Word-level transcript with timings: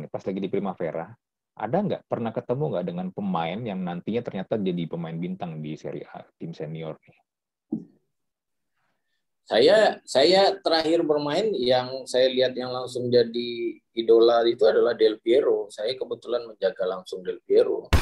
nih, 0.00 0.10
pas 0.12 0.24
lagi 0.24 0.40
di 0.40 0.48
Primavera, 0.48 1.08
ada 1.52 1.78
nggak 1.84 2.08
pernah 2.08 2.32
ketemu 2.32 2.64
nggak 2.72 2.86
dengan 2.88 3.08
pemain 3.12 3.58
yang 3.60 3.80
nantinya 3.84 4.24
ternyata 4.24 4.56
jadi 4.56 4.88
pemain 4.88 5.12
bintang 5.12 5.60
di 5.60 5.76
Serie 5.76 6.08
A 6.08 6.24
tim 6.40 6.56
senior 6.56 6.96
nih? 6.96 7.18
Saya 9.42 10.00
saya 10.08 10.56
terakhir 10.64 11.04
bermain 11.04 11.52
yang 11.52 12.08
saya 12.08 12.32
lihat 12.32 12.56
yang 12.56 12.72
langsung 12.72 13.12
jadi 13.12 13.76
idola 13.92 14.40
itu 14.48 14.64
adalah 14.64 14.96
Del 14.96 15.20
Piero. 15.20 15.68
Saya 15.68 15.92
kebetulan 15.92 16.48
menjaga 16.48 16.88
langsung 16.88 17.20
Del 17.20 17.42
Piero. 17.44 17.92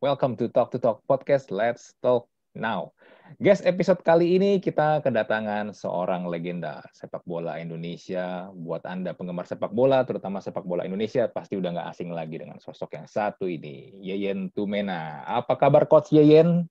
Welcome 0.00 0.38
to 0.38 0.48
Talk 0.48 0.70
to 0.72 0.78
Talk 0.80 1.04
Podcast. 1.04 1.50
Let's 1.50 1.92
talk 2.00 2.30
now. 2.56 2.94
Guys, 3.36 3.60
episode 3.60 4.00
kali 4.00 4.40
ini 4.40 4.56
kita 4.56 5.04
kedatangan 5.04 5.76
seorang 5.76 6.24
legenda 6.32 6.80
sepak 6.96 7.20
bola 7.28 7.60
Indonesia. 7.60 8.48
Buat 8.56 8.88
Anda 8.88 9.12
penggemar 9.12 9.44
sepak 9.44 9.68
bola, 9.68 10.00
terutama 10.08 10.40
sepak 10.40 10.64
bola 10.64 10.88
Indonesia, 10.88 11.28
pasti 11.28 11.60
udah 11.60 11.76
nggak 11.76 11.88
asing 11.92 12.08
lagi 12.08 12.40
dengan 12.40 12.56
sosok 12.56 12.96
yang 12.96 13.04
satu 13.04 13.44
ini, 13.44 14.00
Yeyen 14.00 14.48
Tumena. 14.56 15.28
Apa 15.28 15.60
kabar 15.60 15.84
Coach 15.84 16.08
Yeyen? 16.08 16.64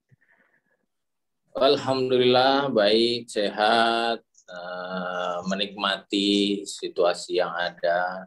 Alhamdulillah 1.54 2.74
baik, 2.74 3.30
sehat, 3.30 4.18
uh, 4.50 5.38
menikmati 5.46 6.66
situasi 6.66 7.38
yang 7.38 7.54
ada. 7.54 8.26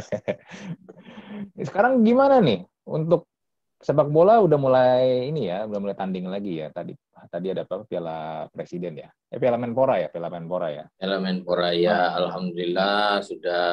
Sekarang 1.68 2.00
gimana 2.08 2.40
nih 2.40 2.64
untuk 2.88 3.28
sepak 3.84 4.08
bola 4.08 4.40
udah 4.40 4.56
mulai 4.56 5.28
ini 5.28 5.52
ya, 5.52 5.68
udah 5.68 5.76
mulai 5.76 5.92
tanding 5.92 6.24
lagi 6.24 6.64
ya 6.64 6.72
tadi. 6.72 6.96
Tadi 7.26 7.50
ada 7.50 7.66
apa? 7.66 7.82
Piala 7.82 8.46
Presiden 8.54 9.02
ya. 9.02 9.10
Eh 9.26 9.42
Piala 9.42 9.58
Menpora 9.58 9.98
ya, 9.98 10.06
Piala 10.06 10.30
Menpora 10.30 10.68
ya. 10.70 10.84
Piala 10.94 11.18
Menpora 11.18 11.74
ya, 11.74 12.14
oh. 12.14 12.22
alhamdulillah 12.22 13.18
sudah 13.26 13.66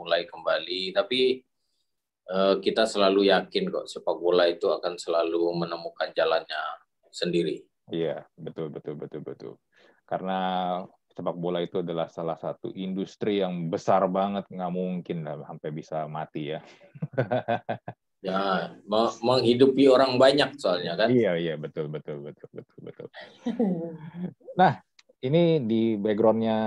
mulai 0.00 0.24
kembali. 0.24 0.96
Tapi 0.96 1.44
uh, 2.32 2.56
kita 2.64 2.88
selalu 2.88 3.28
yakin 3.28 3.68
kok 3.68 3.86
sepak 3.90 4.16
bola 4.16 4.48
itu 4.48 4.72
akan 4.72 4.96
selalu 4.96 5.52
menemukan 5.66 6.08
jalannya 6.16 6.62
sendiri. 7.12 7.60
Iya, 7.92 8.24
betul 8.38 8.72
betul 8.72 8.96
betul 8.96 9.20
betul. 9.20 9.54
Karena 10.08 10.80
sepak 11.12 11.36
bola 11.36 11.60
itu 11.60 11.84
adalah 11.84 12.08
salah 12.08 12.40
satu 12.40 12.72
industri 12.72 13.44
yang 13.44 13.68
besar 13.68 14.08
banget, 14.08 14.48
nggak 14.48 14.72
mungkin 14.72 15.28
lah 15.28 15.44
sampai 15.44 15.70
bisa 15.70 16.08
mati 16.08 16.56
ya. 16.56 16.60
Ya, 18.22 18.78
menghidupi 19.18 19.90
orang 19.90 20.14
banyak 20.14 20.54
soalnya 20.54 20.94
kan. 20.94 21.10
Iya, 21.10 21.34
iya, 21.42 21.54
betul, 21.58 21.90
betul, 21.90 22.22
betul, 22.22 22.46
betul, 22.54 22.78
betul. 22.78 23.06
Nah, 24.54 24.78
ini 25.18 25.58
di 25.66 25.98
backgroundnya 25.98 26.58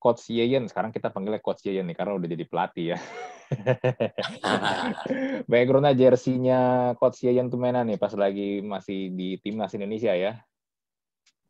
Coach 0.00 0.32
Yeyen, 0.32 0.64
sekarang 0.72 0.96
kita 0.96 1.12
panggilnya 1.12 1.44
Coach 1.44 1.68
Yeyen 1.68 1.84
nih, 1.84 1.96
karena 2.00 2.16
udah 2.16 2.28
jadi 2.32 2.44
pelatih 2.48 2.86
ya. 2.96 2.98
backgroundnya 5.52 5.92
jersinya 5.92 6.60
Coach 6.96 7.28
Yeyen 7.28 7.52
Tumena 7.52 7.84
nih, 7.84 8.00
pas 8.00 8.16
lagi 8.16 8.64
masih 8.64 9.12
di 9.12 9.36
timnas 9.44 9.76
Indonesia 9.76 10.16
ya. 10.16 10.40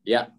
Ya. 0.02 0.34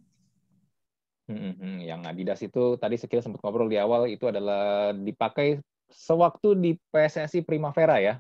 Hmm, 1.27 1.83
yang 1.83 2.03
Adidas 2.07 2.39
itu 2.39 2.79
tadi 2.79 2.95
sekilas 2.95 3.27
sempat 3.27 3.43
ngobrol 3.43 3.67
di 3.67 3.75
awal 3.75 4.07
itu 4.07 4.31
adalah 4.31 4.95
dipakai 4.95 5.59
sewaktu 5.91 6.55
di 6.55 6.71
PSSI 6.91 7.43
Primavera 7.43 7.99
ya. 7.99 8.19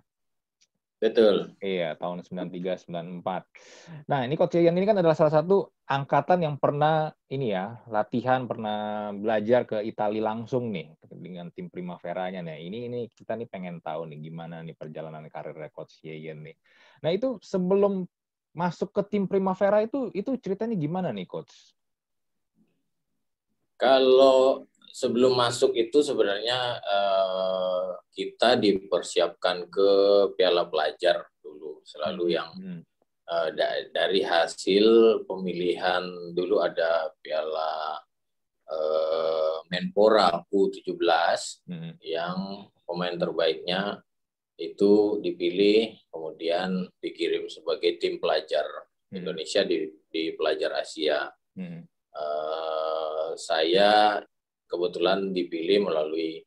Betul. 0.97 1.53
Iya, 1.61 1.93
tahun 1.93 2.25
93 2.25 2.73
94. 2.81 3.45
Nah, 4.09 4.25
ini 4.25 4.33
Coach 4.33 4.57
Yayan 4.57 4.73
ini 4.73 4.89
kan 4.89 4.97
adalah 4.97 5.13
salah 5.13 5.29
satu 5.29 5.69
angkatan 5.85 6.41
yang 6.41 6.57
pernah 6.57 7.13
ini 7.29 7.53
ya, 7.53 7.77
latihan 7.93 8.49
pernah 8.49 9.13
belajar 9.13 9.69
ke 9.69 9.85
Italia 9.85 10.33
langsung 10.33 10.73
nih 10.73 10.97
dengan 11.05 11.53
tim 11.53 11.69
Primavera-nya 11.69 12.41
nih. 12.41 12.65
Ini 12.65 12.79
ini 12.89 12.99
kita 13.13 13.37
nih 13.37 13.45
pengen 13.45 13.77
tahu 13.77 14.09
nih 14.09 14.25
gimana 14.25 14.65
nih 14.65 14.73
perjalanan 14.73 15.29
karir 15.29 15.53
Coach 15.69 16.01
Yayan 16.01 16.41
nih. 16.41 16.57
Nah, 17.05 17.13
itu 17.13 17.37
sebelum 17.45 18.01
masuk 18.57 18.89
ke 18.89 19.05
tim 19.05 19.29
Primavera 19.29 19.85
itu 19.85 20.09
itu 20.17 20.33
ceritanya 20.41 20.73
gimana 20.73 21.13
nih 21.13 21.29
Coach? 21.29 21.77
Kalau 23.77 24.65
sebelum 24.97 25.37
masuk 25.37 25.77
itu 25.77 26.01
sebenarnya 26.01 26.81
uh, 26.81 28.01
kita 28.09 28.57
dipersiapkan 28.57 29.69
ke 29.69 29.89
Piala 30.33 30.65
Pelajar 30.65 31.21
dulu 31.37 31.85
selalu 31.85 32.25
hmm. 32.25 32.33
yang 32.33 32.49
uh, 33.29 33.49
da 33.53 33.93
dari 33.93 34.25
hasil 34.25 35.21
pemilihan 35.29 36.33
dulu 36.33 36.65
ada 36.65 37.13
Piala 37.21 38.01
uh, 38.73 39.61
Menpora 39.69 40.41
U17 40.49 40.89
hmm. 41.69 42.01
yang 42.01 42.65
pemain 42.81 43.13
terbaiknya 43.13 44.01
itu 44.57 45.21
dipilih 45.21 45.93
kemudian 46.09 46.89
dikirim 46.97 47.45
sebagai 47.53 48.01
tim 48.01 48.17
pelajar 48.17 48.65
hmm. 49.13 49.21
Indonesia 49.21 49.61
di 49.61 49.93
di 50.09 50.33
pelajar 50.33 50.81
Asia. 50.81 51.29
Hmm. 51.53 51.85
Uh, 52.17 53.37
saya 53.37 54.17
kebetulan 54.67 55.31
dipilih 55.31 55.87
melalui 55.87 56.43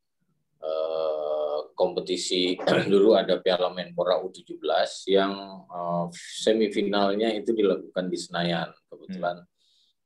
uh, 0.61 1.73
kompetisi 1.75 2.61
dulu 2.93 3.17
ada 3.17 3.41
Piala 3.41 3.73
Menpora 3.73 4.21
U17 4.21 4.61
yang 5.09 5.33
uh, 5.67 6.07
semifinalnya 6.15 7.33
itu 7.33 7.57
dilakukan 7.57 8.13
di 8.13 8.19
Senayan. 8.21 8.69
Kebetulan 8.87 9.41
hmm. 9.41 9.49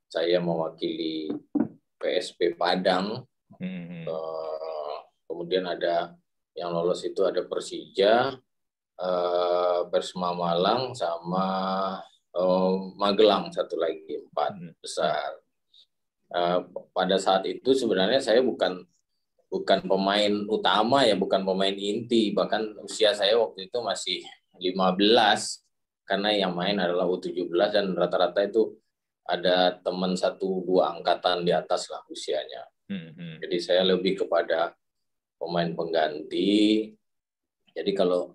saya 0.07 0.39
mewakili 0.39 1.35
PSP 1.99 2.55
Padang. 2.55 3.27
Hmm. 3.59 4.07
Uh, 4.07 4.97
kemudian 5.27 5.67
ada 5.67 6.15
yang 6.55 6.71
lolos 6.71 7.03
itu 7.03 7.27
ada 7.27 7.43
Persija, 7.43 8.39
uh, 9.03 9.81
Persema 9.91 10.31
Malang 10.31 10.95
sama 10.95 11.47
uh, 12.39 12.75
Magelang 12.95 13.51
satu 13.51 13.75
lagi 13.75 14.23
empat 14.31 14.53
hmm. 14.55 14.73
besar. 14.79 15.44
Eh, 16.35 16.61
pada 16.91 17.15
saat 17.15 17.47
itu 17.47 17.71
sebenarnya 17.79 18.19
saya 18.19 18.43
bukan 18.43 18.83
bukan 19.47 19.87
pemain 19.87 20.35
utama 20.51 21.07
ya, 21.07 21.15
bukan 21.15 21.47
pemain 21.47 21.71
inti, 21.71 22.35
bahkan 22.35 22.75
usia 22.83 23.15
saya 23.15 23.39
waktu 23.39 23.71
itu 23.71 23.79
masih 23.79 24.19
15 24.59 25.63
karena 26.03 26.35
yang 26.35 26.59
main 26.59 26.75
adalah 26.83 27.07
U17 27.07 27.71
dan 27.71 27.95
rata-rata 27.95 28.43
itu 28.43 28.75
ada 29.25 29.79
teman 29.79 30.19
satu 30.19 30.67
dua 30.67 30.99
angkatan 30.99 31.47
di 31.47 31.55
atas 31.55 31.87
lah 31.87 32.03
usianya. 32.11 32.67
Hmm, 32.91 33.15
hmm. 33.15 33.35
Jadi 33.47 33.57
saya 33.63 33.87
lebih 33.87 34.27
kepada 34.27 34.75
pemain 35.39 35.71
pengganti. 35.71 36.91
Jadi 37.71 37.91
kalau 37.95 38.35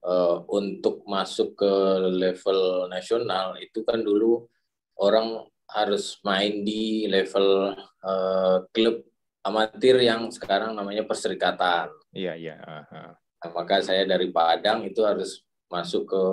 uh, 0.00 0.36
untuk 0.48 1.04
masuk 1.04 1.60
ke 1.60 1.72
level 2.08 2.88
nasional 2.88 3.60
itu 3.60 3.84
kan 3.84 4.00
dulu 4.00 4.48
orang 4.96 5.44
harus 5.70 6.20
main 6.24 6.62
di 6.62 7.08
level 7.08 7.72
uh, 8.04 8.64
klub 8.70 9.00
amatir 9.44 10.00
yang 10.00 10.32
sekarang 10.32 10.72
namanya 10.72 11.04
perserikatan. 11.04 11.92
Iya 12.16 12.32
iya. 12.36 12.56
Uh-huh. 12.60 13.12
Nah, 13.14 13.50
maka 13.52 13.84
saya 13.84 14.08
dari 14.08 14.32
Padang 14.32 14.88
itu 14.88 15.04
harus 15.04 15.44
masuk 15.68 16.08
ke 16.08 16.24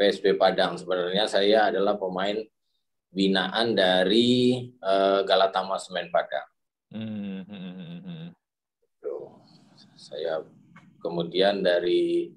PSB 0.00 0.40
Padang. 0.40 0.80
Sebenarnya 0.80 1.28
saya 1.28 1.68
adalah 1.68 2.00
pemain 2.00 2.40
binaan 3.12 3.76
dari 3.76 4.70
uh, 4.80 5.20
Galatama 5.28 5.76
Semen 5.76 6.08
Padang. 6.08 6.48
Hmm, 6.90 7.44
hmm, 7.44 7.72
hmm, 7.76 8.00
hmm. 8.08 8.28
Saya 10.00 10.40
kemudian 11.04 11.60
dari 11.60 12.32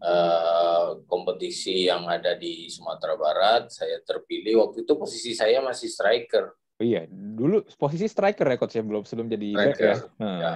uh, 0.00 1.04
kompetisi 1.04 1.86
yang 1.86 2.08
ada 2.08 2.34
di 2.34 2.66
Sumatera 2.72 3.14
Barat. 3.14 3.70
Saya 3.70 4.00
terpilih 4.02 4.64
waktu 4.66 4.82
itu 4.84 4.92
posisi 4.96 5.32
saya 5.36 5.60
masih 5.60 5.88
striker. 5.88 6.56
Oh 6.80 6.84
iya, 6.84 7.04
dulu 7.12 7.60
posisi 7.76 8.08
striker 8.08 8.48
ya 8.48 8.56
coach 8.56 8.80
ya 8.80 8.84
belum 8.84 9.04
sebelum 9.04 9.28
jadi 9.28 9.48
striker. 9.52 9.68
back 9.68 9.78
ya. 9.78 9.96
Hmm. 10.16 10.38
ya. 10.40 10.52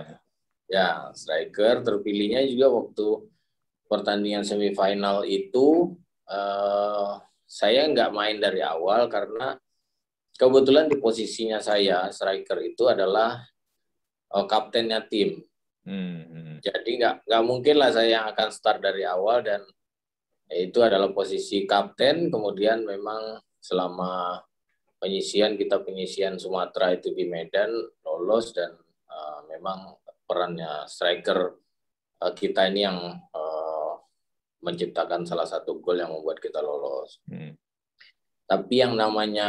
Ya, 0.64 0.88
striker 1.12 1.84
terpilihnya 1.84 2.48
juga 2.48 2.72
waktu 2.72 3.28
pertandingan 3.84 4.42
semifinal 4.48 5.28
itu 5.28 5.92
uh, 6.26 7.20
saya 7.44 7.84
nggak 7.92 8.10
main 8.16 8.40
dari 8.40 8.64
awal 8.64 9.06
karena 9.12 9.60
kebetulan 10.40 10.88
di 10.88 10.96
posisinya 10.98 11.60
saya 11.60 12.08
striker 12.10 12.58
itu 12.64 12.88
adalah 12.88 13.44
uh, 14.32 14.46
kaptennya 14.48 15.04
tim. 15.04 15.44
Hmm, 15.84 16.20
hmm. 16.24 16.54
Jadi 16.64 16.90
nggak 17.00 17.28
nggak 17.28 17.44
mungkin 17.44 17.76
lah 17.76 17.90
saya 17.92 18.08
yang 18.20 18.26
akan 18.32 18.48
start 18.48 18.80
dari 18.80 19.04
awal 19.04 19.44
dan 19.44 19.60
itu 20.48 20.80
adalah 20.80 21.12
posisi 21.12 21.68
kapten. 21.68 22.32
Kemudian 22.32 22.84
memang 22.88 23.40
selama 23.60 24.40
penyisian 24.96 25.60
kita 25.60 25.84
penyisian 25.84 26.40
Sumatera 26.40 26.96
itu 26.96 27.12
di 27.12 27.28
Medan 27.28 27.68
lolos 28.04 28.56
dan 28.56 28.72
uh, 29.12 29.40
memang 29.48 30.00
perannya 30.24 30.88
striker 30.88 31.52
uh, 32.24 32.32
kita 32.32 32.72
ini 32.72 32.80
yang 32.88 32.98
uh, 33.36 33.92
menciptakan 34.64 35.28
salah 35.28 35.44
satu 35.44 35.84
gol 35.84 36.00
yang 36.00 36.08
membuat 36.08 36.40
kita 36.40 36.64
lolos. 36.64 37.20
Hmm. 37.28 37.52
Tapi 38.44 38.80
yang 38.80 38.96
namanya 38.96 39.48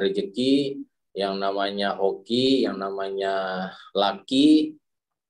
rezeki, 0.00 0.80
yang 1.16 1.40
namanya 1.40 1.96
hoki, 1.96 2.64
yang 2.64 2.76
namanya 2.80 3.68
laki 3.92 4.79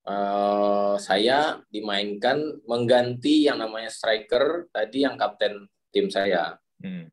uh, 0.06 0.94
saya 0.96 1.60
dimainkan 1.68 2.62
mengganti 2.64 3.48
yang 3.48 3.60
namanya 3.60 3.92
striker 3.92 4.70
tadi 4.72 5.04
yang 5.04 5.18
kapten 5.20 5.68
tim 5.90 6.08
saya. 6.08 6.56
Hmm. 6.80 7.10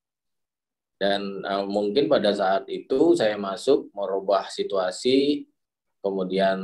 Dan 0.97 1.45
uh, 1.45 1.65
mungkin 1.67 2.09
pada 2.09 2.33
saat 2.33 2.65
itu 2.71 3.13
saya 3.13 3.37
masuk 3.37 3.93
merubah 3.93 4.49
situasi, 4.49 5.45
kemudian 6.01 6.57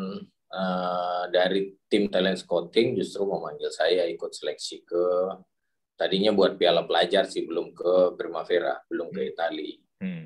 uh, 0.49 1.23
dari 1.29 1.73
tim 1.85 2.09
talent 2.09 2.41
scouting 2.41 2.97
justru 2.97 3.29
memanggil 3.29 3.69
saya 3.69 4.09
ikut 4.09 4.33
seleksi 4.33 4.81
ke 4.81 5.05
tadinya 5.93 6.33
buat 6.33 6.57
piala 6.57 6.89
pelajar 6.89 7.29
sih 7.29 7.45
belum 7.45 7.77
ke 7.77 8.17
Primavera, 8.17 8.81
belum 8.89 9.13
ke. 9.13 9.21
Italia. 9.29 9.77
Hmm. 10.01 10.25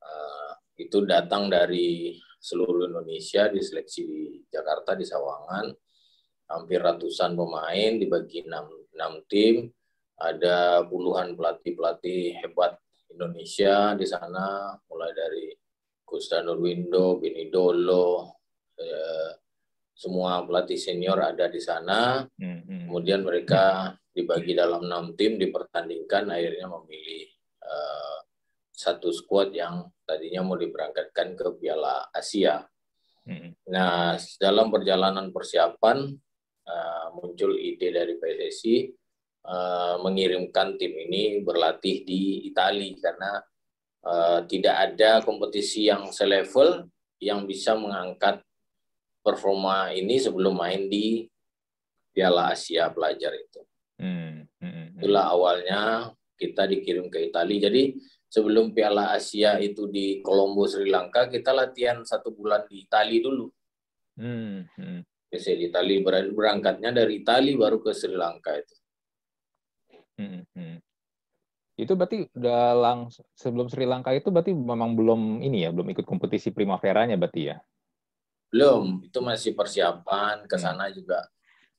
Uh, 0.00 0.52
itu 0.76 1.04
datang 1.08 1.48
dari 1.48 2.16
seluruh 2.40 2.88
Indonesia 2.88 3.52
di 3.52 3.60
seleksi 3.60 4.00
di 4.08 4.20
Jakarta 4.48 4.96
di 4.96 5.04
Sawangan 5.04 5.68
hampir 6.50 6.80
ratusan 6.80 7.36
pemain 7.36 8.00
dibagi 8.00 8.48
enam, 8.48 8.66
enam 8.96 9.20
tim 9.28 9.68
ada 10.16 10.82
puluhan 10.88 11.36
pelatih 11.36 11.76
pelatih 11.76 12.40
hebat 12.40 12.80
Indonesia 13.12 13.92
di 13.94 14.08
sana 14.08 14.72
mulai 14.88 15.12
dari 15.12 15.52
Gusta 16.10 16.42
Nurwindo, 16.42 17.22
Bini 17.22 17.46
Dolo, 17.46 18.42
eh, 18.74 19.30
semua 19.94 20.42
pelatih 20.42 20.80
senior 20.80 21.22
ada 21.22 21.46
di 21.46 21.60
sana. 21.62 22.24
Hmm, 22.24 22.66
hmm. 22.66 22.90
Kemudian 22.90 23.22
mereka 23.22 23.94
dibagi 24.10 24.58
dalam 24.58 24.88
enam 24.88 25.14
tim 25.14 25.38
dipertandingkan 25.38 26.34
akhirnya 26.34 26.66
memilih 26.66 27.30
uh, 27.62 28.09
satu 28.80 29.12
skuad 29.12 29.52
yang 29.52 29.84
tadinya 30.08 30.40
mau 30.40 30.56
diberangkatkan 30.56 31.36
ke 31.36 31.46
Piala 31.60 32.08
Asia. 32.08 32.64
Hmm. 33.28 33.52
Nah 33.68 34.16
dalam 34.40 34.72
perjalanan 34.72 35.28
persiapan 35.28 36.08
uh, 36.64 37.06
muncul 37.12 37.52
ide 37.60 37.92
dari 37.92 38.16
PSSI 38.16 38.88
uh, 39.44 40.00
mengirimkan 40.00 40.80
tim 40.80 40.96
ini 40.96 41.44
berlatih 41.44 42.08
di 42.08 42.48
Italia 42.48 42.96
karena 42.96 43.32
uh, 44.08 44.40
tidak 44.48 44.76
ada 44.88 45.20
kompetisi 45.20 45.92
yang 45.92 46.08
selevel 46.08 46.88
yang 47.20 47.44
bisa 47.44 47.76
mengangkat 47.76 48.40
performa 49.20 49.92
ini 49.92 50.16
sebelum 50.16 50.56
main 50.56 50.88
di 50.88 51.28
Piala 52.10 52.56
Asia 52.56 52.88
pelajar 52.88 53.36
itu. 53.36 53.60
Hmm, 54.00 54.48
hmm, 54.58 54.72
hmm. 54.72 54.86
Itulah 54.96 55.24
awalnya 55.28 55.80
kita 56.40 56.64
dikirim 56.64 57.12
ke 57.12 57.28
Italia. 57.28 57.68
Jadi 57.68 57.94
sebelum 58.30 58.70
Piala 58.70 59.10
Asia 59.10 59.58
itu 59.58 59.90
di 59.90 60.22
Kolombo 60.22 60.64
Sri 60.70 60.86
Lanka 60.86 61.26
kita 61.26 61.50
latihan 61.50 62.06
satu 62.06 62.30
bulan 62.30 62.64
di 62.70 62.86
Italia 62.86 63.18
dulu. 63.18 63.50
Hmm, 64.14 64.70
hmm. 64.78 65.02
Biasanya 65.26 65.56
di 65.58 65.66
Italia 65.66 65.98
berangkatnya 66.30 66.90
dari 66.94 67.26
Italia 67.26 67.58
baru 67.58 67.82
ke 67.82 67.90
Sri 67.90 68.14
Lanka 68.14 68.54
itu. 68.54 68.74
Hmm, 70.16 70.46
hmm. 70.54 70.78
Itu 71.74 71.98
berarti 71.98 72.30
udah 72.38 72.62
lang 72.78 72.98
sebelum 73.34 73.66
Sri 73.66 73.84
Lanka 73.84 74.14
itu 74.14 74.30
berarti 74.30 74.54
memang 74.54 74.94
belum 74.94 75.42
ini 75.42 75.66
ya, 75.66 75.74
belum 75.74 75.90
ikut 75.90 76.06
kompetisi 76.06 76.54
Primaveranya 76.54 77.18
berarti 77.18 77.50
ya? 77.50 77.58
Belum, 78.50 79.02
itu 79.06 79.18
masih 79.22 79.54
persiapan 79.54 80.46
ke 80.46 80.54
hmm. 80.54 80.62
sana 80.62 80.86
hmm. 80.86 80.94
juga 80.94 81.26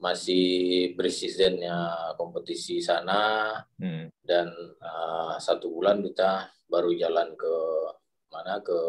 masih 0.02 0.92
presidennya 0.98 1.94
kompetisi 2.18 2.82
sana. 2.82 3.54
Hmm. 3.78 4.10
dan 4.22 4.48
uh, 4.80 5.36
satu 5.42 5.68
bulan 5.74 6.00
kita 6.06 6.48
baru 6.70 6.94
jalan 6.94 7.34
ke 7.38 7.56
mana 8.34 8.58
ke 8.66 8.80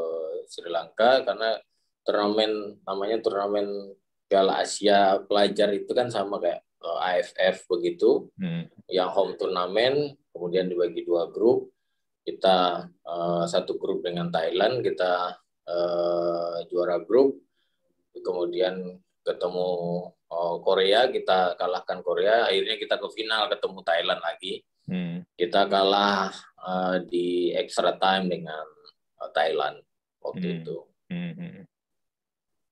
Sri 0.49 0.73
Lanka. 0.73 1.21
Karena 1.25 1.57
turnamen 2.03 2.81
namanya 2.89 3.19
turnamen 3.21 3.93
Piala 4.29 4.65
Asia 4.65 5.21
pelajar 5.29 5.69
itu 5.77 5.93
kan 5.93 6.09
sama 6.09 6.41
kayak 6.41 6.65
uh, 6.81 6.99
eh, 7.13 7.21
AFF 7.21 7.69
begitu. 7.69 8.33
Hmm. 8.41 8.67
yang 8.93 9.09
home 9.09 9.37
turnamen 9.41 10.17
kemudian 10.33 10.69
dibagi 10.73 11.05
dua 11.05 11.29
grup. 11.29 11.69
Kita 12.23 12.87
uh, 13.03 13.45
satu 13.45 13.77
grup 13.77 14.07
dengan 14.07 14.31
Thailand 14.31 14.81
kita 14.81 15.37
uh, 15.69 16.57
juara 16.71 17.03
grup. 17.03 17.37
Kemudian 18.13 19.01
ketemu 19.27 19.69
Korea 20.65 21.13
kita 21.13 21.55
kalahkan 21.61 22.01
Korea 22.01 22.49
akhirnya 22.49 22.77
kita 22.81 22.97
ke 22.97 23.09
final 23.13 23.53
ketemu 23.53 23.81
Thailand 23.85 24.21
lagi 24.25 24.65
hmm. 24.89 25.17
kita 25.37 25.69
kalah 25.69 26.33
uh, 26.61 26.97
di 27.05 27.53
extra 27.53 27.95
time 28.01 28.33
dengan 28.33 28.65
uh, 29.21 29.31
Thailand 29.37 29.81
waktu 30.25 30.47
hmm. 30.47 30.57
itu 30.63 30.77
hmm, 31.13 31.33
hmm. 31.37 31.63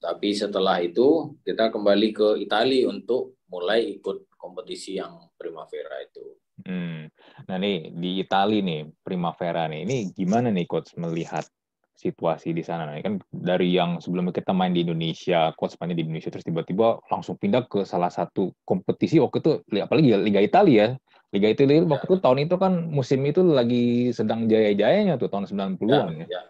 tapi 0.01 0.29
setelah 0.33 0.81
itu 0.81 1.37
kita 1.45 1.69
kembali 1.69 2.09
ke 2.17 2.29
Italia 2.41 2.89
untuk 2.89 3.37
mulai 3.53 4.01
ikut 4.01 4.31
kompetisi 4.41 4.97
yang 4.97 5.29
Primavera 5.37 6.01
itu 6.01 6.27
hmm. 6.65 7.01
nah 7.45 7.57
nih 7.61 7.93
di 7.93 8.25
Italia 8.25 8.65
nih 8.65 8.89
Primavera 9.05 9.69
nih 9.69 9.85
ini 9.85 9.99
gimana 10.17 10.49
nih 10.49 10.65
coach 10.65 10.97
melihat 10.97 11.45
situasi 11.95 12.57
di 12.57 12.65
sana. 12.65 12.89
Nah, 12.89 12.97
kan 13.05 13.21
dari 13.29 13.77
yang 13.77 14.01
sebelumnya 14.01 14.33
kita 14.33 14.57
main 14.57 14.73
di 14.73 14.83
Indonesia, 14.85 15.53
coach 15.57 15.77
mainnya 15.77 16.01
di 16.01 16.05
Indonesia, 16.09 16.33
terus 16.33 16.47
tiba-tiba 16.47 17.01
langsung 17.13 17.37
pindah 17.37 17.69
ke 17.69 17.85
salah 17.85 18.09
satu 18.09 18.57
kompetisi 18.65 19.21
waktu 19.21 19.45
itu, 19.45 19.53
apalagi 19.85 20.09
Liga 20.17 20.41
Italia 20.41 20.77
ya. 20.81 20.89
Liga 21.31 21.49
Italia 21.55 21.87
waktu 21.87 22.07
itu 22.11 22.17
tahun 22.19 22.39
itu 22.43 22.57
kan 22.59 22.73
musim 22.91 23.23
itu 23.23 23.47
lagi 23.47 24.11
sedang 24.11 24.51
jaya-jayanya 24.51 25.15
tuh 25.15 25.31
tahun 25.31 25.47
90-an 25.47 26.27
ya. 26.27 26.27
Ya, 26.27 26.43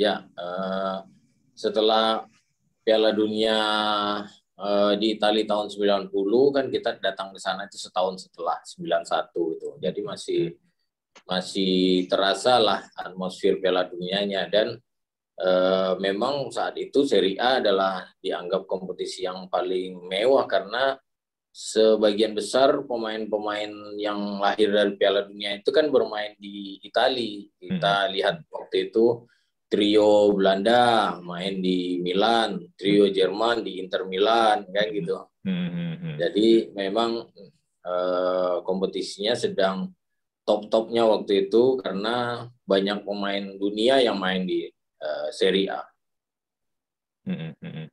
ya 0.00 0.14
uh, 0.40 1.04
setelah 1.52 2.24
Piala 2.82 3.12
Dunia 3.12 3.58
uh, 4.56 4.92
di 4.96 5.14
Italia 5.14 5.44
tahun 5.44 5.68
90 5.68 6.08
kan 6.56 6.64
kita 6.72 6.90
datang 7.04 7.36
ke 7.36 7.38
sana 7.38 7.68
itu 7.68 7.76
setahun 7.76 8.26
setelah 8.26 8.58
91 8.64 9.60
itu. 9.60 9.68
Jadi 9.84 10.00
masih 10.00 10.40
masih 11.26 12.06
terasa 12.10 12.58
lah 12.58 12.80
atmosfer 12.98 13.58
Piala 13.62 13.86
Dunianya 13.86 14.50
dan 14.50 14.78
e, 15.38 15.50
memang 16.02 16.50
saat 16.50 16.74
itu 16.78 17.06
Serie 17.06 17.38
A 17.38 17.62
adalah 17.62 18.04
dianggap 18.18 18.66
kompetisi 18.66 19.24
yang 19.24 19.46
paling 19.46 20.02
mewah 20.10 20.44
karena 20.50 20.98
sebagian 21.52 22.32
besar 22.32 22.80
pemain-pemain 22.88 23.70
yang 24.00 24.40
lahir 24.40 24.72
dari 24.72 24.96
Piala 24.96 25.28
Dunia 25.28 25.60
itu 25.60 25.68
kan 25.68 25.92
bermain 25.92 26.32
di 26.40 26.80
Italia. 26.80 27.44
Kita 27.60 28.08
hmm. 28.08 28.10
lihat 28.16 28.36
waktu 28.48 28.88
itu 28.88 29.28
trio 29.68 30.32
Belanda 30.32 31.16
main 31.20 31.60
di 31.60 32.00
Milan, 32.00 32.72
trio 32.76 33.12
Jerman 33.12 33.60
di 33.60 33.84
Inter 33.84 34.08
Milan, 34.08 34.64
kan 34.68 34.86
gitu. 34.88 35.16
Hmm. 35.44 35.68
hmm, 35.68 35.94
hmm. 36.00 36.16
Jadi 36.16 36.48
memang 36.72 37.28
uh, 37.84 38.56
kompetisinya 38.64 39.36
sedang 39.36 39.92
top-topnya 40.42 41.06
waktu 41.06 41.48
itu 41.48 41.78
karena 41.78 42.46
banyak 42.66 43.06
pemain 43.06 43.44
dunia 43.58 44.02
yang 44.02 44.18
main 44.18 44.42
di 44.46 44.66
uh, 45.02 45.28
Serie 45.30 45.70
A. 45.70 45.82
Hmm, 47.22 47.54
hmm, 47.54 47.54
hmm. 47.62 47.88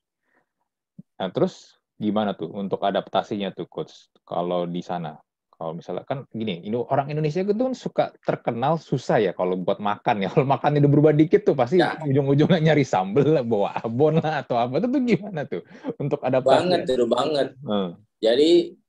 Nah, 1.20 1.30
terus 1.30 1.78
gimana 2.00 2.34
tuh 2.34 2.50
untuk 2.50 2.82
adaptasinya 2.82 3.54
tuh 3.54 3.70
coach 3.70 4.10
kalau 4.26 4.66
di 4.66 4.82
sana? 4.82 5.20
Kalau 5.60 5.76
misalnya 5.76 6.08
kan 6.08 6.24
gini, 6.32 6.64
ini 6.64 6.80
orang 6.80 7.12
Indonesia 7.12 7.44
itu 7.44 7.52
kan 7.52 7.76
suka 7.76 8.16
terkenal 8.24 8.80
susah 8.80 9.20
ya 9.20 9.36
kalau 9.36 9.60
buat 9.60 9.84
makan 9.84 10.24
ya. 10.24 10.32
Kalau 10.34 10.48
makan 10.48 10.80
itu 10.80 10.88
berubah 10.88 11.12
dikit 11.12 11.44
tuh 11.44 11.52
pasti 11.52 11.84
ya. 11.84 12.00
ujung-ujungnya 12.00 12.72
nyari 12.72 12.88
sambel 12.88 13.36
lah, 13.36 13.44
bawa 13.44 13.76
abon 13.84 14.24
lah 14.24 14.48
atau 14.48 14.56
apa. 14.56 14.80
Itu 14.80 14.88
tuh 14.88 15.04
gimana 15.04 15.44
tuh 15.44 15.62
untuk 16.00 16.24
adaptasi? 16.24 16.56
Banget, 16.64 16.80
itu 16.88 17.06
banget. 17.12 17.48
Hmm. 17.68 18.00
Jadi 18.24 18.80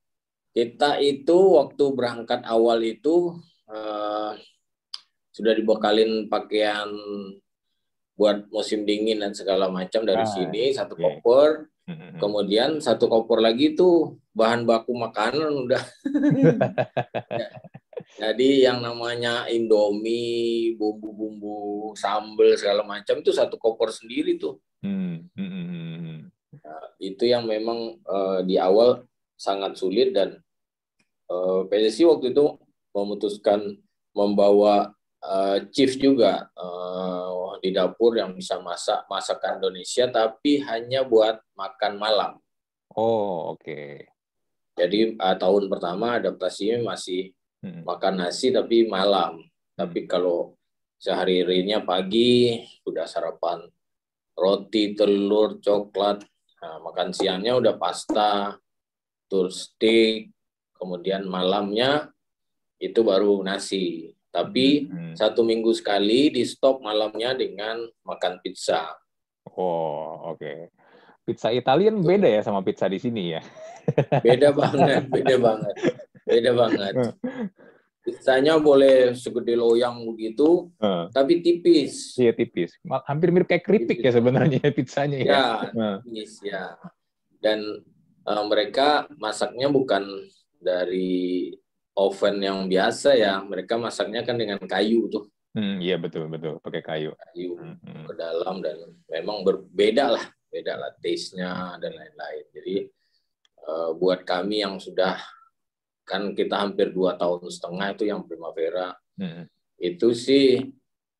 kita 0.55 0.99
itu 1.03 1.37
waktu 1.59 1.83
berangkat 1.91 2.47
awal 2.47 2.79
itu 2.87 3.35
uh, 3.71 4.35
sudah 5.31 5.55
dibekalin 5.55 6.27
pakaian 6.27 6.91
buat 8.19 8.45
musim 8.51 8.83
dingin 8.85 9.23
dan 9.23 9.33
segala 9.33 9.71
macam 9.71 10.05
dari 10.05 10.21
ah, 10.21 10.29
sini 10.29 10.75
satu 10.75 10.93
okay. 10.93 11.23
koper 11.23 11.71
kemudian 12.21 12.77
satu 12.77 13.09
koper 13.09 13.41
lagi 13.41 13.73
tuh 13.73 14.21
bahan 14.31 14.63
baku 14.63 14.93
makanan 14.95 15.67
udah 15.67 15.83
jadi 18.21 18.71
yang 18.71 18.79
namanya 18.83 19.49
indomie 19.49 20.77
bumbu-bumbu 20.77 21.91
sambel 21.97 22.53
segala 22.55 22.85
macam 22.85 23.19
itu 23.19 23.31
satu 23.33 23.57
koper 23.57 23.89
sendiri 23.91 24.37
tuh 24.37 24.61
mm-hmm. 24.85 26.29
nah, 26.61 26.85
itu 27.01 27.23
yang 27.25 27.49
memang 27.49 27.97
uh, 28.05 28.45
di 28.45 28.61
awal 28.61 29.03
sangat 29.35 29.75
sulit 29.75 30.13
dan 30.13 30.37
uh, 31.31 31.65
PSSI 31.67 32.05
waktu 32.05 32.31
itu 32.31 32.45
memutuskan 32.91 33.79
membawa 34.11 34.91
uh, 35.23 35.57
chief 35.71 35.95
juga 35.95 36.51
uh, 36.55 37.55
di 37.63 37.71
dapur 37.71 38.19
yang 38.19 38.35
bisa 38.35 38.59
masak 38.59 39.07
masakan 39.07 39.63
Indonesia 39.63 40.07
tapi 40.11 40.59
hanya 40.63 41.07
buat 41.07 41.39
makan 41.55 41.99
malam. 41.99 42.31
Oh, 42.91 43.55
oke. 43.55 43.63
Okay. 43.63 44.11
Jadi 44.75 45.15
uh, 45.15 45.35
tahun 45.35 45.71
pertama 45.71 46.19
adaptasinya 46.19 46.95
masih 46.95 47.31
hmm. 47.63 47.87
makan 47.87 48.27
nasi 48.27 48.51
tapi 48.51 48.87
malam. 48.87 49.43
Tapi 49.75 50.05
kalau 50.05 50.59
sehari-harinya 51.01 51.81
pagi 51.81 52.61
sudah 52.83 53.07
sarapan 53.07 53.65
roti, 54.35 54.93
telur, 54.93 55.57
coklat, 55.63 56.21
Nah, 56.61 56.77
makan 56.77 57.09
siangnya 57.09 57.57
udah 57.57 57.73
pasta, 57.73 58.53
terus 59.25 59.73
steak, 59.73 60.29
kemudian 60.77 61.25
malamnya 61.25 62.13
itu 62.81 63.05
baru 63.05 63.45
nasi. 63.45 64.09
Tapi 64.33 64.89
hmm. 64.89 65.13
satu 65.13 65.45
minggu 65.45 65.69
sekali 65.75 66.33
di 66.33 66.41
stop 66.47 66.81
malamnya 66.81 67.37
dengan 67.37 67.85
makan 68.01 68.41
pizza. 68.41 68.97
Oh, 69.53 70.33
oke. 70.33 70.41
Okay. 70.41 70.57
Pizza 71.21 71.53
Italian 71.53 72.01
beda 72.01 72.25
ya 72.25 72.41
sama 72.41 72.65
pizza 72.65 72.89
di 72.89 72.97
sini 72.97 73.37
ya? 73.37 73.41
Beda 74.25 74.49
banget, 74.49 75.05
beda 75.13 75.35
banget. 75.37 75.75
Beda 76.25 76.51
banget. 76.57 76.93
Pizzanya 78.01 78.57
boleh 78.57 79.13
segede 79.13 79.53
loyang 79.53 80.01
begitu, 80.09 80.73
uh. 80.81 81.05
tapi 81.13 81.45
tipis. 81.45 82.17
Iya 82.17 82.33
tipis. 82.33 82.73
Hampir 83.05 83.29
mirip 83.29 83.45
kayak 83.45 83.61
keripik 83.61 84.01
ya 84.01 84.09
sebenarnya 84.09 84.57
pizzanya 84.77 85.17
ya. 85.21 85.29
Ya, 85.29 85.47
uh. 85.69 85.97
tipis 86.01 86.41
ya. 86.41 86.73
Dan 87.37 87.85
uh, 88.25 88.43
mereka 88.49 89.05
masaknya 89.21 89.69
bukan 89.69 90.01
dari 90.57 91.53
oven 91.95 92.37
yang 92.41 92.65
biasa 92.67 93.15
ya. 93.17 93.39
Mereka 93.43 93.79
masaknya 93.79 94.21
kan 94.23 94.37
dengan 94.37 94.59
kayu 94.63 95.07
tuh. 95.11 95.27
Hmm, 95.51 95.83
iya 95.83 95.99
betul 95.99 96.31
betul 96.31 96.63
pakai 96.63 96.81
kayu. 96.83 97.11
Kayu 97.11 97.59
hmm, 97.59 97.77
hmm. 97.83 98.05
ke 98.07 98.13
dalam 98.15 98.63
dan 98.63 98.77
memang 99.11 99.43
berbeda 99.43 100.15
lah, 100.15 100.25
beda 100.47 100.79
lah 100.79 100.91
taste-nya 101.03 101.75
dan 101.81 101.91
lain-lain. 101.91 102.45
Jadi 102.55 102.75
uh, 103.67 103.91
buat 103.95 104.23
kami 104.23 104.63
yang 104.63 104.79
sudah 104.79 105.19
kan 106.11 106.35
kita 106.35 106.59
hampir 106.59 106.91
dua 106.91 107.15
tahun 107.15 107.47
setengah 107.47 107.87
itu 107.95 108.03
yang 108.09 108.27
primavera 108.27 108.91
hmm. 109.15 109.47
itu 109.79 110.11
sih 110.11 110.59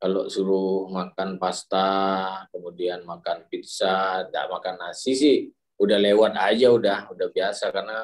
kalau 0.02 0.28
suruh 0.28 0.90
makan 0.90 1.38
pasta 1.38 2.44
kemudian 2.52 3.06
makan 3.06 3.48
pizza 3.48 4.26
tidak 4.28 4.52
makan 4.52 4.76
nasi 4.82 5.14
sih 5.14 5.38
udah 5.80 5.96
lewat 5.96 6.34
aja 6.36 6.74
udah 6.74 7.00
udah 7.14 7.28
biasa 7.32 7.72
karena 7.72 8.04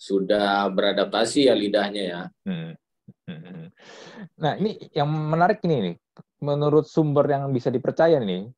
sudah 0.00 0.64
beradaptasi 0.72 1.52
ya 1.52 1.54
lidahnya 1.54 2.02
ya. 2.08 2.22
Hmm. 2.48 2.72
Hmm. 3.28 3.68
Nah 4.40 4.56
ini 4.56 4.80
yang 4.96 5.12
menarik 5.12 5.60
ini 5.68 5.92
nih, 5.92 5.96
menurut 6.40 6.88
sumber 6.88 7.28
yang 7.28 7.52
bisa 7.52 7.68
dipercaya 7.68 8.16
nih 8.16 8.48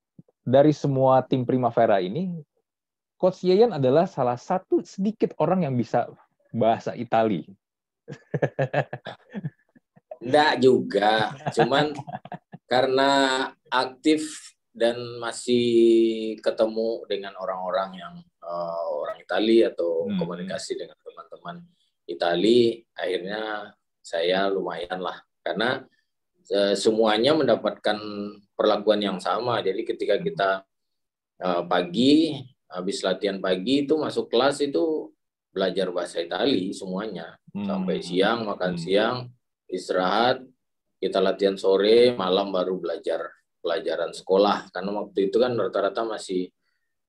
dari 0.46 0.70
semua 0.70 1.26
tim 1.26 1.42
Primavera 1.42 1.98
ini, 1.98 2.30
Coach 3.18 3.42
Yeyan 3.42 3.74
adalah 3.74 4.06
salah 4.06 4.38
satu 4.38 4.86
sedikit 4.86 5.34
orang 5.42 5.66
yang 5.66 5.74
bisa 5.74 6.06
bahasa 6.54 6.94
Itali? 6.94 7.42
Enggak 10.22 10.52
juga, 10.62 11.34
cuman 11.50 11.90
karena 12.70 13.10
aktif 13.66 14.54
dan 14.72 14.96
masih 15.20 15.68
ketemu 16.40 17.04
dengan 17.04 17.36
orang-orang 17.36 17.90
yang 18.00 18.14
uh, 18.40 19.04
orang 19.04 19.20
Itali 19.20 19.60
atau 19.68 20.08
hmm. 20.08 20.16
komunikasi 20.16 20.80
dengan 20.80 20.96
teman-teman 21.04 21.56
Itali, 22.08 22.80
akhirnya 22.96 23.72
saya 24.02 24.48
lumayan 24.48 24.98
lah 24.98 25.20
karena 25.44 25.84
uh, 26.56 26.74
semuanya 26.74 27.36
mendapatkan 27.36 27.98
perlakuan 28.56 29.04
yang 29.04 29.20
sama. 29.20 29.60
Jadi 29.60 29.84
ketika 29.84 30.16
kita 30.18 30.50
uh, 31.44 31.62
pagi 31.68 32.40
habis 32.72 33.04
latihan 33.04 33.36
pagi 33.36 33.84
itu 33.84 34.00
masuk 34.00 34.32
kelas 34.32 34.64
itu 34.64 35.12
belajar 35.52 35.92
bahasa 35.92 36.24
Itali 36.24 36.72
semuanya 36.72 37.36
hmm. 37.52 37.68
sampai 37.68 38.00
siang 38.00 38.48
makan 38.48 38.72
hmm. 38.74 38.80
siang 38.80 39.16
istirahat 39.68 40.40
kita 40.96 41.20
latihan 41.20 41.60
sore 41.60 42.16
malam 42.16 42.48
baru 42.48 42.80
belajar 42.80 43.28
pelajaran 43.62 44.10
sekolah 44.10 44.68
karena 44.74 44.90
waktu 44.90 45.30
itu 45.30 45.36
kan 45.38 45.54
rata-rata 45.54 46.02
masih 46.02 46.50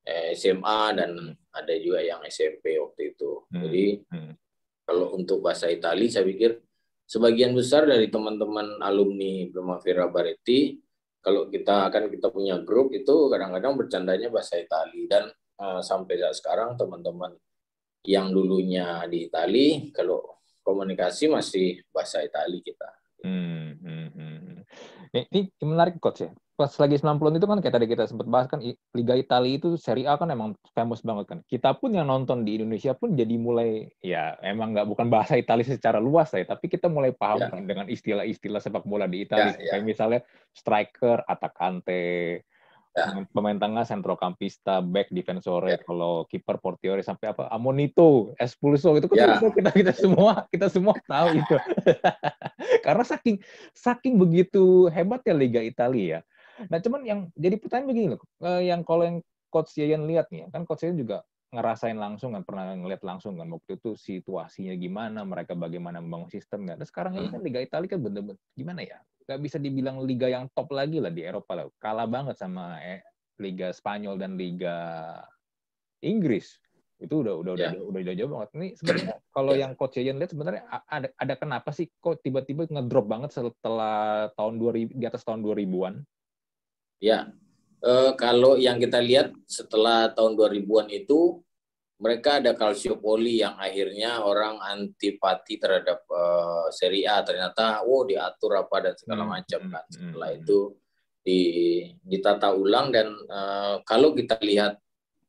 eh, 0.05 0.37
SMA 0.37 0.81
dan 0.93 1.33
ada 1.49 1.73
juga 1.81 1.99
yang 2.05 2.21
SMP 2.29 2.77
waktu 2.77 3.17
itu 3.17 3.49
hmm. 3.49 3.61
jadi 3.65 3.85
hmm. 4.13 4.33
kalau 4.85 5.17
untuk 5.17 5.41
bahasa 5.41 5.67
Itali 5.67 6.07
saya 6.07 6.23
pikir 6.23 6.61
sebagian 7.09 7.57
besar 7.57 7.89
dari 7.89 8.07
teman-teman 8.07 8.79
alumni 8.79 9.49
Primavera 9.49 10.07
Baretti 10.07 10.77
kalau 11.23 11.47
kita 11.47 11.89
akan 11.89 12.11
kita 12.11 12.29
punya 12.29 12.59
grup 12.61 12.93
itu 12.93 13.31
kadang-kadang 13.31 13.73
bercandanya 13.79 14.27
bahasa 14.29 14.59
Itali 14.59 15.07
dan 15.07 15.31
uh, 15.57 15.79
sampai 15.79 16.19
saat 16.19 16.35
sekarang 16.35 16.75
teman-teman 16.75 17.33
yang 18.03 18.35
dulunya 18.35 19.07
di 19.07 19.31
Itali, 19.31 19.89
kalau 19.95 20.19
komunikasi 20.59 21.31
masih 21.31 21.79
bahasa 21.95 22.19
Itali 22.19 22.59
kita. 22.59 22.91
Hmm, 23.23 23.79
hmm, 23.79 24.07
hmm. 24.11 24.57
Ini, 25.15 25.25
ini 25.31 25.63
menarik 25.63 26.03
coach 26.03 26.27
ya. 26.27 26.31
Pas 26.53 26.69
lagi 26.77 26.99
90 27.01 27.39
itu 27.39 27.47
kan 27.49 27.59
kayak 27.63 27.75
tadi 27.79 27.87
kita 27.89 28.03
sempat 28.05 28.27
bahas 28.29 28.45
kan 28.45 28.61
Liga 28.93 29.15
Italia 29.17 29.57
itu 29.57 29.73
Serie 29.79 30.05
A 30.05 30.19
kan 30.19 30.29
emang 30.29 30.53
famous 30.75 31.01
banget 31.01 31.25
kan. 31.31 31.39
Kita 31.47 31.73
pun 31.79 31.95
yang 31.95 32.11
nonton 32.11 32.45
di 32.45 32.61
Indonesia 32.61 32.93
pun 32.93 33.17
jadi 33.17 33.33
mulai 33.39 33.89
ya 34.05 34.37
emang 34.43 34.75
nggak 34.75 34.85
bukan 34.85 35.07
bahasa 35.09 35.39
Italia 35.39 35.65
secara 35.65 35.97
luas 35.97 36.29
ya, 36.35 36.45
tapi 36.45 36.69
kita 36.69 36.91
mulai 36.91 37.15
paham 37.15 37.41
ya. 37.41 37.49
kan 37.49 37.63
dengan 37.65 37.87
istilah-istilah 37.89 38.61
sepak 38.61 38.85
bola 38.85 39.09
di 39.09 39.25
Italia. 39.25 39.55
Ya, 39.55 39.57
ya. 39.57 39.71
Kayak 39.77 39.85
misalnya 39.87 40.19
striker, 40.53 41.25
atakante, 41.25 42.43
Ya. 42.93 43.25
Pemain 43.33 43.57
tengah 43.57 43.81
centrocampista, 43.89 44.77
back 44.77 45.09
defensore, 45.09 45.65
ya. 45.73 45.81
kalau 45.81 46.29
kiper 46.29 46.61
Portiore 46.61 47.01
sampai 47.01 47.33
apa 47.33 47.49
Amonito, 47.49 48.37
Espulso 48.37 48.93
itu 48.93 49.09
kan 49.09 49.17
ya. 49.17 49.49
kita 49.49 49.73
kita 49.73 49.93
semua 49.97 50.45
kita 50.53 50.69
semua 50.69 50.93
tahu 51.09 51.41
itu. 51.41 51.57
Karena 52.85 53.01
saking 53.01 53.41
saking 53.73 54.21
begitu 54.21 54.93
hebat 54.93 55.25
ya 55.25 55.33
Liga 55.33 55.65
Italia 55.65 56.05
ya. 56.05 56.19
Nah, 56.69 56.77
cuman 56.77 57.01
yang 57.01 57.19
jadi 57.33 57.57
pertanyaan 57.57 57.89
begini 57.89 58.07
loh, 58.13 58.21
eh, 58.45 58.69
yang 58.69 58.85
kalau 58.85 59.09
yang 59.09 59.17
coach 59.49 59.73
Yayan 59.73 60.05
lihat 60.05 60.29
nih, 60.29 60.45
kan 60.53 60.61
coach 60.69 60.85
Yayan 60.85 61.01
juga 61.01 61.25
ngerasain 61.53 61.95
langsung 61.95 62.33
kan 62.33 62.41
pernah 62.41 62.73
ngeliat 62.73 63.05
langsung 63.05 63.37
kan 63.37 63.47
waktu 63.53 63.77
itu 63.77 63.93
situasinya 63.93 64.73
gimana 64.73 65.21
mereka 65.21 65.53
bagaimana 65.53 66.01
membangun 66.01 66.33
sistem 66.33 66.65
kan. 66.65 66.81
Dan 66.81 66.87
sekarang 66.89 67.13
ini 67.21 67.29
hmm. 67.29 67.33
kan 67.37 67.41
Liga 67.45 67.59
Italia 67.61 67.89
kan 67.93 67.99
bener-bener 68.01 68.41
gimana 68.57 68.81
ya 68.81 68.97
nggak 69.23 69.39
bisa 69.39 69.55
dibilang 69.55 70.03
liga 70.03 70.27
yang 70.27 70.51
top 70.51 70.75
lagi 70.75 70.99
lah 70.99 71.11
di 71.13 71.23
Eropa 71.23 71.55
lah. 71.55 71.65
Kalah 71.79 72.07
banget 72.07 72.35
sama 72.35 72.79
eh, 72.83 72.99
Liga 73.39 73.71
Spanyol 73.71 74.19
dan 74.19 74.35
Liga 74.35 74.75
Inggris. 76.03 76.59
Itu 76.99 77.23
udah 77.23 77.35
udah 77.39 77.53
yeah. 77.55 77.71
udah, 77.75 77.81
udah 77.89 77.99
udah 78.03 78.15
jauh 78.15 78.31
banget. 78.31 78.49
Ini 78.55 78.67
sebenarnya 78.79 79.15
kalau 79.35 79.53
yeah. 79.55 79.61
yang 79.63 79.71
coach 79.79 79.95
Jayan 79.95 80.17
lihat 80.19 80.31
sebenarnya 80.35 80.63
ada 80.87 81.07
ada 81.15 81.33
kenapa 81.39 81.69
sih 81.71 81.87
kok 81.99 82.19
tiba-tiba 82.23 82.67
ngedrop 82.67 83.07
banget 83.07 83.31
setelah 83.35 84.27
tahun 84.35 84.59
2000 84.59 84.99
di 84.99 85.05
atas 85.07 85.23
tahun 85.23 85.39
2000-an? 85.43 86.03
Ya. 87.03 87.31
Uh, 87.83 88.15
kalau 88.15 88.55
yang 88.55 88.79
kita 88.79 89.03
lihat 89.03 89.35
setelah 89.43 90.07
tahun 90.15 90.39
2000-an 90.39 90.87
itu 90.87 91.43
mereka 91.99 92.39
ada 92.39 92.55
kalsiopoli 92.55 93.43
yang 93.43 93.59
akhirnya 93.59 94.23
orang 94.23 94.55
antipati 94.59 95.59
terhadap 95.59 96.03
uh, 96.07 96.71
Serie 96.71 97.07
A. 97.11 97.19
Ternyata 97.27 97.83
oh 97.83 98.07
diatur 98.07 98.55
apa 98.55 98.87
dan 98.87 98.95
segala 98.95 99.23
hmm, 99.27 99.31
macam 99.31 99.61
hmm, 99.67 99.71
kan. 99.71 99.85
Setelah 99.91 100.29
hmm. 100.31 100.39
itu 100.39 100.59
di 101.23 101.41
ditata 102.03 102.51
ulang 102.51 102.91
dan 102.91 103.07
uh, 103.31 103.79
kalau 103.87 104.11
kita 104.11 104.35
lihat 104.43 104.75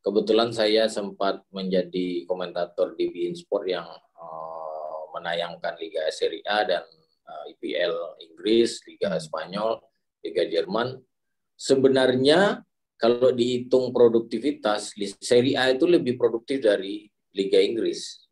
kebetulan 0.02 0.50
saya 0.50 0.90
sempat 0.90 1.46
menjadi 1.54 2.26
komentator 2.26 2.98
di 2.98 3.10
Bein 3.10 3.38
Sport 3.38 3.64
yang 3.70 3.86
uh, 4.18 5.00
menayangkan 5.14 5.78
Liga 5.78 6.06
Serie 6.10 6.42
A 6.46 6.66
dan 6.66 6.82
uh, 7.30 7.44
IPL 7.54 8.18
Inggris, 8.30 8.82
Liga 8.90 9.14
Spanyol, 9.22 9.78
Liga 10.26 10.46
Jerman 10.50 10.98
sebenarnya 11.54 12.62
kalau 12.94 13.34
dihitung 13.34 13.90
produktivitas, 13.90 14.94
Serie 15.18 15.58
A 15.58 15.74
itu 15.74 15.84
lebih 15.84 16.14
produktif 16.14 16.62
dari 16.62 17.10
Liga 17.34 17.58
Inggris. 17.58 18.24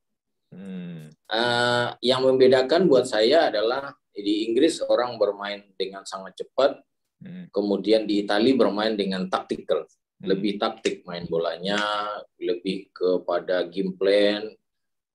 Hmm. 0.53 1.09
Uh, 1.27 1.97
yang 2.05 2.23
membedakan 2.23 2.87
buat 2.87 3.09
saya 3.09 3.49
adalah 3.49 3.97
di 4.13 4.49
Inggris 4.49 4.85
orang 4.85 5.17
bermain 5.17 5.65
dengan 5.81 6.05
sangat 6.05 6.45
cepat, 6.45 6.79
hmm. 7.25 7.49
kemudian 7.51 8.05
di 8.05 8.23
Italia 8.23 8.53
bermain 8.55 8.93
dengan 8.95 9.27
taktikal, 9.33 9.89
hmm. 9.89 10.25
lebih 10.29 10.61
taktik 10.61 11.03
main 11.09 11.25
bolanya, 11.27 11.81
lebih 12.37 12.93
kepada 12.93 13.67
game 13.67 13.97
plan. 13.97 14.45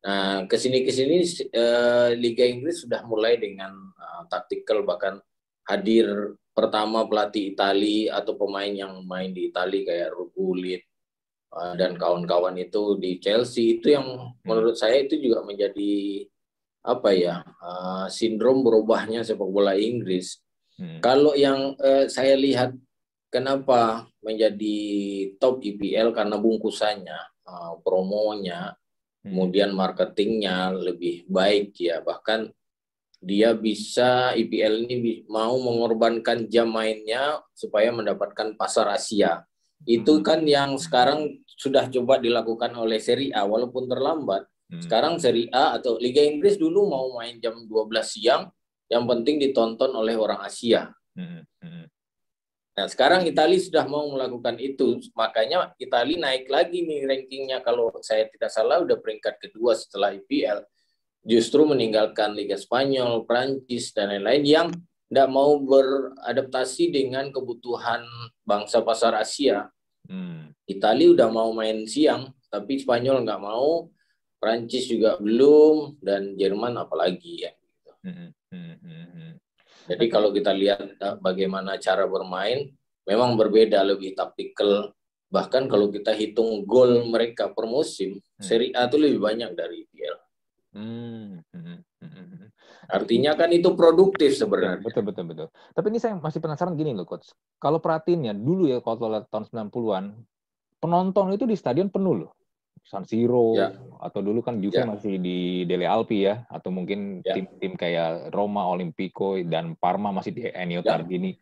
Nah, 0.02 0.46
ke 0.46 0.56
sini 0.58 0.86
ke 0.86 0.92
sini 0.94 1.22
uh, 1.54 2.14
Liga 2.14 2.46
Inggris 2.46 2.86
sudah 2.86 3.02
mulai 3.06 3.42
dengan 3.42 3.74
uh, 3.98 4.24
taktikal 4.30 4.86
bahkan 4.86 5.22
hadir 5.68 6.38
pertama 6.58 7.06
pelatih 7.06 7.54
Itali 7.54 8.10
atau 8.10 8.34
pemain 8.34 8.74
yang 8.74 9.06
main 9.06 9.30
di 9.30 9.54
Itali 9.54 9.86
kayak 9.86 10.10
Rugulit 10.10 10.82
uh, 11.54 11.78
dan 11.78 11.94
kawan-kawan 11.94 12.58
itu 12.58 12.98
di 12.98 13.22
Chelsea 13.22 13.78
itu 13.78 13.94
yang 13.94 14.10
hmm. 14.10 14.42
menurut 14.42 14.74
saya 14.74 15.06
itu 15.06 15.22
juga 15.22 15.46
menjadi 15.46 16.26
apa 16.82 17.14
ya 17.14 17.46
uh, 17.62 18.10
sindrom 18.10 18.66
berubahnya 18.66 19.22
sepak 19.22 19.46
bola 19.46 19.78
Inggris. 19.78 20.42
Hmm. 20.82 20.98
Kalau 20.98 21.38
yang 21.38 21.78
uh, 21.78 22.10
saya 22.10 22.34
lihat 22.34 22.74
kenapa 23.30 24.10
menjadi 24.26 24.78
top 25.38 25.62
IPL 25.62 26.10
karena 26.10 26.42
bungkusannya, 26.42 27.20
uh, 27.46 27.78
promonya, 27.86 28.74
hmm. 28.74 29.30
kemudian 29.30 29.78
marketingnya 29.78 30.74
lebih 30.74 31.30
baik 31.30 31.78
ya 31.78 32.02
bahkan 32.02 32.50
dia 33.18 33.58
bisa 33.58 34.32
IPL 34.38 34.86
ini 34.86 35.26
mau 35.26 35.58
mengorbankan 35.58 36.46
jam 36.48 36.70
mainnya 36.70 37.42
supaya 37.58 37.90
mendapatkan 37.90 38.54
pasar 38.54 38.94
Asia. 38.94 39.42
Itu 39.86 40.22
hmm. 40.22 40.24
kan 40.26 40.40
yang 40.46 40.78
sekarang 40.78 41.42
sudah 41.46 41.90
coba 41.90 42.22
dilakukan 42.22 42.74
oleh 42.78 43.02
Serie 43.02 43.34
A 43.34 43.46
walaupun 43.46 43.90
terlambat. 43.90 44.46
Hmm. 44.70 44.82
Sekarang 44.82 45.18
Serie 45.18 45.50
A 45.50 45.78
atau 45.78 45.98
Liga 45.98 46.22
Inggris 46.22 46.62
dulu 46.62 46.90
mau 46.90 47.10
main 47.18 47.38
jam 47.42 47.58
12 47.58 47.70
siang, 48.06 48.50
yang 48.90 49.06
penting 49.10 49.42
ditonton 49.42 49.94
oleh 49.94 50.14
orang 50.14 50.42
Asia. 50.46 50.94
Hmm. 51.18 51.46
Nah, 52.78 52.86
sekarang 52.86 53.26
Italia 53.26 53.58
sudah 53.58 53.90
mau 53.90 54.06
melakukan 54.14 54.62
itu. 54.62 55.02
Makanya 55.18 55.74
Italia 55.82 56.22
naik 56.22 56.46
lagi 56.46 56.86
nih 56.86 57.10
rankingnya. 57.10 57.66
Kalau 57.66 57.90
saya 58.06 58.30
tidak 58.30 58.54
salah, 58.54 58.78
udah 58.86 59.02
peringkat 59.02 59.42
kedua 59.42 59.74
setelah 59.74 60.14
IPL. 60.14 60.62
Justru 61.28 61.68
meninggalkan 61.68 62.32
Liga 62.32 62.56
Spanyol, 62.56 63.28
Prancis, 63.28 63.92
dan 63.92 64.16
lain-lain 64.16 64.44
yang 64.48 64.68
tidak 65.12 65.28
mau 65.28 65.60
beradaptasi 65.60 66.88
dengan 66.88 67.36
kebutuhan 67.36 68.08
bangsa 68.48 68.80
pasar 68.80 69.12
Asia. 69.20 69.68
Hmm. 70.08 70.56
Italia 70.64 71.12
udah 71.12 71.28
mau 71.28 71.52
main 71.52 71.84
siang, 71.84 72.32
tapi 72.48 72.80
Spanyol 72.80 73.28
nggak 73.28 73.44
mau, 73.44 73.92
Prancis 74.40 74.88
juga 74.88 75.20
belum, 75.20 76.00
dan 76.00 76.36
Jerman 76.40 76.80
apalagi 76.80 77.44
ya. 77.44 77.52
Hmm. 78.08 78.32
Hmm. 78.52 78.76
Hmm. 78.80 79.08
hmm. 79.12 79.32
Jadi 79.88 80.06
kalau 80.08 80.32
kita 80.32 80.52
lihat 80.56 80.96
eh, 80.96 81.16
bagaimana 81.20 81.76
cara 81.76 82.08
bermain, 82.08 82.72
memang 83.08 83.36
berbeda, 83.40 83.84
lebih 83.84 84.16
taktikal. 84.16 84.96
Bahkan 85.28 85.68
kalau 85.68 85.92
kita 85.92 86.16
hitung 86.16 86.64
gol 86.64 87.04
mereka 87.08 87.52
per 87.52 87.68
musim, 87.68 88.16
hmm. 88.16 88.44
Serie 88.44 88.72
A 88.76 88.88
itu 88.88 88.96
lebih 88.96 89.20
banyak 89.20 89.52
dari 89.56 89.84
IPL. 89.88 90.27
Hmm. 90.78 91.42
Hmm. 91.58 91.82
Hmm. 92.06 92.50
Artinya 92.86 93.34
kan 93.34 93.50
itu 93.50 93.74
produktif 93.74 94.38
sebenarnya. 94.38 94.86
Betul, 94.86 95.04
betul, 95.10 95.26
betul. 95.26 95.48
Tapi 95.50 95.88
ini 95.90 95.98
saya 95.98 96.22
masih 96.22 96.38
penasaran 96.38 96.78
gini 96.78 96.94
loh, 96.94 97.10
Coach. 97.10 97.34
Kalau 97.58 97.82
perhatiinnya, 97.82 98.38
dulu 98.38 98.70
ya 98.70 98.78
kalau 98.86 99.26
tahun 99.26 99.74
90-an, 99.74 100.14
penonton 100.78 101.34
itu 101.34 101.50
di 101.50 101.58
stadion 101.58 101.90
penuh 101.90 102.26
loh. 102.26 102.32
San 102.88 103.04
Siro 103.04 103.52
ya. 103.52 103.76
atau 104.00 104.24
dulu 104.24 104.40
kan 104.40 104.64
Juve 104.64 104.80
ya. 104.80 104.88
masih 104.88 105.20
di 105.20 105.68
Dele 105.68 105.84
Alpi 105.84 106.24
ya 106.24 106.48
atau 106.48 106.72
mungkin 106.72 107.20
ya. 107.20 107.36
tim-tim 107.36 107.76
ya. 107.76 107.80
kayak 107.84 108.10
Roma, 108.32 108.64
Olimpico 108.64 109.36
dan 109.44 109.76
Parma 109.76 110.16
masih 110.16 110.32
di 110.32 110.48
Ennio 110.48 110.80
ya. 110.80 110.96
Tardini. 110.96 111.36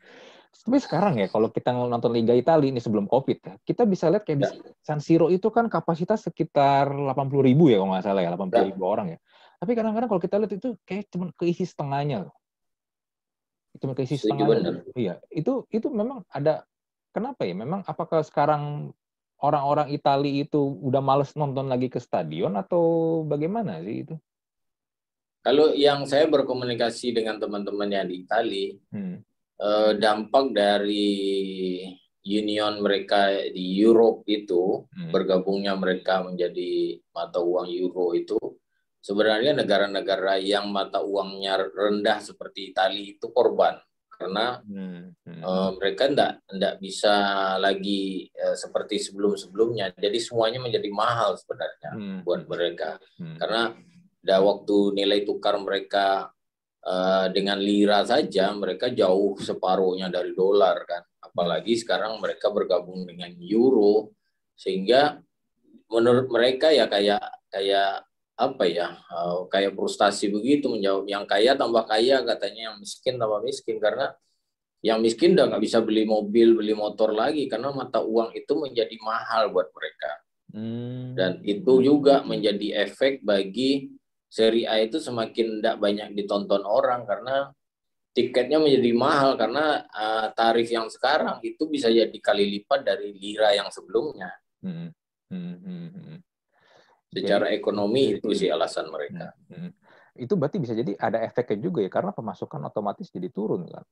Tapi 0.56 0.78
sekarang 0.80 1.20
ya 1.20 1.28
kalau 1.28 1.52
kita 1.52 1.76
nonton 1.76 2.16
Liga 2.16 2.32
Italia 2.32 2.72
ini 2.72 2.80
sebelum 2.80 3.06
Covid 3.12 3.38
ya, 3.44 3.54
kita 3.68 3.84
bisa 3.84 4.08
lihat 4.08 4.24
kayak 4.24 4.40
ya. 4.40 4.44
di 4.48 4.48
San 4.80 5.04
Siro 5.04 5.28
itu 5.28 5.52
kan 5.52 5.68
kapasitas 5.68 6.26
sekitar 6.26 6.90
80 6.90 7.12
ribu 7.44 7.68
ya 7.68 7.82
kalau 7.82 7.92
nggak 7.92 8.06
salah 8.06 8.22
ya, 8.24 8.32
80 8.34 8.56
ya. 8.56 8.64
ribu 8.72 8.84
orang 8.88 9.08
ya. 9.14 9.20
Tapi 9.60 9.72
kadang-kadang 9.76 10.10
kalau 10.10 10.22
kita 10.22 10.36
lihat 10.40 10.54
itu 10.56 10.70
kayak 10.88 11.12
cuma 11.12 11.26
keisi 11.36 11.66
setengahnya 11.68 12.30
loh. 12.30 12.36
Cuma 13.78 13.92
keisi 13.94 14.16
setengahnya. 14.16 14.88
Iya, 14.96 15.14
itu 15.34 15.68
itu 15.70 15.88
memang 15.92 16.24
ada 16.32 16.64
kenapa 17.12 17.44
ya? 17.44 17.54
Memang 17.54 17.84
apakah 17.84 18.24
sekarang 18.24 18.96
orang-orang 19.40 19.92
Italia 19.92 20.48
itu 20.48 20.60
udah 20.60 21.04
males 21.04 21.36
nonton 21.36 21.68
lagi 21.68 21.92
ke 21.92 22.00
stadion 22.00 22.56
atau 22.56 23.22
bagaimana 23.28 23.84
sih 23.84 24.08
itu? 24.08 24.16
Kalau 25.46 25.78
yang 25.78 26.10
saya 26.10 26.26
berkomunikasi 26.26 27.14
dengan 27.14 27.38
teman-teman 27.38 27.86
yang 27.86 28.10
di 28.10 28.26
Italia, 28.26 28.74
hmm. 28.90 29.22
Eh, 29.60 29.92
dampak 30.00 30.46
dari 30.52 31.08
union 32.26 32.82
mereka 32.82 33.30
di 33.54 33.78
Europe 33.78 34.26
itu 34.26 34.90
hmm. 34.90 35.14
bergabungnya 35.14 35.78
mereka 35.78 36.26
menjadi 36.26 36.98
mata 37.14 37.38
uang 37.38 37.70
euro 37.70 38.18
itu 38.18 38.38
sebenarnya 38.98 39.54
negara-negara 39.54 40.42
yang 40.42 40.74
mata 40.74 41.06
uangnya 41.06 41.62
rendah 41.70 42.18
seperti 42.26 42.74
Italia 42.74 43.14
itu 43.14 43.30
korban 43.30 43.78
karena 44.16 44.64
hmm, 44.64 45.28
hmm. 45.28 45.42
Uh, 45.44 45.70
mereka 45.78 46.08
tidak 46.08 46.40
tidak 46.48 46.74
bisa 46.80 47.16
lagi 47.60 48.32
uh, 48.40 48.56
seperti 48.56 48.96
sebelum-sebelumnya. 48.98 49.92
Jadi 49.92 50.18
semuanya 50.24 50.64
menjadi 50.64 50.88
mahal 50.90 51.36
sebenarnya 51.36 51.92
hmm. 51.94 52.20
buat 52.24 52.48
mereka. 52.48 52.96
Hmm. 53.20 53.36
Karena 53.36 53.76
ada 54.26 54.38
waktu 54.42 54.78
nilai 54.96 55.28
tukar 55.28 55.60
mereka 55.60 56.32
uh, 56.86 57.28
dengan 57.34 57.58
lira 57.58 58.06
saja 58.06 58.54
mereka 58.54 58.94
jauh 58.94 59.36
separuhnya 59.42 60.08
dari 60.08 60.32
dolar 60.38 60.86
kan. 60.86 61.04
Apalagi 61.20 61.76
sekarang 61.76 62.22
mereka 62.22 62.54
bergabung 62.54 63.04
dengan 63.04 63.34
euro. 63.42 64.14
Sehingga 64.56 65.20
menurut 65.92 66.32
mereka 66.32 66.72
ya 66.72 66.88
kayak 66.88 67.22
kayak 67.52 68.08
apa 68.36 68.64
ya 68.68 68.88
uh, 69.10 69.50
kayak 69.50 69.74
frustasi 69.74 70.30
begitu 70.32 70.70
menjawab. 70.72 71.10
Yang 71.10 71.26
kaya 71.26 71.52
tambah 71.58 71.84
kaya 71.90 72.22
katanya 72.24 72.72
yang 72.72 72.78
miskin 72.80 73.18
tambah 73.18 73.42
miskin. 73.44 73.82
Karena 73.82 74.14
yang 74.86 75.02
miskin 75.02 75.34
udah 75.34 75.50
nggak 75.50 75.64
bisa 75.66 75.82
beli 75.82 76.06
mobil 76.06 76.56
beli 76.56 76.78
motor 76.78 77.12
lagi. 77.12 77.50
Karena 77.50 77.74
mata 77.74 78.06
uang 78.06 78.32
itu 78.38 78.54
menjadi 78.56 78.96
mahal 79.02 79.50
buat 79.52 79.74
mereka. 79.74 80.26
Hmm. 80.56 81.12
dan 81.20 81.44
itu 81.44 81.84
juga 81.84 82.24
menjadi 82.24 82.88
efek 82.88 83.28
bagi 83.28 83.92
seri 84.36 84.68
A 84.68 84.84
itu 84.84 85.00
semakin 85.00 85.64
tidak 85.64 85.80
banyak 85.80 86.12
ditonton 86.12 86.68
orang 86.68 87.08
karena 87.08 87.56
tiketnya 88.12 88.60
menjadi 88.60 88.92
mahal 88.92 89.40
karena 89.40 89.88
uh, 89.96 90.28
tarif 90.36 90.68
yang 90.68 90.92
sekarang 90.92 91.40
itu 91.40 91.64
bisa 91.72 91.88
jadi 91.88 92.18
kali 92.20 92.60
lipat 92.60 92.84
dari 92.84 93.16
lira 93.16 93.56
yang 93.56 93.72
sebelumnya. 93.72 94.36
Hmm. 94.60 94.92
Hmm. 95.32 95.56
Hmm. 95.64 95.88
hmm 95.96 96.20
secara 97.16 97.48
ekonomi 97.56 98.20
itu 98.20 98.36
sih 98.36 98.52
alasan 98.52 98.92
mereka. 98.92 99.32
Hmm, 99.48 99.72
hmm. 99.72 99.72
Itu 100.20 100.36
berarti 100.36 100.60
bisa 100.60 100.76
jadi 100.76 100.96
ada 101.00 101.24
efeknya 101.24 101.72
juga 101.72 101.80
ya 101.84 101.92
karena 101.92 102.12
pemasukan 102.12 102.60
otomatis 102.68 103.08
jadi 103.08 103.32
turun 103.32 103.68
kan. 103.72 103.84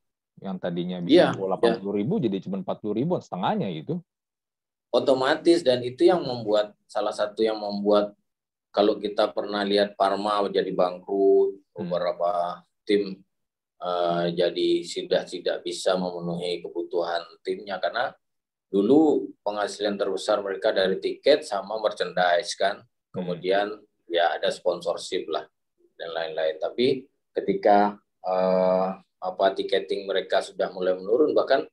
Yang 0.44 0.56
tadinya 0.60 0.98
bisa 1.00 1.32
ya, 1.32 1.36
80 1.36 1.80
ya. 1.80 1.92
ribu 1.96 2.14
jadi 2.20 2.36
cuma 2.44 2.60
40 2.60 3.00
ribu 3.00 3.16
setengahnya 3.20 3.68
itu. 3.72 3.96
Otomatis 4.92 5.64
dan 5.64 5.80
itu 5.82 6.06
yang 6.06 6.22
membuat 6.22 6.76
salah 6.86 7.10
satu 7.10 7.42
yang 7.42 7.58
membuat 7.58 8.14
kalau 8.74 8.98
kita 8.98 9.30
pernah 9.30 9.62
lihat 9.62 9.94
Parma 9.94 10.42
menjadi 10.42 10.74
bangkrut, 10.74 11.54
hmm. 11.54 11.78
beberapa 11.78 12.58
tim 12.82 13.22
uh, 13.78 14.26
jadi 14.34 14.82
sudah 14.82 15.22
tidak 15.22 15.62
bisa 15.62 15.94
memenuhi 15.94 16.58
kebutuhan 16.58 17.22
timnya 17.46 17.78
karena 17.78 18.10
dulu 18.66 19.30
penghasilan 19.46 19.94
terbesar 19.94 20.42
mereka 20.42 20.74
dari 20.74 20.98
tiket 20.98 21.46
sama 21.46 21.78
merchandise 21.78 22.58
kan 22.58 22.82
kemudian 23.14 23.70
ya 24.10 24.34
ada 24.34 24.50
sponsorship 24.50 25.30
lah 25.30 25.46
dan 25.94 26.10
lain-lain. 26.10 26.58
Tapi 26.58 27.06
ketika 27.30 27.94
uh, 28.26 28.88
apa 28.98 29.46
tiketing 29.56 30.04
mereka 30.04 30.42
sudah 30.42 30.68
mulai 30.74 30.98
menurun, 30.98 31.32
bahkan 31.32 31.64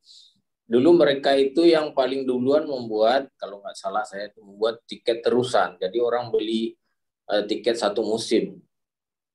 dulu 0.69 1.03
mereka 1.03 1.35
itu 1.35 1.67
yang 1.67 1.91
paling 1.91 2.23
duluan 2.23 2.63
membuat 2.63 3.27
kalau 3.35 3.59
nggak 3.59 3.75
salah 3.75 4.05
saya 4.07 4.31
itu 4.31 4.39
membuat 4.45 4.85
tiket 4.87 5.25
terusan. 5.25 5.75
Jadi 5.81 5.97
orang 5.99 6.31
beli 6.31 6.77
uh, 7.31 7.43
tiket 7.47 7.79
satu 7.79 8.03
musim. 8.03 8.59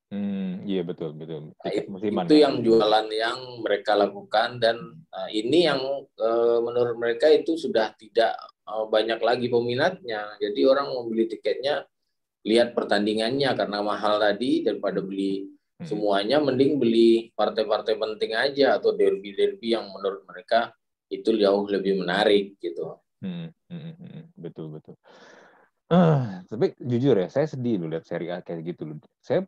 Hmm, 0.07 0.63
iya 0.63 0.87
betul 0.87 1.19
betul. 1.19 1.51
Nah, 1.51 1.65
tiket 1.67 1.91
musiman. 1.91 2.25
Itu 2.29 2.37
ya. 2.39 2.47
yang 2.47 2.55
jualan 2.63 3.07
yang 3.11 3.39
mereka 3.65 3.99
lakukan 3.99 4.63
dan 4.63 4.77
uh, 5.11 5.29
ini 5.33 5.67
yang 5.67 5.81
uh, 6.21 6.59
menurut 6.63 6.95
mereka 6.95 7.27
itu 7.33 7.59
sudah 7.59 7.91
tidak 7.99 8.37
uh, 8.69 8.87
banyak 8.87 9.19
lagi 9.19 9.51
peminatnya. 9.51 10.39
Jadi 10.39 10.61
orang 10.63 10.95
membeli 10.95 11.27
tiketnya 11.27 11.83
lihat 12.47 12.79
pertandingannya 12.79 13.51
karena 13.59 13.83
mahal 13.83 14.23
tadi 14.23 14.63
daripada 14.63 15.03
beli 15.03 15.51
hmm. 15.83 15.87
semuanya 15.91 16.39
mending 16.39 16.79
beli 16.79 17.35
partai-partai 17.35 17.99
penting 17.99 18.39
aja 18.39 18.79
atau 18.79 18.95
derby-derby 18.95 19.75
yang 19.75 19.91
menurut 19.91 20.23
mereka 20.23 20.71
itu 21.11 21.35
jauh 21.35 21.67
lebih 21.67 21.99
menarik 21.99 22.55
gitu. 22.63 23.03
Hmm, 23.19 23.51
hmm, 23.71 23.81
hmm, 23.83 23.95
hmm. 23.99 24.25
betul 24.39 24.71
betul. 24.71 24.95
Uh, 25.87 26.43
tapi 26.51 26.75
jujur 26.83 27.15
ya, 27.15 27.29
saya 27.31 27.47
sedih 27.47 27.79
loh 27.79 27.95
lihat 27.95 28.03
Serie 28.03 28.35
A 28.35 28.43
kayak 28.43 28.75
gitu 28.75 28.91
loh. 28.91 28.99
Saya 29.23 29.47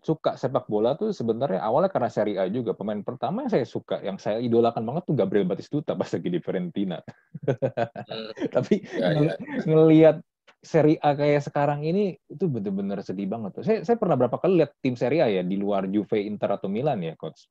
suka 0.00 0.40
sepak 0.40 0.64
bola 0.64 0.96
tuh 0.96 1.12
sebenarnya 1.12 1.60
awalnya 1.60 1.92
karena 1.92 2.10
Serie 2.10 2.38
A 2.40 2.50
juga. 2.50 2.74
Pemain 2.74 2.98
pertama 3.04 3.46
yang 3.46 3.52
saya 3.52 3.66
suka, 3.68 4.02
yang 4.02 4.18
saya 4.18 4.42
idolakan 4.42 4.82
banget 4.82 5.02
tuh 5.06 5.14
Gabriel 5.14 5.46
Batistuta 5.46 5.94
pas 5.94 6.08
lagi 6.10 6.28
di 6.28 6.40
Fiorentina. 6.42 6.98
Hmm. 7.46 8.30
Tapi 8.58 8.74
ya, 8.96 9.08
ya. 9.14 9.32
ngelihat 9.68 10.18
Seri 10.58 10.98
A 10.98 11.14
kayak 11.14 11.46
sekarang 11.46 11.86
ini 11.86 12.18
itu 12.26 12.50
benar-benar 12.50 12.98
sedih 13.06 13.30
banget. 13.30 13.62
Saya 13.62 13.78
saya 13.86 13.94
pernah 13.94 14.18
berapa 14.18 14.42
kali 14.42 14.58
lihat 14.58 14.74
tim 14.82 14.98
Seri 14.98 15.22
A 15.22 15.30
ya 15.30 15.46
di 15.46 15.54
luar 15.54 15.86
Juve, 15.86 16.18
Inter 16.26 16.58
atau 16.58 16.66
Milan 16.66 16.98
ya, 17.06 17.14
coach. 17.14 17.46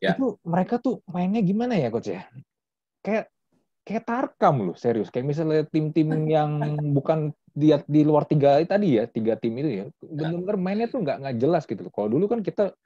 Ya. 0.00 0.16
Itu 0.16 0.40
mereka 0.48 0.80
tuh 0.80 1.04
mainnya 1.04 1.44
gimana 1.44 1.76
ya, 1.76 1.92
coach 1.92 2.08
ya? 2.08 2.24
Kayak 3.04 3.28
kayak 3.88 4.04
tarkam 4.04 4.68
loh, 4.68 4.76
serius. 4.76 5.08
Kayak 5.08 5.32
misalnya 5.32 5.64
tim-tim 5.64 6.12
yang 6.28 6.60
bukan 6.92 7.32
di 7.56 7.72
di 7.88 8.04
luar 8.04 8.28
tiga 8.28 8.60
tadi 8.68 9.00
ya, 9.00 9.08
tiga 9.08 9.40
tim 9.40 9.56
itu 9.56 9.70
ya. 9.80 9.84
Benar-benar 10.04 10.56
mainnya 10.60 10.86
tuh 10.92 11.00
nggak 11.00 11.24
nggak 11.24 11.36
jelas 11.40 11.64
gitu. 11.64 11.88
Kalau 11.88 12.12
dulu 12.12 12.28
kan 12.28 12.44
kita 12.44 12.76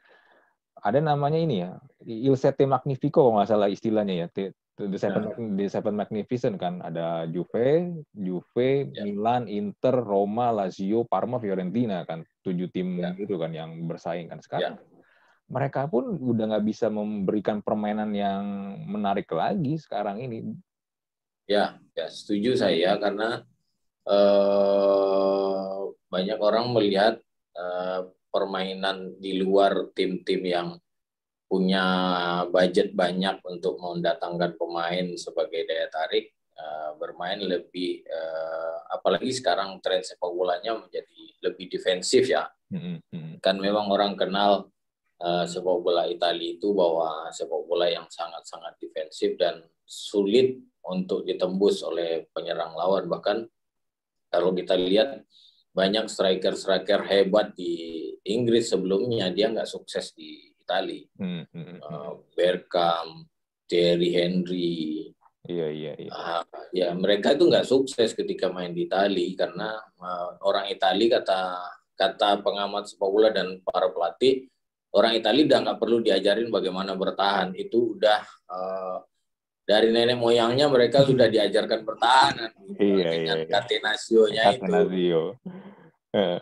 ada 0.79 0.99
namanya 1.03 1.38
ini 1.43 1.67
ya, 1.67 1.75
Il 2.07 2.38
Sette 2.38 2.62
Magnifico 2.71 3.27
kalau 3.27 3.43
nggak 3.43 3.51
salah 3.51 3.67
istilahnya 3.67 4.15
ya, 4.15 4.27
The 4.33 4.99
Seven, 4.99 5.23
yeah. 5.29 5.51
The 5.59 5.67
Seven 5.69 5.95
Magnificent 5.95 6.57
kan 6.57 6.81
ada 6.81 7.29
Juve, 7.29 8.03
Juve, 8.17 8.88
yeah. 8.88 9.05
Milan, 9.05 9.47
Inter, 9.47 10.01
Roma, 10.01 10.49
Lazio, 10.51 11.05
Parma, 11.05 11.37
Fiorentina 11.37 12.03
kan 12.09 12.25
tujuh 12.41 12.73
tim 12.73 12.99
yeah. 12.99 13.12
itu 13.19 13.37
kan 13.37 13.53
yang 13.53 13.85
bersaing 13.85 14.33
kan 14.33 14.41
sekarang. 14.41 14.81
Yeah. 14.81 14.91
Mereka 15.53 15.93
pun 15.93 16.17
udah 16.17 16.57
nggak 16.57 16.65
bisa 16.65 16.88
memberikan 16.88 17.61
permainan 17.61 18.17
yang 18.17 18.43
menarik 18.88 19.29
lagi 19.29 19.77
sekarang 19.77 20.25
ini. 20.25 20.51
Ya, 21.53 21.77
ya 21.93 22.07
setuju 22.09 22.57
saya 22.57 22.97
karena 22.97 23.45
eh, 24.09 25.79
banyak 26.09 26.38
orang 26.41 26.73
melihat 26.73 27.21
eh, 27.53 28.01
permainan 28.33 29.21
di 29.21 29.37
luar 29.37 29.93
tim-tim 29.93 30.41
yang 30.49 30.69
punya 31.53 31.85
budget 32.49 32.97
banyak 32.97 33.45
untuk 33.45 33.77
mendatangkan 33.77 34.57
pemain 34.57 35.05
sebagai 35.21 35.69
daya 35.69 35.85
tarik 35.93 36.33
uh, 36.57 36.97
bermain 36.97 37.37
lebih 37.37 38.09
uh, 38.09 38.88
apalagi 38.88 39.29
sekarang 39.37 39.77
tren 39.85 40.01
sepak 40.01 40.33
bolanya 40.33 40.81
menjadi 40.81 41.21
lebih 41.45 41.69
defensif 41.69 42.25
ya 42.25 42.49
mm-hmm. 42.73 43.45
kan 43.45 43.61
memang 43.61 43.93
orang 43.93 44.17
kenal 44.17 44.73
uh, 45.21 45.45
sepak 45.45 45.77
bola 45.85 46.09
Italia 46.09 46.57
itu 46.57 46.73
bahwa 46.73 47.29
sepak 47.29 47.62
bola 47.69 47.85
yang 47.85 48.09
sangat-sangat 48.09 48.81
defensif 48.81 49.37
dan 49.37 49.61
sulit 49.85 50.57
untuk 50.93 51.25
ditembus 51.25 51.81
oleh 51.89 52.29
penyerang 52.37 52.77
lawan 52.77 53.09
bahkan 53.09 53.49
kalau 54.29 54.53
kita 54.53 54.77
lihat 54.77 55.25
banyak 55.73 56.05
striker-striker 56.09 57.09
hebat 57.09 57.57
di 57.57 58.05
Inggris 58.29 58.69
sebelumnya 58.69 59.33
dia 59.33 59.49
nggak 59.49 59.69
sukses 59.69 60.13
di 60.13 60.53
Itali. 60.63 61.09
Hmm, 61.17 61.49
hmm, 61.49 61.77
uh, 61.81 62.13
Bergkamp, 62.37 63.29
Thierry 63.65 64.13
Henry. 64.13 65.09
Iya 65.49 65.69
iya. 65.75 65.93
iya. 65.99 66.11
Uh, 66.13 66.45
ya 66.71 66.89
mereka 66.95 67.35
itu 67.35 67.51
nggak 67.51 67.67
sukses 67.67 68.15
ketika 68.15 68.53
main 68.53 68.71
di 68.71 68.87
Itali 68.87 69.35
karena 69.35 69.75
uh, 69.99 70.39
orang 70.47 70.71
Itali 70.71 71.11
kata 71.11 71.59
kata 71.99 72.41
pengamat 72.47 72.89
sepak 72.89 73.11
bola 73.11 73.29
dan 73.35 73.59
para 73.61 73.91
pelatih 73.91 74.47
orang 74.95 75.19
Itali 75.19 75.49
udah 75.49 75.59
nggak 75.67 75.81
perlu 75.83 75.99
diajarin 75.99 76.47
bagaimana 76.47 76.95
bertahan 76.95 77.59
itu 77.59 77.99
udah 77.99 78.23
uh, 78.55 78.97
dari 79.73 79.89
nenek 79.89 80.21
moyangnya 80.21 80.69
mereka 80.69 81.01
sudah 81.09 81.33
diajarkan 81.33 81.81
pertahanan 81.89 82.53
iya, 82.77 83.09
dengan 83.09 83.09
iya, 83.09 83.33
iya. 83.41 83.49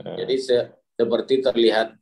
Itu. 0.02 0.10
Jadi 0.18 0.34
se 0.42 0.58
seperti 0.98 1.34
terlihat 1.38 1.94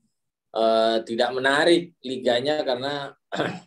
uh, 0.57 1.05
tidak 1.05 1.31
menarik 1.37 1.93
liganya 2.01 2.65
karena 2.65 3.13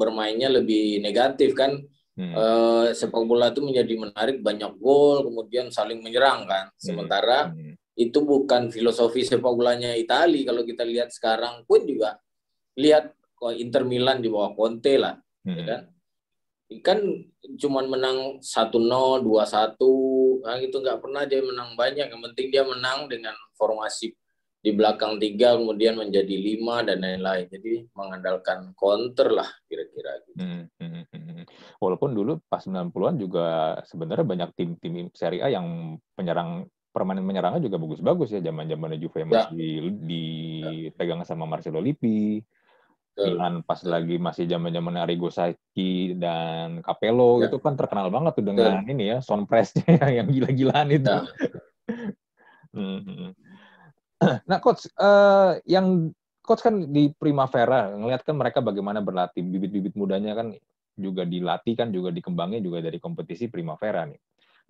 bermainnya 0.00 0.52
lebih 0.52 1.00
negatif 1.00 1.56
kan 1.56 1.80
hmm. 2.14 2.34
uh, 2.36 2.86
sepak 2.92 3.24
bola 3.24 3.50
itu 3.50 3.64
menjadi 3.64 3.94
menarik 3.98 4.38
banyak 4.44 4.78
gol 4.78 5.26
kemudian 5.26 5.74
saling 5.74 5.98
menyerang 5.98 6.46
kan 6.46 6.70
hmm. 6.70 6.78
sementara 6.78 7.50
hmm. 7.50 7.74
itu 7.98 8.22
bukan 8.22 8.70
filosofi 8.70 9.26
sepak 9.26 9.50
bolanya 9.50 9.98
Italia 9.98 10.46
kalau 10.46 10.62
kita 10.62 10.86
lihat 10.86 11.10
sekarang 11.10 11.66
pun 11.66 11.82
juga 11.82 12.22
lihat 12.78 13.10
Inter 13.58 13.82
Milan 13.82 14.22
di 14.22 14.30
bawah 14.30 14.54
Conte 14.54 14.94
lah 14.94 15.18
ya 15.42 15.50
hmm. 15.50 15.58
ya 15.58 15.64
kan 15.66 15.80
kan 16.84 17.00
cuman 17.56 17.88
menang 17.88 18.18
1-0, 18.44 19.24
2-1, 19.24 20.44
nah 20.44 20.54
gitu 20.60 20.76
nggak 20.84 21.00
pernah 21.00 21.22
dia 21.24 21.40
menang 21.40 21.72
banyak. 21.74 22.12
Yang 22.12 22.22
penting 22.32 22.46
dia 22.52 22.62
menang 22.64 23.08
dengan 23.08 23.32
formasi 23.56 24.12
di 24.58 24.74
belakang 24.74 25.22
tiga 25.22 25.54
kemudian 25.54 25.94
menjadi 25.94 26.34
lima 26.34 26.82
dan 26.82 26.98
lain-lain 26.98 27.46
jadi 27.46 27.86
mengandalkan 27.94 28.74
counter 28.74 29.30
lah 29.30 29.46
kira-kira 29.70 30.18
gitu. 30.26 30.42
Hmm, 30.42 30.64
hmm, 30.82 31.04
hmm, 31.14 31.22
hmm. 31.30 31.44
walaupun 31.78 32.10
dulu 32.10 32.42
pas 32.50 32.66
90-an 32.66 33.16
juga 33.22 33.78
sebenarnya 33.86 34.26
banyak 34.26 34.50
tim-tim 34.58 35.14
Serie 35.14 35.46
A 35.46 35.48
yang 35.48 35.96
penyerang 36.18 36.66
permainan 36.90 37.22
menyerangnya 37.22 37.62
juga 37.62 37.78
bagus-bagus 37.78 38.34
ya 38.34 38.40
zaman-zaman 38.42 38.98
Juve 38.98 39.22
ya. 39.22 39.26
masih 39.30 39.94
dipegang 40.02 41.22
sama 41.22 41.46
Marcelo 41.46 41.78
Lippi 41.78 42.42
Milan 43.18 43.54
pas 43.66 43.82
lagi 43.82 44.16
masih 44.16 44.46
zaman-zaman 44.46 44.94
Arrigo 45.02 45.26
Sacchi 45.26 46.14
dan 46.14 46.78
Capello 46.86 47.42
ya. 47.42 47.50
itu 47.50 47.58
kan 47.58 47.74
terkenal 47.74 48.14
banget 48.14 48.38
tuh 48.38 48.46
dengan 48.46 48.86
ya. 48.86 48.90
ini 48.90 49.04
ya 49.10 49.18
sound 49.18 49.50
press-nya 49.50 49.98
yang 50.22 50.30
gila-gilaan 50.30 50.88
itu. 50.94 51.10
Ya. 51.10 51.26
Nah, 54.50 54.58
coach, 54.58 54.90
uh, 54.98 55.62
yang 55.62 56.10
coach 56.42 56.58
kan 56.58 56.90
di 56.90 57.14
Primavera 57.14 57.94
ngelihat 57.94 58.26
kan 58.26 58.34
mereka 58.34 58.58
bagaimana 58.58 58.98
berlatih 58.98 59.46
bibit-bibit 59.46 59.94
mudanya 59.94 60.34
kan 60.34 60.50
juga 60.98 61.22
dilatih 61.22 61.78
kan 61.78 61.94
juga 61.94 62.10
dikembangin 62.10 62.58
juga 62.58 62.82
dari 62.82 62.98
kompetisi 62.98 63.46
Primavera 63.46 64.10
nih. 64.10 64.18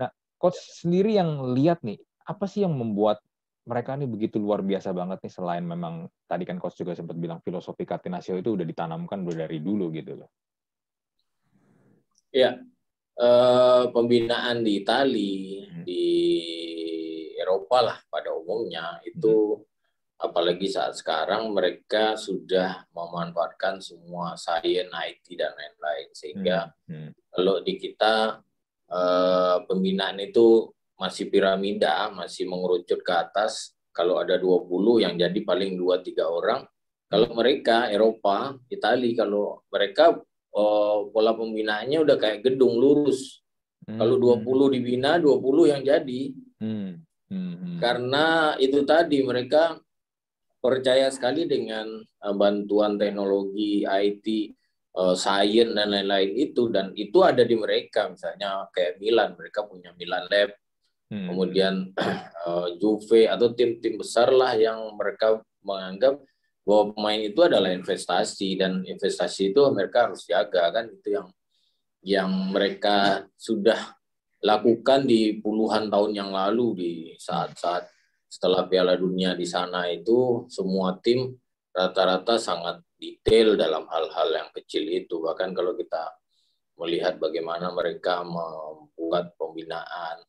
Nah, 0.05 0.13
coach 0.37 0.61
sendiri 0.85 1.17
yang 1.17 1.57
lihat 1.57 1.81
nih 1.81 1.97
apa 2.29 2.45
sih 2.45 2.61
yang 2.61 2.77
membuat 2.77 3.25
mereka 3.69 3.93
ini 4.01 4.09
begitu 4.09 4.41
luar 4.41 4.65
biasa 4.65 4.97
banget 4.97 5.21
nih 5.21 5.33
selain 5.33 5.61
memang 5.61 6.09
tadi 6.25 6.49
kan 6.49 6.57
coach 6.57 6.81
juga 6.81 6.97
sempat 6.97 7.21
bilang 7.21 7.45
filosofi 7.45 7.85
Catenaccio 7.85 8.41
itu 8.41 8.57
udah 8.57 8.65
ditanamkan 8.65 9.29
udah 9.29 9.45
dari 9.45 9.61
dulu 9.61 9.93
gitu 9.93 10.25
loh. 10.25 10.31
Ya, 12.33 12.57
uh, 13.21 13.93
pembinaan 13.93 14.65
di 14.65 14.81
Itali, 14.81 15.37
hmm. 15.69 15.85
di 15.85 16.05
Eropa 17.37 17.79
lah 17.85 17.99
pada 18.09 18.33
umumnya 18.33 19.05
itu 19.05 19.61
hmm. 19.61 20.25
apalagi 20.25 20.69
saat 20.69 20.97
sekarang 20.97 21.53
mereka 21.53 22.17
sudah 22.17 22.89
memanfaatkan 22.97 23.85
semua 23.85 24.37
sains 24.41 24.89
IT 24.89 25.27
dan 25.37 25.53
lain-lain 25.53 26.09
sehingga 26.17 26.73
hmm. 26.89 26.93
Hmm. 26.93 27.11
kalau 27.33 27.61
di 27.61 27.75
kita 27.77 28.41
eh, 28.89 29.57
pembinaan 29.65 30.19
itu 30.21 30.73
masih 30.99 31.31
piramida 31.31 32.11
masih 32.13 32.45
mengerucut 32.51 33.01
ke 33.01 33.13
atas 33.15 33.79
kalau 33.95 34.19
ada 34.19 34.37
20 34.37 35.07
yang 35.07 35.15
jadi 35.15 35.41
paling 35.47 35.79
2 35.79 36.03
3 36.03 36.27
orang 36.27 36.61
kalau 37.09 37.31
mereka 37.33 37.89
Eropa 37.89 38.59
Italia 38.69 39.25
kalau 39.25 39.63
mereka 39.73 40.19
oh, 40.53 41.09
pola 41.15 41.33
pembinaannya 41.33 42.03
udah 42.03 42.17
kayak 42.19 42.45
gedung 42.45 42.77
lurus 42.77 43.41
hmm. 43.87 43.97
kalau 43.97 44.19
20 44.19 44.75
dibina 44.75 45.17
20 45.17 45.73
yang 45.73 45.83
jadi 45.87 46.23
hmm. 46.61 47.09
Hmm. 47.29 47.77
Karena 47.77 48.57
itu 48.57 48.83
tadi 48.89 49.21
mereka 49.21 49.77
percaya 50.59 51.13
sekali 51.13 51.45
dengan 51.45 52.01
uh, 52.01 52.35
bantuan 52.35 52.97
teknologi 52.97 53.85
IT, 53.85 54.27
uh, 54.97 55.15
sains 55.15 55.77
dan 55.77 55.93
lain-lain 55.93 56.35
itu 56.35 56.73
dan 56.73 56.91
itu 56.97 57.21
ada 57.23 57.45
di 57.45 57.55
mereka 57.55 58.09
misalnya 58.09 58.67
kayak 58.73 58.99
Milan 58.99 59.37
mereka 59.37 59.69
punya 59.69 59.93
Milan 59.95 60.25
Lab, 60.27 60.51
hmm. 61.13 61.27
kemudian 61.33 61.75
uh, 62.47 62.69
Juve 62.81 63.29
atau 63.29 63.53
tim-tim 63.53 63.99
besar 64.01 64.33
lah 64.33 64.57
yang 64.57 64.97
mereka 64.97 65.41
menganggap 65.65 66.21
bahwa 66.69 66.93
pemain 66.93 67.21
itu 67.25 67.41
adalah 67.41 67.73
investasi 67.73 68.61
dan 68.61 68.85
investasi 68.85 69.57
itu 69.57 69.61
mereka 69.73 70.09
harus 70.09 70.29
jaga 70.29 70.69
kan? 70.69 70.93
Itu 70.93 71.09
yang 71.17 71.29
yang 72.05 72.31
mereka 72.53 73.25
sudah 73.41 73.97
lakukan 74.45 75.09
di 75.09 75.41
puluhan 75.41 75.89
tahun 75.89 76.13
yang 76.13 76.31
lalu 76.31 76.67
di 76.77 76.93
saat-saat 77.17 77.89
setelah 78.29 78.69
Piala 78.69 79.01
Dunia 79.01 79.33
di 79.33 79.49
sana 79.49 79.89
itu. 79.89 80.45
Semua 80.53 80.93
tim 81.01 81.33
rata-rata 81.73 82.37
sangat 82.37 82.85
detail 83.01 83.57
dalam 83.57 83.89
hal-hal 83.89 84.29
yang 84.29 84.49
kecil 84.53 84.85
itu. 84.85 85.25
Bahkan 85.25 85.57
kalau 85.57 85.73
kita 85.73 86.21
melihat 86.79 87.17
bagaimana 87.17 87.73
mereka 87.73 88.23
membuat 88.23 89.35
pembinaan 89.41 90.21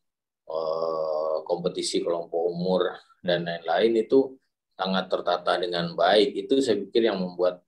kompetisi 1.45 2.01
kelompok 2.01 2.41
umur 2.49 2.89
dan 3.21 3.45
lain-lain 3.45 4.05
itu 4.05 4.37
sangat 4.73 5.11
tertata 5.11 5.59
dengan 5.59 5.91
baik 5.93 6.33
itu 6.33 6.63
saya 6.63 6.79
pikir 6.79 7.05
yang 7.09 7.19
membuat 7.19 7.59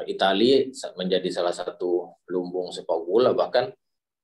eh, 0.00 0.04
Italia 0.10 0.64
menjadi 0.96 1.28
salah 1.28 1.52
satu 1.52 2.16
lumbung 2.30 2.72
sepak 2.72 2.98
bola 3.04 3.36
bahkan 3.36 3.70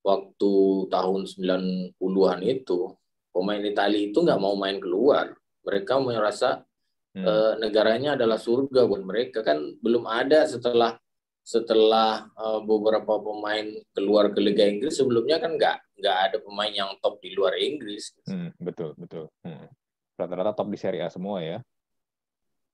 waktu 0.03 0.53
tahun 0.90 1.31
90-an 1.31 2.40
itu 2.42 2.90
pemain 3.31 3.62
Italia 3.62 4.01
itu 4.11 4.18
nggak 4.20 4.40
mau 4.42 4.59
main 4.59 4.83
keluar. 4.83 5.33
Mereka 5.62 6.03
merasa 6.03 6.66
hmm. 7.14 7.22
e, 7.25 7.33
negaranya 7.62 8.18
adalah 8.18 8.37
surga 8.37 8.85
buat 8.85 9.03
mereka 9.07 9.46
kan 9.46 9.62
belum 9.79 10.05
ada 10.11 10.44
setelah 10.44 10.98
setelah 11.43 12.31
e, 12.39 12.47
beberapa 12.63 13.19
pemain 13.19 13.67
keluar 13.93 14.31
ke 14.31 14.39
Liga 14.39 14.63
Inggris 14.67 14.95
sebelumnya 14.95 15.43
kan 15.43 15.59
nggak 15.59 15.77
nggak 15.99 16.17
ada 16.31 16.37
pemain 16.39 16.71
yang 16.71 16.91
top 17.03 17.19
di 17.19 17.35
luar 17.35 17.59
Inggris. 17.59 18.15
Hmm, 18.27 18.55
betul 18.63 18.95
betul. 18.95 19.27
Hmm. 19.43 19.67
Rata-rata 20.15 20.55
top 20.55 20.71
di 20.71 20.79
Serie 20.79 21.03
A 21.03 21.11
semua 21.11 21.43
ya. 21.43 21.59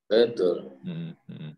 Betul. 0.08 0.72
Hmm, 0.84 1.12
hmm. 1.28 1.52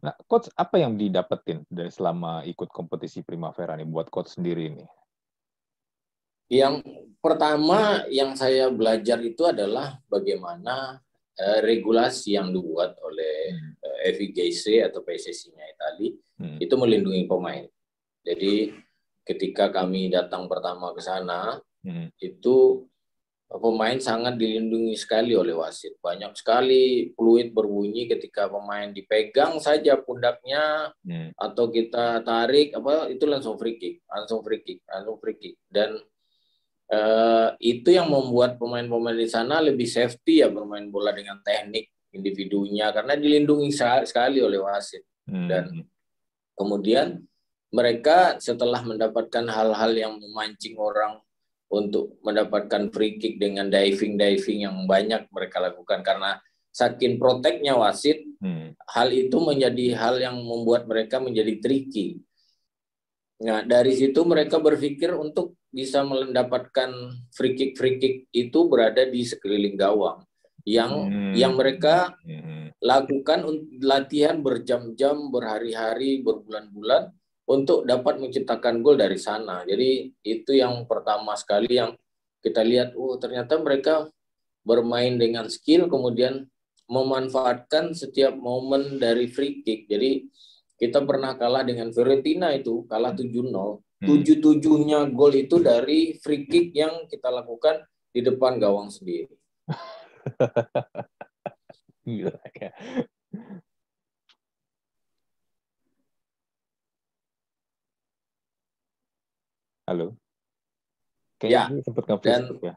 Nah, 0.00 0.14
coach 0.28 0.48
apa 0.56 0.80
yang 0.80 0.96
didapetin 0.96 1.64
dari 1.68 1.92
selama 1.92 2.44
ikut 2.48 2.68
kompetisi 2.72 3.20
Primavera 3.24 3.76
nih 3.76 3.88
buat 3.88 4.08
coach 4.08 4.36
sendiri 4.36 4.72
nih? 4.72 4.88
Yang 6.52 6.84
pertama 7.24 8.04
yang 8.12 8.36
saya 8.36 8.68
belajar 8.68 9.20
itu 9.24 9.48
adalah 9.48 9.96
bagaimana 10.08 11.00
uh, 11.38 11.60
regulasi 11.64 12.36
yang 12.36 12.52
dibuat 12.52 12.98
oleh 13.00 13.54
uh, 13.80 13.98
hmm. 14.02 14.12
FIGC 14.16 14.84
atau 14.84 15.00
PSSI-nya 15.00 15.64
Itali 15.64 16.08
hmm. 16.42 16.58
itu 16.60 16.74
melindungi 16.76 17.24
pemain. 17.24 17.64
Jadi 18.22 18.70
ketika 19.22 19.70
kami 19.70 20.10
datang 20.10 20.50
pertama 20.50 20.90
ke 20.92 21.02
sana 21.02 21.58
hmm. 21.86 22.10
itu 22.18 22.86
pemain 23.60 24.00
sangat 24.00 24.40
dilindungi 24.40 24.96
sekali 24.96 25.36
oleh 25.36 25.52
wasit. 25.52 26.00
Banyak 26.00 26.32
sekali 26.38 27.12
fluid 27.12 27.52
berbunyi 27.52 28.08
ketika 28.08 28.48
pemain 28.48 28.88
dipegang 28.88 29.60
saja 29.60 30.00
pundaknya 30.00 30.94
hmm. 31.04 31.36
atau 31.36 31.68
kita 31.68 32.24
tarik 32.24 32.72
apa 32.72 33.12
itu 33.12 33.24
langsung 33.28 33.60
free 33.60 33.76
kick, 33.76 34.00
langsung 34.08 34.40
free 34.40 34.64
kick, 34.64 34.80
langsung 34.88 35.16
free 35.20 35.36
kick. 35.36 35.54
Dan 35.68 36.00
uh, 36.92 37.48
itu 37.58 37.88
yang 37.88 38.12
membuat 38.12 38.60
pemain-pemain 38.60 39.16
di 39.16 39.28
sana 39.28 39.58
lebih 39.64 39.88
safety 39.88 40.44
ya 40.44 40.52
bermain 40.52 40.92
bola 40.92 41.10
dengan 41.16 41.40
teknik 41.40 41.88
individunya 42.12 42.92
karena 42.92 43.16
dilindungi 43.16 43.72
sekali 44.04 44.44
oleh 44.44 44.60
wasit. 44.60 45.02
Hmm. 45.24 45.48
Dan 45.48 45.64
kemudian 46.52 47.24
mereka 47.72 48.36
setelah 48.36 48.84
mendapatkan 48.84 49.48
hal-hal 49.48 49.92
yang 49.96 50.12
memancing 50.20 50.76
orang 50.76 51.18
untuk 51.72 52.20
mendapatkan 52.20 52.92
free 52.92 53.16
kick 53.16 53.40
dengan 53.40 53.72
diving-diving 53.72 54.68
yang 54.68 54.76
banyak 54.84 55.24
mereka 55.32 55.56
lakukan 55.56 56.04
karena 56.04 56.36
saking 56.68 57.16
proteknya 57.16 57.76
wasit, 57.80 58.20
hmm. 58.44 58.76
hal 58.92 59.08
itu 59.08 59.40
menjadi 59.40 59.96
hal 59.96 60.20
yang 60.20 60.36
membuat 60.36 60.84
mereka 60.84 61.16
menjadi 61.16 61.64
tricky. 61.64 62.20
Nah, 63.40 63.64
dari 63.64 63.96
situ 63.96 64.20
mereka 64.28 64.60
berpikir 64.60 65.16
untuk 65.16 65.56
bisa 65.72 66.04
mendapatkan 66.04 66.92
free 67.32 67.56
kick 67.56 67.80
free 67.80 67.96
kick 67.96 68.28
itu 68.30 68.68
berada 68.68 69.08
di 69.08 69.24
sekeliling 69.24 69.74
gawang 69.74 70.20
yang 70.62 71.10
hmm. 71.10 71.34
yang 71.34 71.58
mereka 71.58 72.14
hmm. 72.22 72.78
lakukan 72.78 73.46
latihan 73.82 74.38
berjam-jam, 74.38 75.30
berhari-hari, 75.30 76.22
berbulan-bulan 76.22 77.10
untuk 77.46 77.82
dapat 77.82 78.22
menciptakan 78.22 78.82
gol 78.82 78.94
dari 78.94 79.18
sana. 79.18 79.66
Jadi 79.66 80.14
itu 80.22 80.52
yang 80.54 80.86
pertama 80.86 81.34
sekali 81.34 81.74
yang 81.74 81.94
kita 82.42 82.62
lihat, 82.62 82.94
oh 82.94 83.18
ternyata 83.18 83.58
mereka 83.58 84.06
bermain 84.62 85.18
dengan 85.18 85.50
skill 85.50 85.90
kemudian 85.90 86.46
memanfaatkan 86.86 87.94
setiap 87.94 88.34
momen 88.34 88.98
dari 88.98 89.26
free 89.30 89.62
kick. 89.62 89.90
Jadi 89.90 90.26
kita 90.78 91.02
pernah 91.06 91.38
kalah 91.38 91.62
dengan 91.62 91.94
Fiorentina 91.94 92.50
itu, 92.54 92.86
kalah 92.90 93.14
7-0. 93.14 93.78
Hmm. 94.02 94.10
Tujuh-tujuhnya 94.10 95.14
gol 95.14 95.30
itu 95.38 95.62
dari 95.62 96.18
free 96.18 96.42
kick 96.50 96.74
yang 96.74 97.06
kita 97.06 97.30
lakukan 97.30 97.86
di 98.10 98.18
depan 98.18 98.58
gawang 98.58 98.90
sendiri. 98.90 99.30
Gila 102.02 102.34
ya. 102.58 102.74
Halo. 109.86 110.18
Kayaknya 111.38 111.78
ya. 111.78 111.82
sempat 111.86 112.04
dan, 112.26 112.42
ya. 112.58 112.74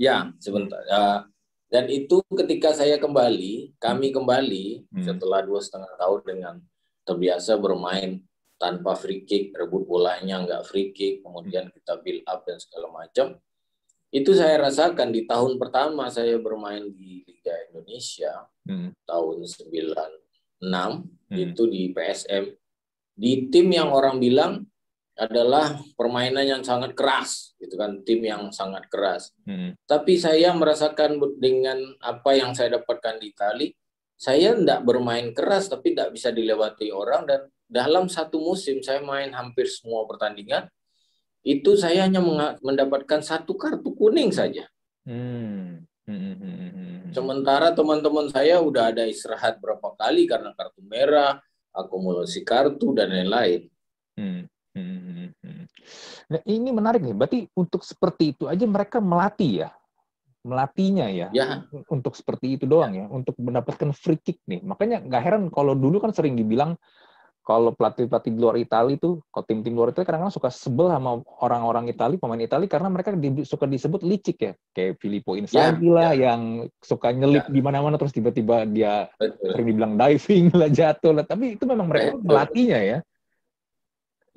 Ya, 0.00 0.16
sebentar. 0.40 0.80
Uh, 0.88 1.20
dan 1.68 1.84
itu 1.92 2.24
ketika 2.32 2.72
saya 2.72 2.96
kembali, 2.96 3.76
kami 3.76 4.08
kembali 4.08 4.88
hmm. 4.88 5.04
setelah 5.04 5.44
dua 5.44 5.60
setengah 5.60 5.92
tahun 6.00 6.20
dengan 6.24 6.54
terbiasa 7.04 7.60
bermain 7.60 8.24
tanpa 8.58 8.98
free 8.98 9.22
kick, 9.22 9.54
rebut 9.54 9.86
bolanya 9.86 10.42
nggak 10.42 10.66
free 10.66 10.90
kick, 10.90 11.22
kemudian 11.22 11.70
kita 11.70 12.02
build 12.02 12.26
up 12.26 12.42
dan 12.42 12.58
segala 12.58 12.90
macam. 12.90 13.38
Itu 14.10 14.34
saya 14.34 14.58
rasakan 14.58 15.14
di 15.14 15.24
tahun 15.24 15.56
pertama 15.62 16.10
saya 16.10 16.36
bermain 16.42 16.90
di 16.90 17.22
Liga 17.22 17.54
Indonesia 17.70 18.50
hmm. 18.66 19.04
tahun 19.06 19.46
96 19.46 20.64
hmm. 20.64 21.36
itu 21.36 21.62
di 21.68 21.82
PSM 21.92 22.44
di 23.18 23.50
tim 23.50 23.66
yang 23.74 23.90
orang 23.90 24.22
bilang 24.22 24.62
adalah 25.18 25.74
permainan 25.98 26.46
yang 26.46 26.62
sangat 26.62 26.94
keras, 26.94 27.58
gitu 27.58 27.74
kan, 27.74 28.06
tim 28.06 28.22
yang 28.22 28.54
sangat 28.54 28.86
keras. 28.86 29.34
Hmm. 29.42 29.74
Tapi 29.82 30.14
saya 30.14 30.54
merasakan 30.54 31.18
dengan 31.42 31.82
apa 31.98 32.38
yang 32.38 32.54
saya 32.54 32.78
dapatkan 32.78 33.18
di 33.18 33.34
Itali, 33.34 33.68
saya 34.14 34.54
tidak 34.54 34.86
bermain 34.86 35.34
keras 35.34 35.66
tapi 35.66 35.90
tidak 35.94 36.14
bisa 36.14 36.30
dilewati 36.30 36.94
orang 36.94 37.26
dan 37.26 37.40
dalam 37.68 38.08
satu 38.08 38.40
musim 38.40 38.80
saya 38.80 39.04
main 39.04 39.30
hampir 39.36 39.68
semua 39.68 40.08
pertandingan 40.08 40.66
itu 41.44 41.76
saya 41.78 42.08
hanya 42.08 42.18
mendapatkan 42.58 43.20
satu 43.22 43.54
kartu 43.54 43.94
kuning 43.94 44.34
saja. 44.34 44.66
Hmm. 45.06 45.84
Hmm, 46.08 46.34
hmm. 46.40 47.12
Sementara 47.12 47.76
teman-teman 47.76 48.32
saya 48.32 48.64
udah 48.64 48.92
ada 48.92 49.04
istirahat 49.04 49.60
berapa 49.60 49.92
kali 50.00 50.24
karena 50.24 50.56
kartu 50.56 50.80
merah, 50.80 51.36
akumulasi 51.76 52.48
kartu 52.48 52.96
dan 52.96 53.12
lain-lain. 53.12 53.68
Hmm. 54.16 54.48
Nah, 56.28 56.40
ini 56.44 56.70
menarik 56.72 57.00
nih. 57.00 57.16
Berarti 57.16 57.38
untuk 57.56 57.84
seperti 57.84 58.36
itu 58.36 58.44
aja 58.44 58.64
mereka 58.68 59.00
melatih 59.00 59.64
ya, 59.64 59.70
melatihnya 60.44 61.06
ya, 61.08 61.28
ya. 61.32 61.64
untuk 61.88 62.12
seperti 62.12 62.60
itu 62.60 62.64
doang 62.68 62.92
ya, 62.92 63.06
untuk 63.08 63.32
mendapatkan 63.40 63.96
free 63.96 64.20
kick 64.20 64.44
nih. 64.44 64.60
Makanya 64.60 65.00
nggak 65.04 65.22
heran 65.24 65.42
kalau 65.48 65.72
dulu 65.72 66.04
kan 66.04 66.12
sering 66.12 66.36
dibilang 66.36 66.76
kalau 67.48 67.72
pelatih-pelatih 67.72 68.28
di 68.28 68.40
luar 68.44 68.60
Italia 68.60 69.00
itu, 69.00 69.24
kalau 69.32 69.44
tim-tim 69.48 69.72
luar 69.72 69.88
Italia 69.88 70.04
kadang-kadang 70.04 70.36
suka 70.36 70.52
sebel 70.52 70.92
sama 70.92 71.24
orang-orang 71.40 71.88
Italia, 71.88 72.20
pemain 72.20 72.44
Italia 72.44 72.68
karena 72.68 72.92
mereka 72.92 73.16
di, 73.16 73.40
suka 73.48 73.64
disebut 73.64 74.04
licik 74.04 74.36
ya, 74.36 74.52
kayak 74.76 75.00
Filippo 75.00 75.32
Inzaghi 75.32 75.88
ya, 75.88 75.94
lah 75.96 76.12
ya. 76.12 76.28
yang 76.28 76.68
suka 76.84 77.08
nyelip 77.08 77.48
ya. 77.48 77.52
di 77.56 77.60
mana-mana 77.64 77.96
terus 77.96 78.12
tiba-tiba 78.12 78.68
dia 78.68 79.08
Betul. 79.16 79.56
sering 79.56 79.66
dibilang 79.72 79.96
diving 79.96 80.52
lah 80.60 80.68
jatuh 80.68 81.12
lah, 81.16 81.24
tapi 81.24 81.56
itu 81.56 81.64
memang 81.64 81.88
mereka 81.88 82.20
Betul. 82.20 82.28
melatihnya 82.28 82.80
ya 82.84 83.00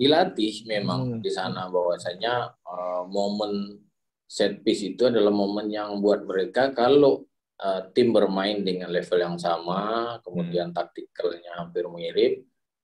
dilatih 0.02 0.65
memang 0.65 1.02
hmm. 1.13 1.21
di 1.21 1.30
sana 1.30 1.69
bahwasanya 1.69 2.58
uh, 2.65 3.06
momen 3.06 3.78
set 4.26 4.65
piece 4.65 4.82
itu 4.82 5.06
adalah 5.06 5.30
momen 5.30 5.69
yang 5.69 6.02
buat 6.02 6.26
mereka 6.26 6.74
kalau 6.74 7.21
uh, 7.62 7.82
tim 7.93 8.10
bermain 8.10 8.65
dengan 8.65 8.89
level 8.89 9.19
yang 9.21 9.38
sama, 9.38 10.17
kemudian 10.26 10.74
hmm. 10.74 10.78
taktikalnya 10.82 11.52
hampir 11.62 11.86
mirip, 11.86 12.41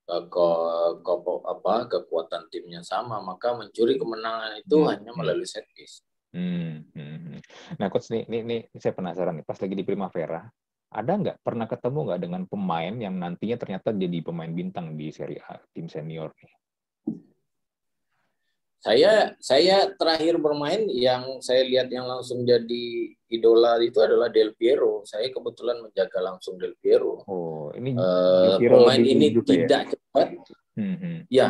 ke, 0.07 0.47
ke 1.03 1.13
apa 1.43 1.73
kekuatan 1.91 2.47
timnya 2.47 2.81
sama, 2.81 3.19
maka 3.19 3.51
mencuri 3.51 3.99
kemenangan 3.99 4.63
itu 4.63 4.79
hmm. 4.79 4.87
hanya 4.87 5.11
melalui 5.11 5.43
set 5.43 5.67
piece. 5.75 5.99
Hmm. 6.31 6.87
Hmm. 6.95 7.43
Nah, 7.75 7.87
coach 7.91 8.07
nih, 8.11 8.23
nih, 8.31 8.41
nih, 8.47 8.61
saya 8.79 8.95
penasaran 8.95 9.35
nih. 9.35 9.45
Pas 9.45 9.59
lagi 9.59 9.75
di 9.75 9.83
Primavera, 9.83 10.47
ada 10.87 11.11
nggak 11.11 11.43
pernah 11.43 11.67
ketemu 11.67 11.99
nggak 12.07 12.21
dengan 12.23 12.43
pemain 12.47 12.95
yang 12.95 13.15
nantinya 13.19 13.57
ternyata 13.59 13.91
jadi 13.91 14.23
pemain 14.23 14.51
bintang 14.51 14.95
di 14.95 15.11
Serie 15.11 15.43
A 15.43 15.59
tim 15.75 15.91
senior 15.91 16.31
nih? 16.31 16.53
Saya 18.77 19.33
saya 19.41 19.89
terakhir 19.97 20.37
bermain 20.37 20.85
yang 20.93 21.41
saya 21.41 21.65
lihat 21.65 21.89
yang 21.89 22.05
langsung 22.05 22.45
jadi 22.45 23.11
idola 23.27 23.81
itu 23.81 23.97
adalah 23.99 24.29
Del 24.29 24.53
Piero. 24.53 25.01
Saya 25.03 25.33
kebetulan 25.33 25.81
menjaga 25.81 26.21
langsung 26.21 26.61
Del 26.61 26.77
Piero. 26.77 27.25
Oh, 27.25 27.73
ini 27.73 27.97
uh, 27.97 28.61
pemain 28.61 29.01
ini 29.01 29.33
ya? 29.33 29.41
tidak 29.43 29.83
ya? 29.83 29.91
cepat. 29.91 30.27
Hmm, 30.77 30.97
hmm. 31.01 31.17
Ya, 31.33 31.47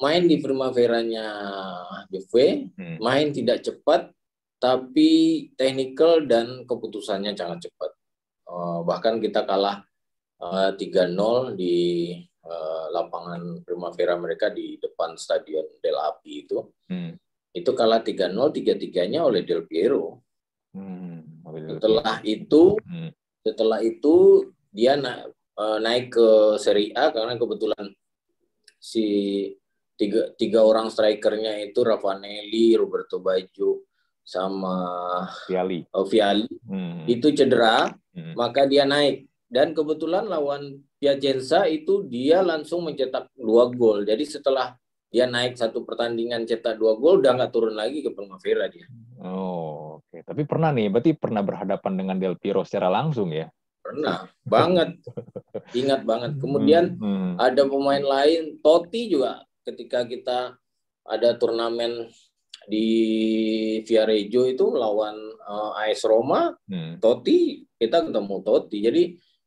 main 0.00 0.24
di 0.28 0.38
Primavera-nya 0.38 1.26
Juve, 2.12 2.70
hmm. 2.76 3.02
main 3.02 3.34
tidak 3.34 3.64
cepat, 3.64 4.12
tapi 4.60 5.10
technical 5.58 6.24
dan 6.24 6.64
keputusannya 6.64 7.34
sangat 7.34 7.68
cepat. 7.68 7.90
Uh, 8.46 8.86
bahkan 8.86 9.18
kita 9.18 9.42
kalah 9.42 9.82
uh, 10.38 10.70
eh, 10.70 10.78
3-0 10.78 11.58
di 11.58 11.76
uh, 12.46 12.86
lapangan 12.94 13.66
Primavera 13.66 14.14
mereka 14.14 14.48
di 14.54 14.78
depan 14.78 15.18
Stadion 15.18 15.66
Del 15.82 15.98
Api 15.98 16.32
itu. 16.46 16.62
Hmm. 16.86 17.12
Itu 17.50 17.74
kalah 17.74 18.04
3-0, 18.04 18.32
tiga-tiganya 18.54 19.26
oleh 19.26 19.42
Del 19.42 19.66
Piero. 19.66 20.22
Hmm. 20.70 21.42
Setelah 21.46 22.22
itu, 22.22 22.78
hmm. 22.78 23.10
setelah 23.42 23.78
itu 23.82 24.46
dia 24.70 24.94
na 24.94 25.26
uh, 25.58 25.78
naik 25.80 26.14
ke 26.14 26.28
Serie 26.60 26.92
A 26.94 27.10
karena 27.10 27.34
kebetulan 27.40 27.90
si 28.76 29.06
tiga, 29.96 30.30
tiga 30.36 30.60
orang 30.62 30.92
strikernya 30.92 31.58
itu 31.64 31.80
Ravanelli, 31.80 32.76
Roberto 32.76 33.18
Baggio, 33.24 33.88
sama 34.26 34.76
Viali, 35.46 35.86
uh, 35.94 36.02
Viali 36.02 36.50
hmm. 36.50 37.06
itu 37.06 37.30
cedera, 37.30 37.88
hmm. 38.14 38.34
maka 38.34 38.66
dia 38.66 38.82
naik 38.82 39.30
dan 39.46 39.72
kebetulan 39.72 40.26
lawan 40.26 40.82
Piacenza 40.96 41.68
itu 41.68 42.08
dia 42.08 42.40
langsung 42.40 42.84
mencetak 42.88 43.28
dua 43.36 43.68
gol. 43.68 44.08
Jadi 44.08 44.24
setelah 44.24 44.72
dia 45.12 45.24
naik 45.24 45.54
satu 45.54 45.86
pertandingan 45.86 46.44
cetak 46.44 46.76
dua 46.76 46.98
gol, 46.98 47.22
udah 47.22 47.32
nggak 47.36 47.52
turun 47.52 47.76
lagi 47.78 48.02
ke 48.02 48.10
Primavera 48.12 48.66
dia. 48.68 48.88
Oh, 49.22 50.00
oke. 50.00 50.08
Okay. 50.10 50.20
Tapi 50.26 50.42
pernah 50.44 50.74
nih, 50.74 50.92
berarti 50.92 51.12
pernah 51.14 51.42
berhadapan 51.46 51.92
dengan 51.94 52.16
Del 52.18 52.36
Piero 52.36 52.66
secara 52.66 52.90
langsung 52.90 53.30
ya? 53.32 53.46
Pernah, 53.80 54.26
banget. 54.42 54.98
Ingat 55.80 56.02
banget. 56.02 56.32
Kemudian 56.42 56.98
hmm, 56.98 57.06
hmm. 57.06 57.32
ada 57.38 57.62
pemain 57.64 58.02
lain, 58.02 58.58
Totti 58.58 59.08
juga 59.08 59.46
ketika 59.62 60.02
kita 60.04 60.58
ada 61.06 61.28
turnamen 61.38 62.10
di 62.66 62.88
Viareggio 63.86 64.42
itu 64.50 64.74
lawan 64.74 65.14
uh, 65.46 65.80
AS 65.86 66.02
Roma, 66.02 66.50
hmm. 66.66 66.98
Totti 66.98 67.62
kita 67.78 68.10
ketemu 68.10 68.36
Totti. 68.42 68.78
Jadi 68.82 69.02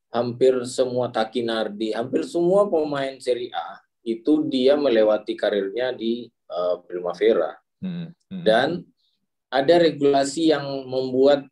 hampir 0.10 0.58
semua 0.66 1.14
Takinardi, 1.14 1.94
hampir 1.94 2.26
semua 2.26 2.66
pemain 2.66 3.14
Serie 3.22 3.54
A 3.54 3.82
itu 4.02 4.48
dia 4.50 4.74
melewati 4.74 5.38
karirnya 5.38 5.94
di 5.94 6.26
uh, 6.50 6.82
Primavera. 6.84 7.54
Hmm, 7.80 8.10
hmm. 8.32 8.44
Dan 8.44 8.82
ada 9.50 9.76
regulasi 9.78 10.50
yang 10.50 10.66
membuat 10.90 11.46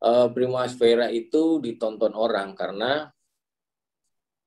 uh, 0.00 0.28
Primavera 0.32 1.12
itu 1.12 1.60
ditonton 1.60 2.16
orang 2.16 2.56
karena 2.56 3.12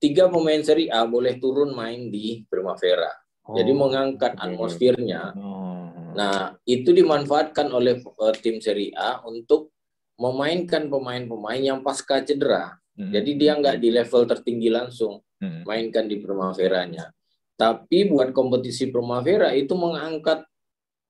tiga 0.02 0.26
pemain 0.26 0.60
Serie 0.60 0.90
A 0.90 1.06
boleh 1.06 1.38
turun 1.38 1.70
main 1.72 2.10
di 2.10 2.42
Primavera. 2.50 3.10
Oh, 3.46 3.54
Jadi 3.54 3.72
mengangkat 3.72 4.34
atmosfernya. 4.34 5.34
Oh. 5.38 6.12
Nah, 6.18 6.56
itu 6.66 6.90
dimanfaatkan 6.90 7.70
oleh 7.70 8.02
uh, 8.02 8.34
tim 8.34 8.58
Serie 8.58 8.90
A 8.96 9.22
untuk 9.22 9.70
memainkan 10.16 10.88
pemain-pemain 10.88 11.60
yang 11.60 11.78
pasca 11.84 12.24
cedera. 12.24 12.80
Hmm. 12.96 13.12
Jadi 13.12 13.30
dia 13.36 13.52
nggak 13.60 13.76
di 13.76 13.88
level 13.92 14.22
tertinggi 14.24 14.68
langsung 14.72 15.20
hmm. 15.40 15.68
mainkan 15.68 16.08
di 16.08 16.16
Primavera-nya. 16.16 17.12
Tapi 17.56 18.08
buat 18.08 18.32
kompetisi 18.32 18.88
Primavera 18.88 19.52
itu 19.52 19.76
mengangkat 19.76 20.44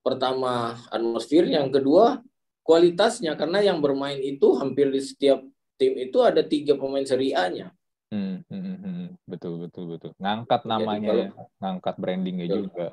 pertama 0.03 0.79
atmosfer, 0.90 1.46
yang 1.46 1.70
kedua 1.70 2.22
kualitasnya 2.66 3.38
karena 3.38 3.62
yang 3.62 3.79
bermain 3.79 4.18
itu 4.18 4.59
hampir 4.59 4.90
di 4.90 4.99
setiap 4.99 5.42
tim 5.79 5.94
itu 5.94 6.18
ada 6.22 6.42
tiga 6.42 6.75
pemain 6.75 7.07
Serie 7.07 7.35
A-nya. 7.35 7.70
Hmm, 8.11 8.42
hmm, 8.46 8.62
hmm, 8.62 8.79
hmm. 8.83 9.09
betul 9.27 9.62
betul 9.66 9.85
betul. 9.94 10.11
Ngangkat 10.18 10.62
namanya 10.66 11.11
kalau, 11.11 11.22
ya, 11.22 11.31
ngangkat 11.62 11.94
brandingnya 11.99 12.46
betul. 12.46 12.59
juga. 12.66 12.87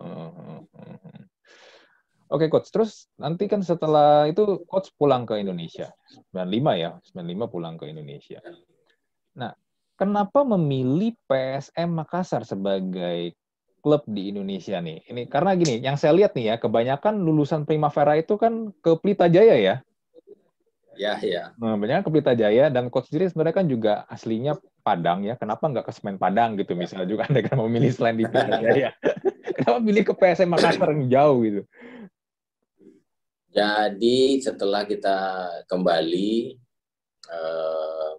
Oke 2.33 2.49
coach, 2.49 2.73
terus 2.73 3.05
nanti 3.21 3.45
kan 3.45 3.61
setelah 3.61 4.25
itu 4.25 4.65
coach 4.65 4.89
pulang 4.97 5.21
ke 5.25 5.37
Indonesia. 5.37 5.93
95 6.33 6.81
ya, 6.81 6.97
95 7.13 7.53
pulang 7.53 7.77
ke 7.77 7.85
Indonesia. 7.93 8.41
Kenapa 10.03 10.43
memilih 10.43 11.15
PSM 11.31 11.87
Makassar 11.95 12.43
sebagai 12.43 13.31
klub 13.79 14.03
di 14.03 14.35
Indonesia 14.35 14.83
nih? 14.83 14.99
Ini 15.07 15.31
karena 15.31 15.55
gini, 15.55 15.79
yang 15.79 15.95
saya 15.95 16.11
lihat 16.11 16.35
nih 16.35 16.51
ya, 16.51 16.55
kebanyakan 16.59 17.23
lulusan 17.23 17.63
Primavera 17.63 18.19
itu 18.19 18.35
kan 18.35 18.75
ke 18.83 18.99
Pelita 18.99 19.31
Jaya 19.31 19.55
ya. 19.55 19.75
Ya, 20.99 21.15
ya. 21.23 21.55
Nah, 21.55 21.79
banyak 21.79 22.03
ke 22.03 22.11
Pelita 22.11 22.35
Jaya 22.35 22.67
dan 22.67 22.91
coach 22.91 23.07
sendiri 23.07 23.31
sebenarnya 23.31 23.55
kan 23.55 23.67
juga 23.71 23.93
aslinya 24.11 24.59
Padang 24.83 25.23
ya. 25.23 25.39
Kenapa 25.39 25.71
nggak 25.71 25.87
ke 25.87 25.95
Semen 25.95 26.19
Padang 26.19 26.59
gitu 26.59 26.75
misalnya 26.75 27.07
juga 27.07 27.23
Anda 27.31 27.39
kan 27.39 27.55
memilih 27.63 27.95
selain 27.95 28.19
di 28.19 28.27
Pelita 28.27 28.59
Jaya. 28.59 28.91
Kenapa 29.55 29.79
pilih 29.87 30.03
ke 30.03 30.13
PSM 30.19 30.51
Makassar 30.51 30.91
yang 30.91 31.07
jauh 31.07 31.39
gitu? 31.47 31.61
Jadi 33.55 34.43
setelah 34.43 34.83
kita 34.83 35.47
kembali 35.71 36.59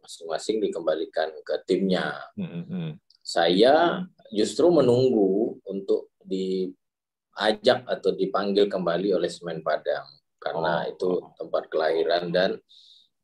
masing-masing 0.04 0.60
dikembalikan 0.60 1.32
ke 1.40 1.54
timnya. 1.64 2.12
Mm-hmm. 2.36 3.00
Saya 3.24 4.04
justru 4.28 4.68
menunggu 4.68 5.56
untuk 5.64 6.12
diajak 6.20 7.88
atau 7.88 8.12
dipanggil 8.12 8.68
kembali 8.68 9.16
oleh 9.16 9.32
Semen 9.32 9.64
Padang 9.64 10.04
karena 10.36 10.84
oh. 10.84 10.90
itu 10.92 11.08
tempat 11.40 11.72
kelahiran 11.72 12.28
dan 12.28 12.50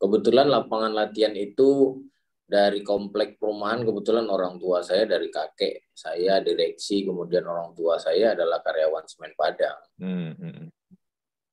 kebetulan 0.01 0.49
lapangan 0.49 0.89
latihan 0.89 1.37
itu 1.37 2.01
dari 2.51 2.83
komplek 2.83 3.39
perumahan 3.39 3.85
kebetulan 3.85 4.27
orang 4.27 4.59
tua 4.59 4.83
saya 4.83 5.07
dari 5.07 5.31
kakek 5.31 5.93
saya 5.95 6.43
direksi 6.43 7.07
kemudian 7.07 7.47
orang 7.47 7.71
tua 7.77 7.95
saya 8.01 8.33
adalah 8.33 8.59
karyawan 8.65 9.05
Semen 9.05 9.37
Padang. 9.37 9.79
Mm-hmm. 10.01 10.67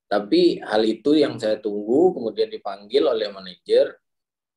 Tapi 0.09 0.64
hal 0.64 0.83
itu 0.88 1.20
yang 1.20 1.37
saya 1.37 1.61
tunggu 1.61 2.16
kemudian 2.16 2.48
dipanggil 2.48 3.05
oleh 3.05 3.29
manajer 3.29 3.92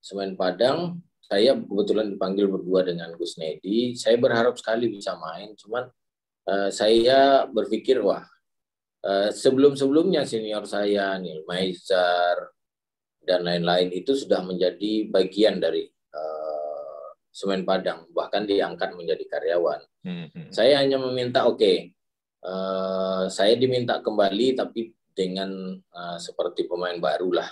Semen 0.02 0.34
Padang. 0.34 1.00
Saya 1.22 1.56
kebetulan 1.56 2.12
dipanggil 2.12 2.52
berdua 2.52 2.84
dengan 2.84 3.16
Gus 3.16 3.40
Nedi. 3.40 3.96
Saya 3.96 4.20
berharap 4.20 4.60
sekali 4.60 4.92
bisa 4.92 5.16
main, 5.16 5.56
cuman 5.56 5.88
uh, 6.50 6.68
saya 6.68 7.48
berpikir 7.48 8.04
wah 8.04 8.26
uh, 9.06 9.30
sebelum-sebelumnya 9.32 10.28
senior 10.28 10.68
saya 10.68 11.16
Nil 11.22 11.48
Maizar 11.48 12.52
dan 13.22 13.46
lain-lain 13.46 13.94
itu 13.94 14.18
sudah 14.18 14.42
menjadi 14.42 15.08
bagian 15.08 15.62
dari 15.62 15.86
uh, 15.88 17.16
Semen 17.32 17.64
Padang, 17.64 18.12
bahkan 18.12 18.44
diangkat 18.44 18.92
menjadi 18.98 19.24
karyawan. 19.30 19.82
Hmm, 20.04 20.28
hmm. 20.36 20.50
Saya 20.52 20.84
hanya 20.84 21.00
meminta 21.00 21.48
oke, 21.48 21.62
okay, 21.62 21.96
uh, 22.44 23.30
saya 23.32 23.56
diminta 23.56 24.04
kembali 24.04 24.58
tapi 24.58 24.92
dengan 25.16 25.80
uh, 25.80 26.18
seperti 26.20 26.68
pemain 26.68 26.98
baru 27.00 27.40
lah. 27.40 27.50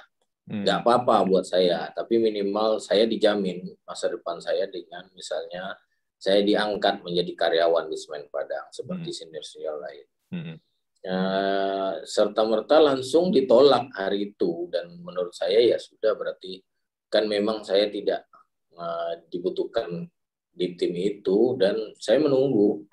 Hmm. 0.50 0.66
Gak 0.66 0.82
apa-apa 0.82 1.30
buat 1.30 1.46
saya, 1.46 1.94
tapi 1.94 2.18
minimal 2.18 2.82
saya 2.82 3.06
dijamin 3.06 3.70
masa 3.86 4.10
depan 4.10 4.42
saya 4.42 4.66
dengan 4.66 5.06
misalnya 5.14 5.78
saya 6.18 6.42
diangkat 6.42 7.06
menjadi 7.06 7.32
karyawan 7.38 7.86
di 7.86 7.94
Semen 7.94 8.26
Padang 8.34 8.66
seperti 8.74 9.14
hmm. 9.14 9.18
senior-senior 9.22 9.78
lain. 9.78 10.08
Hmm. 10.34 10.56
Uh, 11.00 12.04
serta 12.04 12.44
merta 12.44 12.76
langsung 12.76 13.32
ditolak 13.32 13.88
hari 13.96 14.36
itu 14.36 14.68
dan 14.68 15.00
menurut 15.00 15.32
saya 15.32 15.64
ya 15.64 15.80
sudah 15.80 16.12
berarti 16.12 16.60
kan 17.08 17.24
memang 17.24 17.64
saya 17.64 17.88
tidak 17.88 18.28
uh, 18.76 19.16
dibutuhkan 19.32 20.12
di 20.52 20.76
tim 20.76 20.92
itu 21.00 21.56
dan 21.56 21.96
saya 21.96 22.20
menunggu 22.20 22.84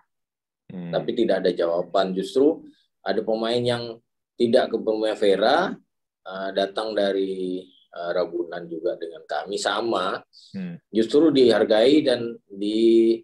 hmm. 0.70 0.94
tapi 0.94 1.18
tidak 1.18 1.42
ada 1.42 1.50
jawaban 1.50 2.14
justru 2.14 2.62
ada 3.02 3.18
pemain 3.26 3.58
yang 3.58 3.98
tidak 4.38 4.70
ke 4.70 4.76
Primavera 4.78 5.74
uh, 6.26 6.50
datang 6.50 6.92
dari 6.92 7.62
uh, 7.94 8.10
Ragunan 8.10 8.66
juga 8.66 8.98
dengan 8.98 9.22
kami 9.24 9.56
sama 9.56 10.18
hmm. 10.52 10.90
justru 10.90 11.30
dihargai 11.30 12.02
dan 12.02 12.34
di 12.50 13.16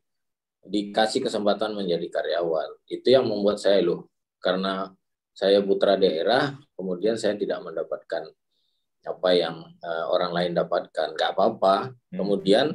dikasih 0.62 1.26
kesempatan 1.26 1.74
menjadi 1.74 2.06
karyawan 2.06 2.86
itu 2.86 3.10
yang 3.10 3.26
membuat 3.26 3.58
saya 3.58 3.82
loh 3.82 4.06
karena 4.38 4.94
saya 5.34 5.58
putra 5.58 5.98
daerah 5.98 6.54
kemudian 6.78 7.18
saya 7.18 7.34
tidak 7.34 7.58
mendapatkan 7.66 8.30
apa 9.02 9.30
yang 9.34 9.66
uh, 9.82 10.04
orang 10.14 10.30
lain 10.30 10.52
dapatkan 10.54 11.18
nggak 11.18 11.30
apa-apa 11.34 11.90
hmm. 11.90 12.18
kemudian 12.22 12.66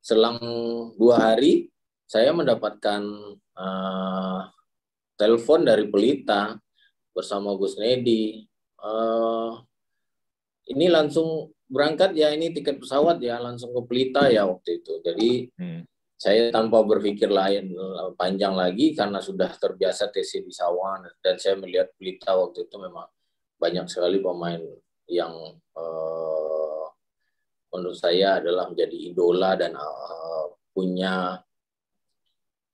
selang 0.00 0.40
dua 0.96 1.32
hari 1.32 1.68
saya 2.04 2.32
mendapatkan 2.32 3.02
uh, 3.56 4.40
telepon 5.16 5.64
dari 5.64 5.88
Pelita 5.88 6.58
bersama 7.14 7.54
Gus 7.54 7.78
Nedi. 7.78 8.44
Uh, 8.76 9.62
ini 10.70 10.86
langsung 10.88 11.52
berangkat 11.68 12.14
ya 12.16 12.30
ini 12.32 12.52
tiket 12.54 12.80
pesawat 12.80 13.20
ya 13.20 13.40
langsung 13.40 13.72
ke 13.74 13.82
Pelita 13.88 14.28
ya 14.30 14.48
waktu 14.48 14.80
itu. 14.80 15.00
Jadi 15.04 15.30
hmm. 15.58 15.80
saya 16.16 16.48
tanpa 16.48 16.80
berpikir 16.84 17.28
lain 17.28 17.74
panjang 18.16 18.54
lagi 18.56 18.96
karena 18.96 19.18
sudah 19.20 19.52
terbiasa 19.58 20.08
TC 20.08 20.44
di 20.44 20.52
Sawan 20.52 21.04
dan 21.20 21.36
saya 21.36 21.58
melihat 21.58 21.92
Pelita 21.98 22.36
waktu 22.36 22.64
itu 22.64 22.76
memang 22.80 23.08
banyak 23.60 23.86
sekali 23.88 24.20
pemain 24.20 24.60
yang 25.08 25.32
uh, 25.76 26.84
menurut 27.74 27.98
saya 27.98 28.40
adalah 28.40 28.70
menjadi 28.70 28.96
idola 29.12 29.56
dan 29.58 29.76
uh, 29.76 30.46
punya 30.72 31.40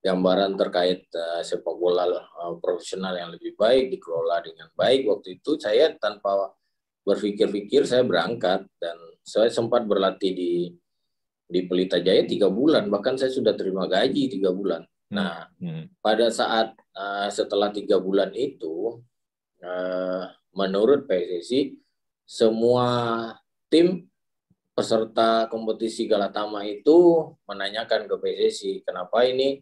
gambaran 0.01 0.57
terkait 0.57 1.05
uh, 1.13 1.45
sepak 1.45 1.77
bola 1.77 2.09
uh, 2.09 2.57
profesional 2.61 3.13
yang 3.17 3.31
lebih 3.33 3.53
baik 3.57 3.93
dikelola 3.93 4.41
dengan 4.41 4.69
baik 4.73 5.09
waktu 5.09 5.41
itu 5.41 5.61
saya 5.61 5.93
tanpa 6.01 6.53
berpikir-pikir 7.07 7.89
saya 7.89 8.05
berangkat 8.05 8.67
dan 8.79 8.97
saya 9.25 9.49
sempat 9.49 9.85
berlatih 9.85 10.33
di 10.33 10.53
di 11.51 11.61
Pelita 11.67 11.99
Jaya 11.99 12.23
tiga 12.25 12.47
bulan 12.47 12.87
bahkan 12.87 13.19
saya 13.19 13.33
sudah 13.35 13.59
terima 13.59 13.91
gaji 13.91 14.31
tiga 14.31 14.55
bulan 14.55 14.87
nah 15.11 15.51
hmm. 15.59 15.99
pada 15.99 16.31
saat 16.31 16.77
uh, 16.95 17.27
setelah 17.27 17.75
tiga 17.75 17.99
bulan 17.99 18.31
itu 18.37 19.03
uh, 19.65 20.25
menurut 20.55 21.11
PSSI 21.11 21.75
semua 22.23 22.87
tim 23.67 24.07
peserta 24.71 25.51
kompetisi 25.51 26.07
Galatama 26.07 26.63
itu 26.63 27.27
menanyakan 27.51 28.07
ke 28.07 28.15
PSSI 28.23 28.87
kenapa 28.87 29.27
ini 29.27 29.59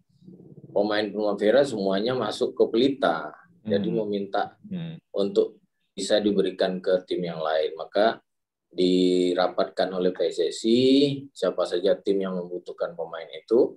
pemain 0.72 1.06
Primavera 1.08 1.64
semuanya 1.64 2.14
masuk 2.14 2.54
ke 2.54 2.64
Pelita. 2.70 3.32
Hmm. 3.64 3.68
Jadi 3.68 3.88
meminta 3.90 4.54
hmm. 4.68 5.02
untuk 5.10 5.58
bisa 5.98 6.22
diberikan 6.22 6.78
ke 6.78 7.02
tim 7.02 7.26
yang 7.26 7.42
lain. 7.42 7.74
Maka 7.74 8.22
dirapatkan 8.70 9.88
oleh 9.90 10.14
PSSI 10.14 10.80
siapa 11.34 11.66
saja 11.66 11.98
tim 11.98 12.22
yang 12.22 12.38
membutuhkan 12.38 12.94
pemain 12.94 13.26
itu. 13.34 13.74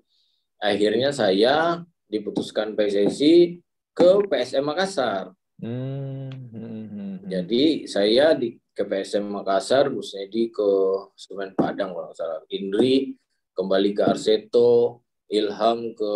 Akhirnya 0.62 1.10
saya 1.10 1.82
diputuskan 2.06 2.78
PSSI 2.78 3.58
ke 3.98 4.10
PSM 4.30 4.62
Makassar. 4.62 5.34
Hmm. 5.58 6.30
Hmm. 6.54 6.86
hmm. 6.86 7.16
Jadi 7.26 7.90
saya 7.90 8.38
di 8.38 8.54
ke 8.72 8.88
PSM 8.88 9.26
Makassar, 9.28 9.90
Gus 9.90 10.16
Nedi 10.16 10.54
ke 10.54 10.70
Semen 11.18 11.58
Padang 11.58 11.92
kalau 11.92 12.14
salah. 12.16 12.40
Indri 12.54 13.16
kembali 13.52 13.92
ke 13.92 14.04
Arseto, 14.06 15.04
Ilham 15.32 15.96
ke 15.96 16.14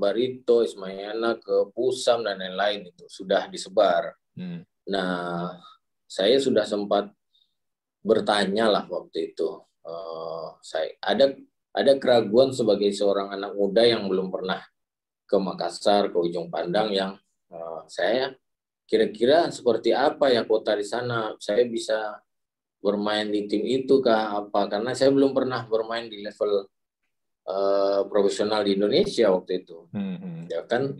Barito, 0.00 0.64
Ismayana 0.64 1.36
ke 1.36 1.68
Pusam 1.72 2.24
dan 2.24 2.40
lain-lain 2.40 2.92
itu 2.92 3.04
sudah 3.08 3.48
disebar. 3.48 4.16
Hmm. 4.36 4.64
Nah, 4.90 5.56
saya 6.04 6.36
sudah 6.36 6.68
sempat 6.68 7.08
bertanya 8.04 8.68
lah 8.68 8.84
waktu 8.86 9.32
itu. 9.32 9.64
Uh, 9.84 10.56
saya 10.64 10.96
ada 11.00 11.36
ada 11.74 11.92
keraguan 11.98 12.54
sebagai 12.54 12.92
seorang 12.92 13.34
anak 13.34 13.52
muda 13.56 13.84
yang 13.84 14.06
belum 14.06 14.32
pernah 14.32 14.60
ke 15.24 15.36
Makassar, 15.40 16.12
ke 16.12 16.16
Ujung 16.20 16.52
Pandang 16.52 16.92
yang 16.92 17.12
uh, 17.50 17.82
saya 17.88 18.32
kira-kira 18.84 19.48
seperti 19.48 19.96
apa 19.96 20.28
ya 20.28 20.44
kota 20.44 20.76
di 20.76 20.84
sana? 20.84 21.32
Saya 21.40 21.64
bisa 21.64 22.20
bermain 22.84 23.32
di 23.32 23.48
tim 23.48 23.64
itu 23.64 24.04
kah 24.04 24.44
apa? 24.44 24.68
Karena 24.68 24.92
saya 24.92 25.08
belum 25.08 25.32
pernah 25.32 25.64
bermain 25.64 26.06
di 26.06 26.20
level 26.20 26.68
uh, 27.48 28.04
profesional 28.12 28.60
di 28.60 28.76
Indonesia 28.76 29.32
waktu 29.32 29.64
itu. 29.64 29.88
Hmm. 29.96 30.16
hmm. 30.20 30.40
Ya 30.52 30.62
kan 30.68 30.92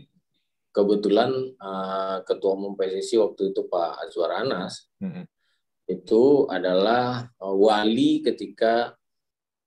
kebetulan 0.75 1.31
uh, 1.55 2.19
ketua 2.27 2.51
umum 2.59 2.75
PSSI 2.75 3.15
waktu 3.23 3.55
itu 3.55 3.63
Pak 3.71 4.03
Azwar 4.03 4.43
Anas 4.43 4.91
hmm. 4.99 5.23
hmm. 5.23 5.25
itu 5.87 6.51
adalah 6.51 7.23
uh, 7.39 7.55
wali 7.55 8.19
ketika 8.19 8.91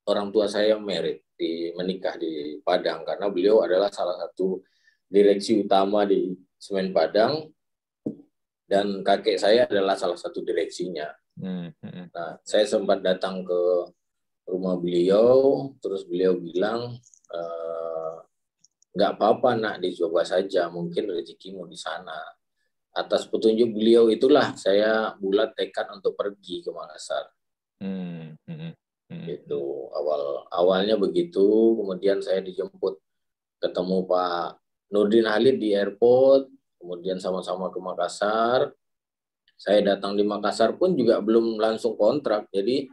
orang 0.05 0.29
tua 0.29 0.45
saya 0.53 0.77
merit 0.77 1.25
di 1.33 1.73
menikah 1.73 2.21
di 2.21 2.61
Padang 2.61 3.09
karena 3.09 3.33
beliau 3.33 3.65
adalah 3.65 3.89
salah 3.89 4.21
satu 4.21 4.61
direksi 5.09 5.65
utama 5.65 6.05
di 6.05 6.37
Semen 6.61 6.93
Padang 6.93 7.49
dan 8.69 9.01
kakek 9.01 9.41
saya 9.41 9.65
adalah 9.65 9.97
salah 9.97 10.21
satu 10.21 10.45
direksinya. 10.45 11.09
Hmm, 11.41 11.73
hmm. 11.81 12.13
Nah, 12.13 12.37
saya 12.45 12.69
sempat 12.69 13.01
datang 13.01 13.41
ke 13.41 13.61
rumah 14.45 14.77
beliau, 14.77 15.73
terus 15.81 16.05
beliau 16.05 16.37
bilang 16.37 17.01
eh, 17.33 18.15
nggak 18.95 19.11
apa-apa 19.19 19.59
nak 19.59 19.77
dicoba 19.85 20.25
saja, 20.25 20.73
mungkin 20.73 21.11
rezekimu 21.13 21.69
di 21.69 21.77
sana. 21.77 22.17
Atas 22.97 23.29
petunjuk 23.29 23.77
beliau 23.77 24.09
itulah 24.09 24.57
saya 24.57 25.15
bulat 25.21 25.55
tekad 25.55 25.87
untuk 25.93 26.17
pergi 26.17 26.65
ke 26.65 26.71
Makassar. 26.73 27.31
Hmm, 27.79 28.35
hmm, 28.49 28.73
hmm. 29.13 29.27
Itu 29.29 29.93
awal 29.95 30.49
awalnya 30.51 30.99
begitu, 30.99 31.79
kemudian 31.79 32.19
saya 32.25 32.43
dijemput 32.43 32.99
ketemu 33.63 34.03
Pak 34.09 34.59
Nurdin 34.91 35.29
Halid 35.29 35.61
di 35.61 35.77
airport, 35.77 36.49
kemudian 36.81 37.21
sama-sama 37.23 37.71
ke 37.71 37.79
Makassar. 37.79 38.73
Saya 39.59 39.83
datang 39.83 40.15
di 40.15 40.23
Makassar 40.23 40.79
pun 40.79 40.95
juga 40.95 41.19
belum 41.19 41.59
langsung 41.59 41.95
kontrak, 41.99 42.47
jadi 42.51 42.87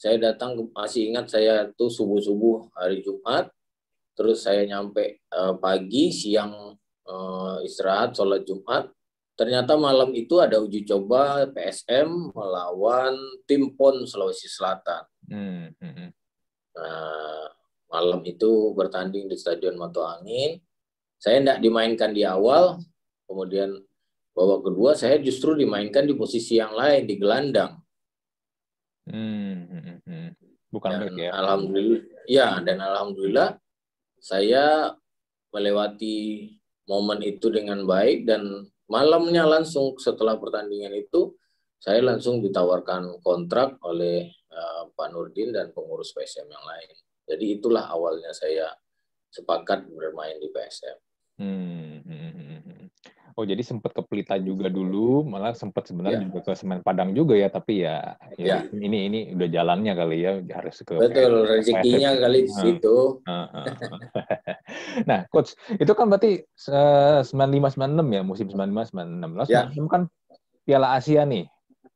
saya 0.00 0.32
datang 0.32 0.56
masih 0.72 1.12
ingat 1.12 1.28
saya 1.28 1.68
tuh 1.76 1.92
subuh 1.92 2.20
subuh 2.20 2.72
hari 2.72 3.04
Jumat, 3.04 3.52
terus 4.20 4.44
saya 4.44 4.68
nyampe 4.68 5.24
uh, 5.32 5.56
pagi 5.56 6.12
siang 6.12 6.76
uh, 7.08 7.56
istirahat 7.64 8.12
sholat 8.12 8.44
Jumat. 8.44 8.92
Ternyata 9.32 9.72
malam 9.80 10.12
itu 10.12 10.36
ada 10.36 10.60
uji 10.60 10.84
coba 10.84 11.48
PSM 11.48 12.36
melawan 12.36 13.16
tim 13.48 13.72
PON 13.72 14.04
Sulawesi 14.04 14.52
Selatan. 14.52 15.08
Hmm. 15.32 15.72
hmm, 15.80 15.94
hmm. 15.96 16.10
Nah, 16.76 17.48
malam 17.88 18.20
itu 18.28 18.76
bertanding 18.76 19.32
di 19.32 19.40
Stadion 19.40 19.80
Mato 19.80 20.04
Angin. 20.04 20.60
Saya 21.16 21.40
tidak 21.40 21.64
dimainkan 21.64 22.12
di 22.12 22.20
awal, 22.20 22.84
Kemudian 23.30 23.78
babak 24.34 24.66
kedua 24.66 24.98
saya 24.98 25.22
justru 25.22 25.54
dimainkan 25.54 26.02
di 26.02 26.18
posisi 26.18 26.58
yang 26.58 26.74
lain 26.74 27.06
di 27.06 27.14
gelandang. 27.14 27.78
Hmm, 29.06 29.70
hmm. 30.02 30.28
Bukan 30.66 30.90
dan 30.98 31.14
ya. 31.14 31.30
Alhamdulillah, 31.38 32.02
ya 32.26 32.58
dan 32.66 32.82
alhamdulillah 32.82 33.54
saya 34.20 34.94
melewati 35.50 36.46
momen 36.86 37.20
itu 37.24 37.50
dengan 37.50 37.82
baik 37.88 38.28
dan 38.28 38.68
malamnya 38.86 39.46
langsung 39.46 39.96
setelah 39.96 40.36
pertandingan 40.36 40.94
itu 40.94 41.34
saya 41.80 42.04
langsung 42.04 42.44
ditawarkan 42.44 43.24
kontrak 43.24 43.80
oleh 43.80 44.28
uh, 44.52 44.92
Pak 44.92 45.08
Nurdin 45.16 45.48
dan 45.48 45.72
pengurus 45.72 46.12
PSM 46.12 46.44
yang 46.44 46.64
lain. 46.68 46.92
Jadi 47.24 47.56
itulah 47.56 47.88
awalnya 47.88 48.36
saya 48.36 48.68
sepakat 49.32 49.88
bermain 49.88 50.36
di 50.36 50.52
PSM. 50.52 50.98
Hmm, 51.40 52.04
hmm, 52.04 52.20
hmm. 52.36 52.39
Oh 53.38 53.44
jadi 53.46 53.62
sempat 53.62 53.94
ke 53.94 54.02
Pelita 54.02 54.34
juga 54.40 54.66
dulu, 54.66 55.22
malah 55.22 55.54
sempat 55.54 55.86
sebenarnya 55.86 56.22
ya. 56.22 56.24
juga 56.26 56.38
ke 56.50 56.52
Semen 56.58 56.82
Padang 56.82 57.14
juga 57.14 57.38
ya, 57.38 57.48
tapi 57.50 57.86
ya, 57.86 58.18
ya, 58.34 58.66
ya. 58.66 58.72
ini 58.74 59.06
ini 59.06 59.20
udah 59.36 59.48
jalannya 59.48 59.92
kali 59.94 60.16
ya 60.22 60.32
harus 60.56 60.82
ke. 60.82 60.94
Betul 60.98 61.46
rezekinya 61.46 62.10
kali 62.18 62.48
di 62.48 62.52
situ. 62.52 63.22
nah, 65.10 65.24
coach 65.30 65.54
itu 65.78 65.92
kan 65.94 66.06
berarti 66.10 66.42
sembilan 67.26 67.50
lima 67.50 67.68
sembilan 67.70 67.90
enam 67.96 68.08
ya 68.10 68.22
musim 68.26 68.46
sembilan 68.50 68.68
lima 68.68 68.82
sembilan 68.88 69.08
enam. 69.20 69.30
Ya. 69.46 69.66
kan 69.86 70.02
Piala 70.66 70.98
Asia 70.98 71.22
nih, 71.24 71.44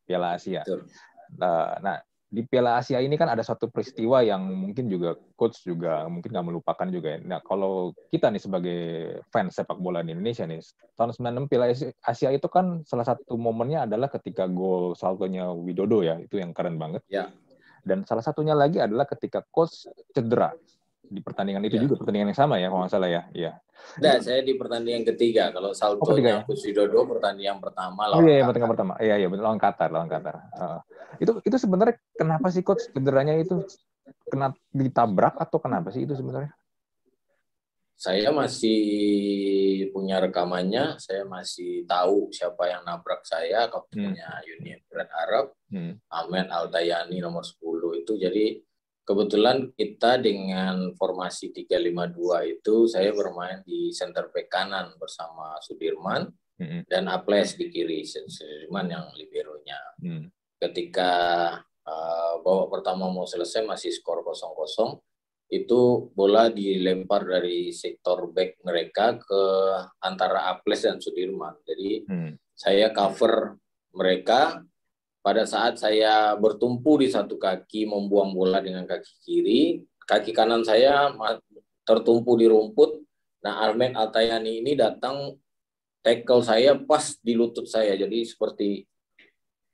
Piala 0.06 0.38
Asia. 0.38 0.62
Betul. 0.62 0.86
Nah, 1.34 1.78
nah 1.82 1.98
di 2.34 2.42
Piala 2.42 2.82
Asia 2.82 2.98
ini 2.98 3.14
kan 3.14 3.30
ada 3.30 3.46
satu 3.46 3.70
peristiwa 3.70 4.18
yang 4.26 4.42
mungkin 4.42 4.90
juga 4.90 5.14
coach 5.38 5.62
juga 5.62 6.02
mungkin 6.10 6.34
nggak 6.34 6.46
melupakan 6.50 6.88
juga 6.90 7.14
ya. 7.14 7.18
Nah 7.22 7.38
kalau 7.46 7.94
kita 8.10 8.34
nih 8.34 8.42
sebagai 8.42 8.80
fans 9.30 9.54
sepak 9.54 9.78
bola 9.78 10.02
di 10.02 10.10
Indonesia 10.10 10.42
nih 10.42 10.58
tahun 10.98 11.14
96 11.46 11.46
Piala 11.46 11.66
Asia 12.02 12.34
itu 12.34 12.50
kan 12.50 12.82
salah 12.82 13.06
satu 13.06 13.38
momennya 13.38 13.86
adalah 13.86 14.10
ketika 14.10 14.50
gol 14.50 14.98
saltonya 14.98 15.54
Widodo 15.54 16.02
ya 16.02 16.18
itu 16.18 16.42
yang 16.42 16.50
keren 16.50 16.74
banget. 16.74 17.06
Ya. 17.06 17.30
Dan 17.86 18.02
salah 18.02 18.24
satunya 18.26 18.58
lagi 18.58 18.82
adalah 18.82 19.06
ketika 19.06 19.46
coach 19.54 19.86
cedera 20.10 20.50
di 21.10 21.20
pertandingan 21.20 21.62
itu 21.68 21.76
ya. 21.76 21.82
juga 21.84 21.94
pertandingan 22.00 22.32
yang 22.32 22.40
sama 22.40 22.56
ya 22.56 22.66
kalau 22.72 22.80
nggak 22.84 22.92
salah 22.92 23.10
ya. 23.10 23.22
Iya. 23.34 23.52
Nah, 24.00 24.16
saya 24.22 24.40
di 24.40 24.52
pertandingan 24.56 25.04
ketiga. 25.14 25.52
Kalau 25.52 25.70
salto 25.76 26.02
oh, 26.02 26.16
ya? 26.16 26.42
Widodo 26.48 27.04
pertandingan 27.06 27.58
pertama 27.60 28.08
lawan. 28.08 28.20
Oh 28.20 28.22
iya, 28.24 28.34
iya 28.40 28.44
pertandingan 28.44 28.72
pertama. 28.72 28.92
Iya 28.98 29.14
iya 29.20 29.28
lawan 29.28 29.60
Qatar, 29.60 29.88
lawan 29.92 30.08
Qatar. 30.08 30.36
Uh, 30.56 30.80
itu 31.20 31.32
itu 31.44 31.56
sebenarnya 31.60 31.94
kenapa 32.16 32.46
sih 32.50 32.62
coach 32.64 32.90
cederanya 32.90 33.36
itu 33.36 33.62
kena 34.28 34.52
ditabrak 34.72 35.36
atau 35.38 35.58
kenapa 35.60 35.92
sih 35.92 36.04
itu 36.04 36.16
sebenarnya? 36.16 36.52
Saya 37.94 38.34
masih 38.34 38.82
punya 39.94 40.18
rekamannya, 40.18 40.98
saya 40.98 41.22
masih 41.24 41.86
tahu 41.86 42.26
siapa 42.34 42.66
yang 42.66 42.82
nabrak 42.82 43.22
saya, 43.22 43.70
kaptennya 43.70 44.28
hmm. 44.28 44.50
Uni 44.58 44.70
Emirat 44.74 45.10
Arab, 45.14 45.46
hmm. 45.70 46.02
Ahmed 46.10 46.50
Altayani 46.50 47.22
nomor 47.22 47.46
10 47.46 48.02
itu. 48.02 48.12
Jadi 48.18 48.58
kebetulan 49.04 49.70
kita 49.76 50.16
dengan 50.16 50.96
formasi 50.96 51.52
352 51.52 52.56
itu 52.58 52.88
saya 52.88 53.12
bermain 53.12 53.60
di 53.62 53.92
center 53.92 54.32
back 54.32 54.48
kanan 54.48 54.96
bersama 54.96 55.60
Sudirman 55.60 56.32
mm-hmm. 56.58 56.88
dan 56.88 57.12
Aples 57.12 57.54
di 57.60 57.68
kiri 57.68 58.00
Sudirman 58.02 58.88
yang 58.88 59.06
liberonya. 59.12 59.80
Mm. 60.00 60.32
Ketika 60.56 61.12
uh, 61.84 62.34
babak 62.40 62.80
pertama 62.80 63.12
mau 63.12 63.28
selesai 63.28 63.68
masih 63.68 63.92
skor 63.92 64.24
0-0 64.24 65.04
itu 65.52 66.08
bola 66.16 66.48
dilempar 66.48 67.28
dari 67.28 67.68
sektor 67.70 68.32
back 68.32 68.64
mereka 68.64 69.20
ke 69.20 69.42
antara 70.00 70.48
Aples 70.48 70.88
dan 70.88 70.96
Sudirman. 70.96 71.60
Jadi 71.68 72.08
mm. 72.08 72.56
saya 72.56 72.88
cover 72.88 73.60
mereka 73.94 74.64
pada 75.24 75.48
saat 75.48 75.80
saya 75.80 76.36
bertumpu 76.36 77.00
di 77.00 77.08
satu 77.08 77.40
kaki 77.40 77.88
membuang 77.88 78.36
bola 78.36 78.60
dengan 78.60 78.84
kaki 78.84 79.12
kiri, 79.24 79.62
kaki 80.04 80.36
kanan 80.36 80.60
saya 80.60 81.08
tertumpu 81.88 82.36
di 82.36 82.44
rumput. 82.44 83.00
Nah, 83.40 83.64
Ahmed 83.64 83.96
Altayani 83.96 84.60
ini 84.60 84.76
datang 84.76 85.32
tackle 86.04 86.44
saya 86.44 86.76
pas 86.76 87.16
di 87.24 87.32
lutut 87.32 87.64
saya. 87.64 87.96
Jadi 87.96 88.20
seperti 88.28 88.84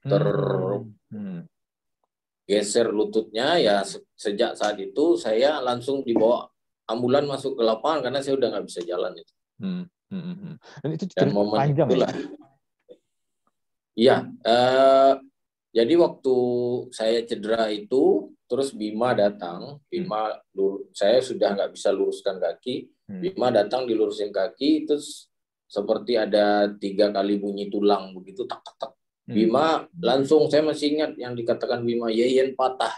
ter 0.07 0.22
hmm. 0.22 0.86
hmm. 1.18 1.40
geser 2.46 2.94
lututnya 2.94 3.59
ya 3.59 3.82
sejak 4.14 4.55
saat 4.55 4.78
itu 4.78 5.18
saya 5.18 5.59
langsung 5.61 6.07
dibawa 6.07 6.46
ambulan 6.88 7.26
masuk 7.26 7.59
ke 7.59 7.62
lapangan 7.66 8.09
karena 8.09 8.22
saya 8.22 8.38
udah 8.38 8.48
nggak 8.55 8.66
bisa 8.70 8.80
jalan 8.86 9.18
itu. 9.18 9.34
Hmm. 9.59 9.84
Hmm. 10.14 10.22
hmm. 10.22 10.55
Dan 10.78 10.90
itu 10.94 11.05
Dan 11.11 11.34
momen 11.34 11.59
panjang 11.59 11.90
ya? 11.90 11.90
itulah. 11.90 12.12
Iya, 14.01 14.16
uh, 14.46 15.12
jadi 15.70 15.94
waktu 16.02 16.36
saya 16.90 17.22
cedera 17.22 17.70
itu, 17.70 18.34
terus 18.50 18.74
Bima 18.74 19.14
datang. 19.14 19.78
Bima, 19.86 20.34
lur, 20.50 20.90
saya 20.90 21.22
sudah 21.22 21.54
nggak 21.54 21.70
bisa 21.78 21.94
luruskan 21.94 22.42
kaki. 22.42 22.90
Hmm. 23.06 23.22
Bima 23.22 23.54
datang 23.54 23.86
dilurusin 23.86 24.34
kaki, 24.34 24.90
terus 24.90 25.30
seperti 25.70 26.18
ada 26.18 26.66
tiga 26.74 27.14
kali 27.14 27.38
bunyi 27.38 27.70
tulang 27.70 28.10
begitu, 28.18 28.42
tak 28.50 28.66
tak 28.66 28.76
tak. 28.82 28.92
Hmm. 29.30 29.34
Bima 29.38 29.86
langsung, 30.02 30.50
saya 30.50 30.66
masih 30.66 30.98
ingat 30.98 31.14
yang 31.14 31.38
dikatakan 31.38 31.86
Bima, 31.86 32.10
Yeyen 32.10 32.58
patah. 32.58 32.94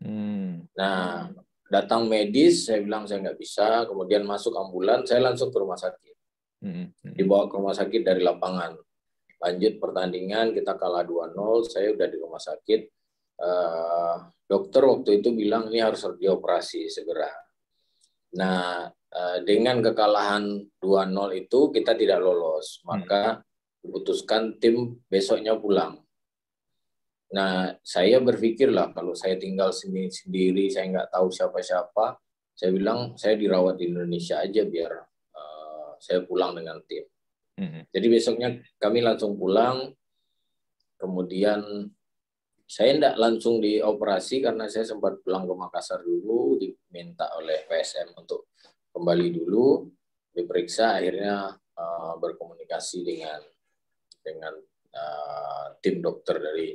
Hmm. 0.00 0.64
Nah, 0.72 1.36
datang 1.68 2.08
medis, 2.08 2.64
saya 2.64 2.80
bilang 2.80 3.04
saya 3.04 3.20
nggak 3.28 3.36
bisa. 3.36 3.84
Kemudian 3.84 4.24
masuk 4.24 4.56
ambulan, 4.56 5.04
saya 5.04 5.20
langsung 5.20 5.52
ke 5.52 5.60
rumah 5.60 5.76
sakit. 5.76 6.16
Hmm. 6.64 6.96
Dibawa 7.12 7.44
ke 7.44 7.60
rumah 7.60 7.76
sakit 7.76 8.00
dari 8.00 8.24
lapangan 8.24 8.72
lanjut 9.44 9.76
pertandingan 9.76 10.56
kita 10.56 10.80
kalah 10.80 11.04
2-0 11.04 11.36
saya 11.68 11.92
udah 11.92 12.08
di 12.08 12.16
rumah 12.16 12.40
sakit. 12.40 12.80
Uh, 13.34 14.30
dokter 14.46 14.86
waktu 14.86 15.20
itu 15.20 15.34
bilang 15.34 15.68
ini 15.68 15.84
harus 15.84 16.00
dioperasi 16.16 16.88
segera. 16.88 17.28
Nah 18.40 18.88
uh, 18.88 19.38
dengan 19.44 19.84
kekalahan 19.84 20.64
2-0 20.80 21.44
itu 21.44 21.60
kita 21.68 21.92
tidak 21.92 22.24
lolos 22.24 22.80
hmm. 22.80 22.84
maka 22.88 23.22
diputuskan 23.84 24.56
tim 24.56 24.96
besoknya 25.12 25.60
pulang. 25.60 26.00
Nah 27.36 27.76
saya 27.84 28.22
berpikirlah 28.24 28.96
kalau 28.96 29.12
saya 29.12 29.36
tinggal 29.36 29.74
sendiri 29.76 30.08
sendiri 30.08 30.64
saya 30.72 30.88
nggak 30.88 31.10
tahu 31.12 31.28
siapa-siapa 31.28 32.16
saya 32.54 32.70
bilang 32.70 33.18
saya 33.18 33.34
dirawat 33.34 33.76
di 33.76 33.90
Indonesia 33.90 34.40
aja 34.40 34.62
biar 34.62 34.92
uh, 35.34 35.98
saya 35.98 36.22
pulang 36.22 36.54
dengan 36.54 36.78
tim 36.86 37.02
Hmm. 37.54 37.86
Jadi 37.90 38.06
besoknya 38.10 38.48
kami 38.78 39.04
langsung 39.04 39.38
pulang. 39.38 39.94
Kemudian 40.98 41.90
saya 42.64 42.96
tidak 42.96 43.16
langsung 43.20 43.60
dioperasi 43.60 44.40
karena 44.40 44.66
saya 44.72 44.88
sempat 44.88 45.20
pulang 45.20 45.44
ke 45.44 45.54
Makassar 45.54 46.00
dulu, 46.00 46.56
diminta 46.56 47.28
oleh 47.36 47.68
PSM 47.68 48.16
untuk 48.16 48.48
kembali 48.94 49.28
dulu, 49.36 49.84
diperiksa, 50.32 50.96
akhirnya 50.96 51.52
uh, 51.52 52.14
berkomunikasi 52.16 53.04
dengan 53.04 53.40
dengan 54.24 54.54
uh, 54.96 55.76
tim 55.84 56.00
dokter 56.00 56.40
dari 56.40 56.72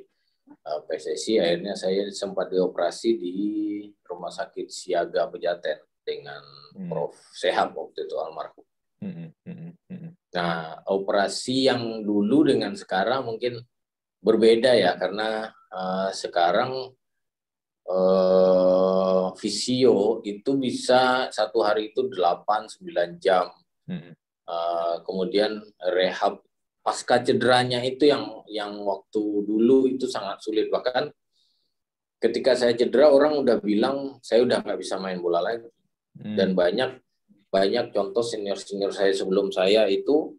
uh, 0.69 0.85
PSSI, 0.85 1.41
akhirnya 1.41 1.73
saya 1.73 2.05
sempat 2.13 2.53
dioperasi 2.53 3.17
di 3.17 3.35
Rumah 4.05 4.29
Sakit 4.29 4.69
Siaga 4.69 5.25
Pejaten 5.25 5.81
dengan 6.05 6.43
hmm. 6.77 6.85
Prof. 6.85 7.17
Sehab 7.33 7.73
waktu 7.73 8.05
itu 8.05 8.15
almarhum. 8.21 8.68
Nah, 10.29 10.85
operasi 10.85 11.65
yang 11.67 12.05
dulu 12.05 12.45
dengan 12.45 12.77
sekarang 12.77 13.25
mungkin 13.25 13.57
berbeda 14.21 14.77
ya 14.77 14.93
karena 14.99 15.49
uh, 15.73 16.09
sekarang 16.13 16.93
uh, 17.89 19.33
visio 19.39 20.21
itu 20.21 20.51
bisa 20.59 21.33
satu 21.33 21.65
hari 21.65 21.89
itu 21.91 22.05
8-9 22.13 23.17
jam. 23.17 23.49
Hmm. 23.89 24.13
Uh, 24.49 25.01
kemudian 25.05 25.61
rehab 25.93 26.41
pasca 26.81 27.21
cederanya 27.21 27.85
itu 27.85 28.09
yang 28.09 28.41
yang 28.49 28.73
waktu 28.81 29.21
dulu 29.45 29.85
itu 29.85 30.09
sangat 30.09 30.41
sulit 30.41 30.73
bahkan 30.73 31.13
ketika 32.17 32.57
saya 32.57 32.73
cedera 32.73 33.13
orang 33.13 33.45
udah 33.45 33.61
bilang 33.61 34.17
saya 34.25 34.41
udah 34.41 34.65
nggak 34.65 34.79
bisa 34.81 34.97
main 34.97 35.21
bola 35.21 35.37
lagi 35.37 35.69
hmm. 36.17 36.33
dan 36.33 36.57
banyak 36.57 36.97
banyak 37.49 37.89
contoh 37.89 38.21
senior 38.21 38.57
senior 38.61 38.93
saya 38.93 39.09
sebelum 39.09 39.49
saya 39.49 39.89
itu 39.89 40.37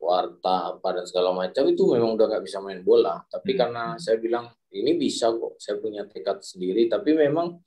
warta 0.00 0.76
apa 0.76 0.96
dan 0.96 1.04
segala 1.04 1.36
macam 1.36 1.68
itu 1.68 1.84
memang 1.92 2.16
udah 2.16 2.26
nggak 2.32 2.44
bisa 2.44 2.58
main 2.64 2.80
bola. 2.80 3.20
Tapi 3.28 3.52
hmm. 3.52 3.58
karena 3.60 3.84
saya 4.00 4.16
bilang 4.16 4.48
ini 4.72 4.96
bisa 4.96 5.28
kok 5.32 5.60
saya 5.60 5.76
punya 5.76 6.08
tekad 6.08 6.40
sendiri. 6.40 6.88
Tapi 6.88 7.12
memang 7.12 7.60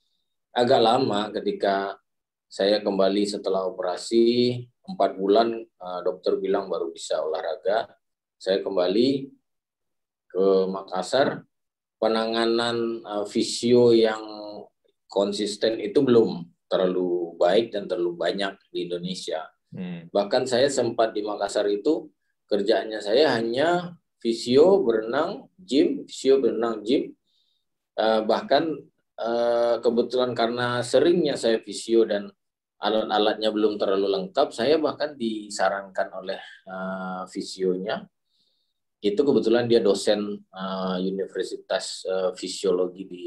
agak 0.54 0.82
lama 0.82 1.30
ketika 1.30 1.98
saya 2.50 2.82
kembali 2.82 3.24
setelah 3.26 3.70
operasi 3.70 4.58
empat 4.86 5.18
bulan 5.18 5.58
eh, 5.62 6.00
dokter 6.02 6.42
bilang 6.42 6.70
baru 6.70 6.90
bisa 6.90 7.22
olahraga. 7.22 7.94
Saya 8.42 8.60
kembali 8.60 9.30
ke 10.28 10.46
Makassar. 10.68 11.46
Penanganan 12.04 13.00
visio 13.32 13.96
yang 13.96 14.20
konsisten 15.08 15.80
itu 15.80 16.04
belum 16.04 16.44
terlalu 16.68 17.13
baik 17.44 17.76
dan 17.76 17.92
terlalu 17.92 18.16
banyak 18.16 18.56
di 18.72 18.88
Indonesia. 18.88 19.44
Hmm. 19.76 20.08
Bahkan 20.08 20.48
saya 20.48 20.72
sempat 20.72 21.12
di 21.12 21.20
Makassar 21.20 21.68
itu 21.68 22.08
kerjaannya 22.48 23.04
saya 23.04 23.36
hanya 23.36 24.00
visio, 24.24 24.80
berenang, 24.80 25.52
gym, 25.60 26.08
visio, 26.08 26.40
berenang, 26.40 26.80
gym. 26.88 27.12
Uh, 27.94 28.24
bahkan 28.24 28.64
uh, 29.20 29.78
kebetulan 29.84 30.32
karena 30.32 30.80
seringnya 30.82 31.36
saya 31.36 31.60
visio 31.60 32.08
dan 32.08 32.32
alat-alatnya 32.80 33.52
belum 33.52 33.76
terlalu 33.80 34.08
lengkap, 34.12 34.52
saya 34.52 34.76
bahkan 34.80 35.16
disarankan 35.16 36.08
oleh 36.20 36.42
uh, 36.68 37.24
visionya 37.32 38.04
itu 39.04 39.20
kebetulan 39.20 39.68
dia 39.68 39.84
dosen 39.84 40.48
uh, 40.56 40.96
Universitas 40.96 42.08
uh, 42.08 42.32
Fisiologi 42.32 43.04
di 43.04 43.26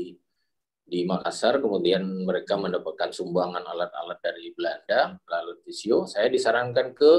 di 0.87 1.03
Makassar, 1.03 1.59
kemudian 1.59 2.07
mereka 2.23 2.55
mendapatkan 2.55 3.11
sumbangan 3.11 3.67
alat-alat 3.67 4.23
dari 4.23 4.55
Belanda 4.55 5.19
lalu 5.27 5.59
visio. 5.67 6.07
Saya 6.07 6.31
disarankan 6.31 6.95
ke 6.95 7.13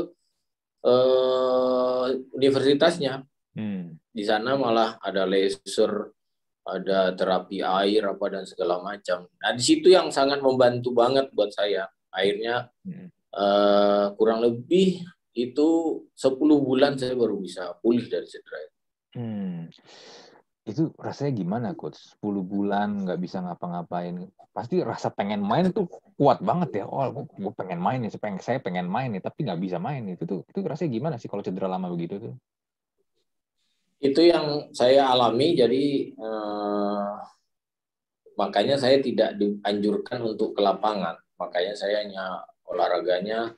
uh, 0.87 2.07
universitasnya. 2.31 3.27
Hmm. 3.51 3.99
Di 4.07 4.23
sana 4.23 4.55
malah 4.55 4.95
ada 5.03 5.27
laser, 5.27 6.15
ada 6.63 7.11
terapi 7.11 7.59
air 7.59 8.07
apa 8.07 8.25
dan 8.31 8.47
segala 8.47 8.79
macam. 8.79 9.27
Nah 9.27 9.51
di 9.51 9.63
situ 9.63 9.91
yang 9.91 10.15
sangat 10.15 10.39
membantu 10.39 10.95
banget 10.95 11.27
buat 11.35 11.51
saya. 11.51 11.91
Akhirnya 12.07 12.71
hmm. 12.87 13.07
uh, 13.35 14.15
kurang 14.15 14.47
lebih 14.47 15.03
itu 15.37 15.67
10 16.15 16.39
bulan 16.39 16.95
saya 16.95 17.13
baru 17.13 17.37
bisa 17.37 17.75
pulih 17.83 18.07
dari 18.07 18.25
cedera 18.25 18.57
itu. 18.63 18.77
Hmm. 19.17 19.61
Itu 20.67 20.91
rasanya 20.99 21.31
gimana 21.31 21.67
coach? 21.79 21.95
10 22.19 22.43
bulan 22.43 23.07
nggak 23.07 23.19
bisa 23.23 23.39
ngapa-ngapain. 23.39 24.27
Pasti 24.51 24.83
rasa 24.83 25.07
pengen 25.07 25.39
main 25.39 25.71
itu 25.71 25.87
kuat 26.19 26.43
banget 26.43 26.83
ya. 26.83 26.85
Oh, 26.91 27.07
gue 27.23 27.53
pengen 27.55 27.79
main 27.79 28.03
nih, 28.03 28.11
saya 28.11 28.21
pengen, 28.21 28.39
saya 28.43 28.59
pengen 28.59 28.91
main 28.91 29.15
nih, 29.15 29.23
tapi 29.23 29.47
nggak 29.47 29.63
bisa 29.63 29.79
main. 29.79 30.03
Itu 30.11 30.27
tuh 30.27 30.43
itu 30.43 30.59
rasanya 30.67 30.91
gimana 30.91 31.15
sih 31.15 31.31
kalau 31.31 31.39
cedera 31.39 31.71
lama 31.71 31.87
begitu 31.87 32.19
tuh? 32.19 32.33
Itu 34.03 34.19
yang 34.27 34.75
saya 34.75 35.07
alami. 35.07 35.55
Jadi 35.55 36.11
eh, 36.11 37.11
makanya 38.35 38.75
saya 38.75 38.99
tidak 38.99 39.39
dianjurkan 39.39 40.19
untuk 40.19 40.51
ke 40.51 40.59
lapangan. 40.59 41.15
Makanya 41.39 41.79
saya 41.79 42.03
hanya 42.03 42.43
olahraganya 42.67 43.55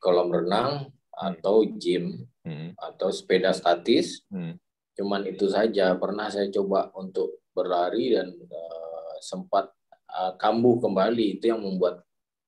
kolam 0.00 0.32
renang 0.32 0.88
atau 1.12 1.68
gym 1.76 2.24
hmm. 2.48 2.80
atau 2.80 3.12
sepeda 3.12 3.52
statis. 3.52 4.24
Hmm 4.32 4.56
cuman 4.96 5.28
itu 5.28 5.46
saja 5.52 5.92
pernah 6.00 6.32
saya 6.32 6.48
coba 6.48 6.88
untuk 6.96 7.44
berlari 7.52 8.16
dan 8.16 8.32
uh, 8.32 9.14
sempat 9.20 9.68
uh, 10.08 10.32
kambuh 10.40 10.80
kembali 10.80 11.36
itu 11.36 11.52
yang 11.52 11.60
membuat 11.60 12.00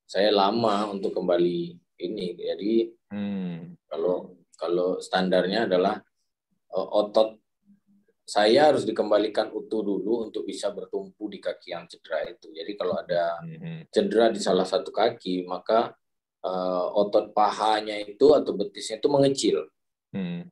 saya 0.09 0.32
lama 0.32 0.88
untuk 0.88 1.12
kembali 1.12 1.76
ini 2.01 2.26
jadi 2.40 2.72
hmm. 3.12 3.84
kalau 3.84 4.40
kalau 4.57 4.96
standarnya 4.96 5.68
adalah 5.68 6.01
uh, 6.72 6.88
otot 7.05 7.36
saya 8.28 8.68
harus 8.72 8.84
dikembalikan 8.84 9.49
utuh 9.53 9.80
dulu 9.80 10.28
untuk 10.28 10.44
bisa 10.44 10.68
bertumpu 10.72 11.32
di 11.32 11.40
kaki 11.40 11.72
yang 11.72 11.84
cedera 11.88 12.28
itu 12.28 12.49
jadi 12.53 12.72
kalau 12.76 12.96
ada 12.96 13.40
hmm. 13.44 13.92
cedera 13.92 14.32
di 14.32 14.40
salah 14.40 14.64
satu 14.64 14.88
kaki 14.88 15.44
maka 15.44 15.92
uh, 16.44 16.86
otot 16.96 17.32
pahanya 17.36 17.96
itu 18.01 18.32
atau 18.32 18.53
betisnya 18.57 19.01
itu 19.01 19.09
mengecil 19.09 19.68
hmm. 20.16 20.49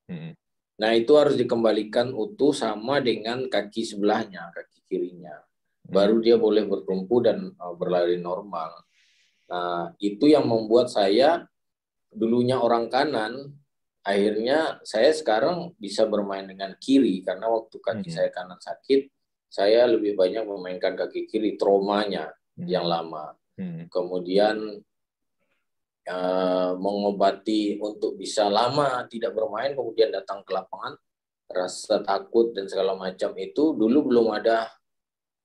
Hmm 0.77 0.85
Nah, 0.85 0.93
itu 0.93 1.13
harus 1.17 1.41
dikembalikan 1.41 2.13
utuh 2.13 2.53
sama 2.53 3.01
dengan 3.01 3.49
kaki 3.49 3.81
sebelahnya, 3.81 4.53
kaki 4.53 4.85
kirinya. 4.85 5.33
Baru 5.81 6.21
dia 6.21 6.37
boleh 6.37 6.69
bertumpu 6.69 7.25
dan 7.25 7.49
uh, 7.57 7.73
berlari 7.73 8.21
normal. 8.21 8.85
Nah, 9.49 9.97
itu 10.03 10.29
yang 10.29 10.45
membuat 10.45 10.93
saya 10.93 11.49
dulunya 12.13 12.61
orang 12.61 12.93
kanan, 12.93 13.57
akhirnya 14.05 14.83
saya 14.85 15.15
sekarang 15.17 15.73
bisa 15.81 16.05
bermain 16.05 16.45
dengan 16.45 16.77
kiri 16.77 17.25
karena 17.25 17.49
waktu 17.49 17.81
kaki 17.81 18.11
hmm. 18.13 18.17
saya 18.17 18.29
kanan 18.35 18.61
sakit, 18.61 19.09
saya 19.49 19.89
lebih 19.89 20.13
banyak 20.19 20.45
memainkan 20.45 20.99
kaki 20.99 21.25
kiri 21.25 21.57
traumanya 21.57 22.37
hmm. 22.59 22.69
yang 22.69 22.85
lama. 22.85 23.33
Hmm. 23.57 23.89
Kemudian 23.89 24.83
uh, 26.11 26.79
mengobati 26.79 27.79
untuk 27.83 28.15
bisa 28.17 28.47
lama 28.47 29.05
tidak 29.11 29.35
bermain 29.35 29.75
kemudian 29.75 30.15
datang 30.15 30.43
ke 30.47 30.55
lapangan 30.55 30.95
rasa 31.47 32.03
takut 32.03 32.51
dan 32.55 32.67
segala 32.67 32.99
macam 32.99 33.31
itu 33.39 33.75
dulu 33.75 34.11
belum 34.11 34.27
ada 34.35 34.67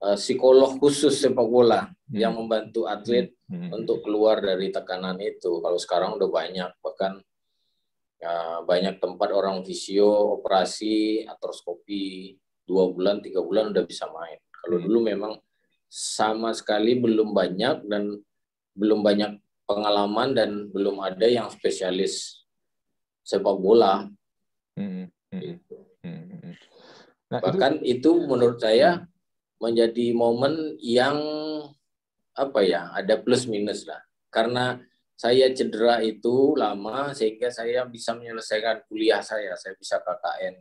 uh, 0.02 0.18
psikolog 0.18 0.78
khusus 0.82 1.14
sepak 1.14 1.46
bola 1.46 1.86
hmm. 1.86 2.18
yang 2.18 2.34
membantu 2.34 2.90
atlet 2.90 3.34
hmm. 3.50 3.70
hmm. 3.70 3.70
untuk 3.82 4.02
keluar 4.02 4.42
dari 4.42 4.74
tekanan 4.74 5.18
itu 5.22 5.62
kalau 5.62 5.78
sekarang 5.78 6.18
udah 6.18 6.30
banyak 6.30 6.72
bahkan 6.82 7.22
uh, 8.26 8.66
banyak 8.66 8.98
tempat 8.98 9.30
orang 9.34 9.62
visio 9.62 10.42
operasi 10.42 11.26
artroskopi 11.26 12.38
dua 12.66 12.90
bulan 12.90 13.22
tiga 13.22 13.42
bulan 13.46 13.74
udah 13.74 13.86
bisa 13.86 14.10
main 14.10 14.42
kalau 14.62 14.78
hmm. 14.82 14.86
dulu 14.90 15.00
memang 15.06 15.34
sama 15.92 16.56
sekali 16.56 16.98
belum 16.98 17.36
banyak 17.36 17.84
dan 17.86 18.16
belum 18.72 19.04
banyak 19.04 19.41
pengalaman 19.72 20.36
dan 20.36 20.50
belum 20.68 21.00
ada 21.00 21.24
yang 21.24 21.48
spesialis 21.48 22.44
sepak 23.24 23.56
bola. 23.56 24.04
Hmm. 24.76 25.08
Hmm. 25.32 25.40
Gitu. 25.40 25.78
Hmm. 26.04 26.56
Nah, 27.32 27.40
Bahkan 27.40 27.88
itu... 27.88 28.12
itu 28.12 28.12
menurut 28.28 28.60
saya 28.60 29.08
menjadi 29.62 30.12
momen 30.12 30.76
yang 30.82 31.22
apa 32.36 32.60
ya 32.66 32.90
ada 32.96 33.20
plus 33.22 33.46
minus 33.46 33.86
lah 33.86 34.02
karena 34.34 34.80
saya 35.14 35.54
cedera 35.54 36.02
itu 36.02 36.58
lama 36.58 37.14
sehingga 37.14 37.54
saya 37.54 37.86
bisa 37.86 38.18
menyelesaikan 38.18 38.90
kuliah 38.90 39.22
saya 39.22 39.54
saya 39.54 39.78
bisa 39.78 40.02
KKN 40.02 40.56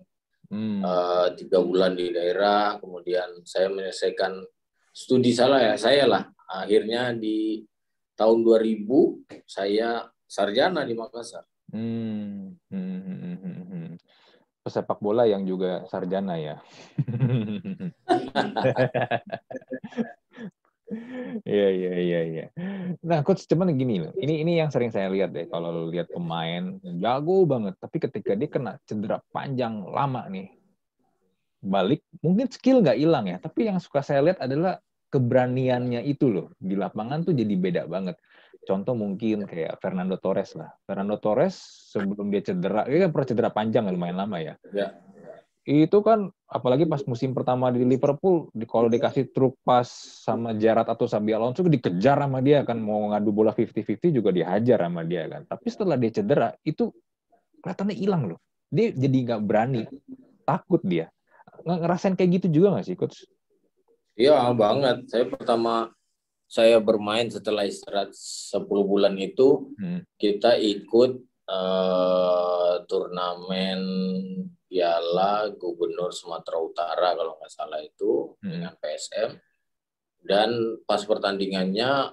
hmm. 0.53 0.81
uh, 0.85 1.27
tiga 1.33 1.65
bulan 1.65 1.97
di 1.97 2.13
daerah 2.13 2.77
kemudian 2.77 3.41
saya 3.47 3.73
menyelesaikan 3.73 4.45
studi 4.93 5.33
salah 5.33 5.65
ya 5.65 5.75
saya 5.81 6.05
lah 6.05 6.29
akhirnya 6.51 7.17
di 7.17 7.63
tahun 8.21 8.45
2000 8.45 8.85
saya 9.49 10.13
sarjana 10.29 10.85
di 10.85 10.93
Makassar. 10.93 11.49
Hmm. 11.73 12.53
Hmm, 12.69 13.01
hmm, 13.01 13.19
hmm, 13.25 13.37
hmm. 13.41 13.65
hmm. 13.65 13.89
Pesepak 14.61 15.01
bola 15.01 15.25
yang 15.25 15.49
juga 15.49 15.89
sarjana 15.89 16.37
ya. 16.37 16.57
Iya 21.47 21.69
iya 21.71 21.93
iya 22.03 22.21
iya. 22.27 22.47
Nah, 23.07 23.23
coach 23.23 23.47
cuman 23.47 23.71
gini 23.79 24.03
loh. 24.03 24.11
Ini 24.19 24.43
ini 24.43 24.59
yang 24.59 24.75
sering 24.75 24.91
saya 24.91 25.07
lihat 25.07 25.31
deh 25.31 25.47
kalau 25.47 25.87
lihat 25.87 26.11
pemain 26.11 26.83
jago 26.99 27.47
banget, 27.47 27.79
tapi 27.79 28.03
ketika 28.03 28.35
dia 28.35 28.51
kena 28.51 28.75
cedera 28.91 29.23
panjang 29.31 29.87
lama 29.87 30.27
nih, 30.27 30.51
balik 31.63 32.03
mungkin 32.19 32.51
skill 32.51 32.83
nggak 32.83 32.99
hilang 32.99 33.31
ya, 33.31 33.39
tapi 33.39 33.71
yang 33.71 33.79
suka 33.79 34.03
saya 34.03 34.19
lihat 34.19 34.43
adalah 34.43 34.83
keberaniannya 35.11 36.07
itu 36.07 36.31
loh 36.31 36.47
di 36.57 36.79
lapangan 36.79 37.27
tuh 37.27 37.35
jadi 37.35 37.55
beda 37.59 37.83
banget. 37.91 38.17
Contoh 38.63 38.95
mungkin 38.95 39.49
kayak 39.49 39.83
Fernando 39.83 40.15
Torres 40.23 40.55
lah. 40.55 40.71
Fernando 40.87 41.19
Torres 41.19 41.59
sebelum 41.91 42.31
dia 42.31 42.45
cedera, 42.45 42.87
dia 42.87 43.09
kan 43.09 43.11
pernah 43.11 43.29
cedera 43.29 43.51
panjang 43.51 43.91
lumayan 43.91 44.23
lama 44.23 44.39
ya. 44.39 44.55
ya. 44.71 44.95
Itu 45.67 46.01
kan 46.07 46.31
apalagi 46.47 46.87
pas 46.87 47.03
musim 47.05 47.35
pertama 47.35 47.73
di 47.75 47.83
Liverpool 47.83 48.49
di 48.55 48.65
kalau 48.65 48.87
dikasih 48.87 49.35
truk 49.35 49.59
pas 49.67 49.87
sama 50.25 50.55
Gerrard 50.55 50.89
atau 50.89 51.11
Sabi 51.11 51.35
Alonso 51.35 51.67
dikejar 51.67 52.21
sama 52.21 52.39
dia 52.45 52.63
kan. 52.63 52.79
Mau 52.79 53.11
ngadu 53.11 53.35
bola 53.35 53.51
50-50 53.51 54.15
juga 54.15 54.31
dihajar 54.31 54.79
sama 54.79 55.03
dia 55.03 55.27
kan. 55.27 55.43
Tapi 55.51 55.67
setelah 55.67 55.97
dia 55.99 56.11
cedera 56.15 56.49
itu 56.63 56.93
kelihatannya 57.65 57.97
hilang 57.97 58.23
loh. 58.31 58.39
Dia 58.71 58.93
jadi 58.95 59.17
nggak 59.27 59.43
berani. 59.43 59.83
Takut 60.47 60.85
dia. 60.85 61.11
Ngerasain 61.65 62.15
kayak 62.15 62.41
gitu 62.41 62.61
juga 62.61 62.79
nggak 62.79 62.87
sih 62.87 62.97
coach 62.97 63.25
iya 64.21 64.53
banget. 64.53 65.09
Saya 65.09 65.25
pertama 65.25 65.89
saya 66.51 66.83
bermain 66.83 67.31
setelah 67.31 67.63
istirahat 67.65 68.11
10 68.13 68.67
bulan 68.67 69.15
itu 69.17 69.71
hmm. 69.79 70.03
kita 70.19 70.59
ikut 70.59 71.23
uh, 71.47 72.83
turnamen 72.91 73.81
Piala 74.67 75.51
Gubernur 75.55 76.11
Sumatera 76.11 76.59
Utara 76.59 77.15
kalau 77.15 77.39
nggak 77.39 77.55
salah 77.55 77.79
itu 77.79 78.35
hmm. 78.43 78.51
dengan 78.51 78.75
PSM 78.83 79.31
dan 80.27 80.51
pas 80.85 81.01
pertandingannya 81.07 82.13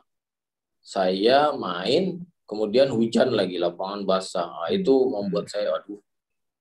saya 0.85 1.51
main 1.57 2.21
kemudian 2.47 2.93
hujan 2.93 3.35
lagi 3.35 3.59
lapangan 3.59 4.07
basah. 4.07 4.47
Nah, 4.47 4.71
itu 4.71 5.11
membuat 5.11 5.49
hmm. 5.49 5.53
saya 5.53 5.69
aduh 5.81 5.99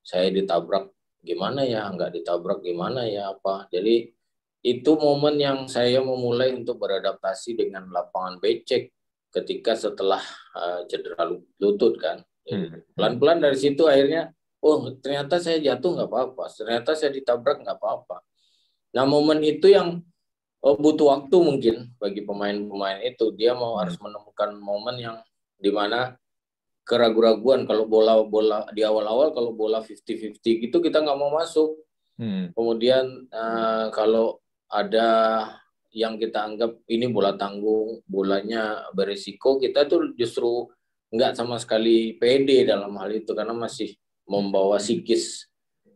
saya 0.01 0.33
ditabrak 0.33 0.91
gimana 1.21 1.61
ya? 1.61 1.93
Nggak 1.93 2.17
ditabrak 2.17 2.65
gimana 2.65 3.05
ya? 3.05 3.37
Apa? 3.37 3.69
Jadi 3.69 4.16
itu 4.65 4.93
momen 4.99 5.37
yang 5.41 5.59
saya 5.69 6.01
memulai 6.01 6.55
untuk 6.57 6.81
beradaptasi 6.81 7.57
dengan 7.57 7.89
lapangan 7.93 8.39
becek 8.41 8.93
ketika 9.31 9.77
setelah 9.77 10.23
uh, 10.57 10.85
cedera 10.89 11.29
lutut 11.61 11.99
kan 12.01 12.25
hmm. 12.49 12.97
pelan-pelan 12.97 13.45
dari 13.45 13.59
situ 13.59 13.85
akhirnya 13.85 14.37
oh 14.67 14.91
ternyata 14.99 15.39
saya 15.39 15.63
jatuh 15.63 15.95
nggak 15.95 16.11
apa-apa, 16.11 16.45
ternyata 16.51 16.91
saya 16.99 17.15
ditabrak 17.15 17.63
nggak 17.63 17.79
apa-apa. 17.79 18.27
Nah 18.99 19.05
momen 19.07 19.39
itu 19.47 19.71
yang 19.71 20.03
oh, 20.65 20.75
butuh 20.75 21.15
waktu 21.15 21.37
mungkin 21.39 21.77
bagi 22.03 22.27
pemain-pemain 22.27 22.99
itu 23.07 23.31
dia 23.39 23.55
mau 23.55 23.77
hmm. 23.77 23.81
harus 23.85 23.97
menemukan 24.03 24.51
momen 24.59 24.97
yang 24.99 25.17
di 25.57 25.71
mana 25.71 26.19
keraguan-raguan 26.87 27.67
kalau 27.67 27.87
bola-bola 27.91 28.67
di 28.71 28.87
awal-awal 28.87 29.35
kalau 29.35 29.51
bola 29.55 29.83
50-50 29.83 30.39
gitu 30.67 30.77
kita 30.83 31.03
nggak 31.03 31.19
mau 31.19 31.31
masuk. 31.35 31.79
Hmm. 32.17 32.51
Kemudian 32.57 33.29
uh, 33.31 33.93
kalau 33.93 34.41
ada 34.71 35.09
yang 35.97 36.21
kita 36.21 36.45
anggap 36.45 36.77
ini 36.93 37.09
bola 37.09 37.35
tanggung, 37.41 38.05
bolanya 38.05 38.85
berisiko, 38.93 39.57
kita 39.57 39.89
tuh 39.89 40.13
justru 40.19 40.69
nggak 41.09 41.39
sama 41.39 41.57
sekali 41.57 42.19
pede 42.21 42.67
dalam 42.69 42.93
hal 43.01 43.09
itu 43.15 43.33
karena 43.33 43.55
masih 43.57 43.97
membawa 44.27 44.77
psikis 44.77 45.49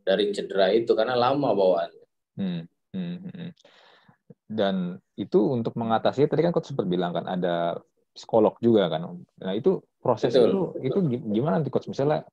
dari 0.07 0.33
cedera 0.33 0.73
itu 0.73 0.95
karena 0.97 1.19
lama 1.19 1.53
bawaannya. 1.53 2.07
Hmm, 2.41 2.63
hmm, 2.95 3.17
hmm. 3.29 3.51
Dan 4.51 4.97
itu 5.15 5.39
untuk 5.51 5.77
mengatasi 5.77 6.27
tadi 6.31 6.43
kan 6.43 6.55
kau 6.55 6.65
sempat 6.65 6.89
bilang 6.89 7.13
kan 7.13 7.27
ada 7.29 7.77
psikolog 8.15 8.57
juga 8.63 8.89
kan. 8.89 9.21
Nah 9.43 9.53
itu 9.53 9.83
proses 10.01 10.33
Betul. 10.33 10.81
itu 10.81 10.91
itu 10.91 10.99
gimana 11.29 11.61
nanti 11.61 11.69
coach 11.69 11.91
misalnya 11.93 12.25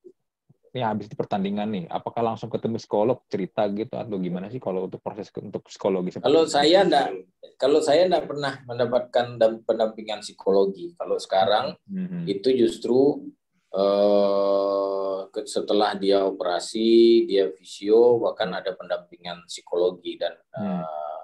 ini 0.72 0.84
habis 0.84 1.08
di 1.08 1.16
pertandingan 1.16 1.68
nih, 1.72 1.84
apakah 1.88 2.20
langsung 2.20 2.52
ketemu 2.52 2.76
psikolog 2.76 3.24
cerita 3.26 3.64
gitu 3.72 3.96
atau 3.96 4.16
gimana 4.20 4.52
sih 4.52 4.60
kalau 4.60 4.84
untuk 4.84 5.00
proses 5.00 5.32
untuk 5.40 5.64
psikologi? 5.64 6.20
Kalau 6.20 6.44
saya 6.44 6.84
enggak, 6.84 7.08
kalau 7.56 7.80
saya 7.80 8.04
enggak 8.04 8.28
pernah 8.28 8.60
mendapatkan 8.68 9.26
pendampingan 9.64 10.20
psikologi. 10.20 10.92
Kalau 10.92 11.16
sekarang 11.16 11.72
hmm. 11.88 12.28
itu 12.28 12.52
justru 12.52 13.32
uh, 13.72 15.28
setelah 15.48 15.96
dia 15.96 16.24
operasi, 16.28 17.24
dia 17.24 17.48
visio, 17.56 18.20
bahkan 18.20 18.52
ada 18.52 18.76
pendampingan 18.76 19.48
psikologi 19.48 20.20
dan 20.20 20.36
hmm. 20.52 20.82
uh, 20.84 21.22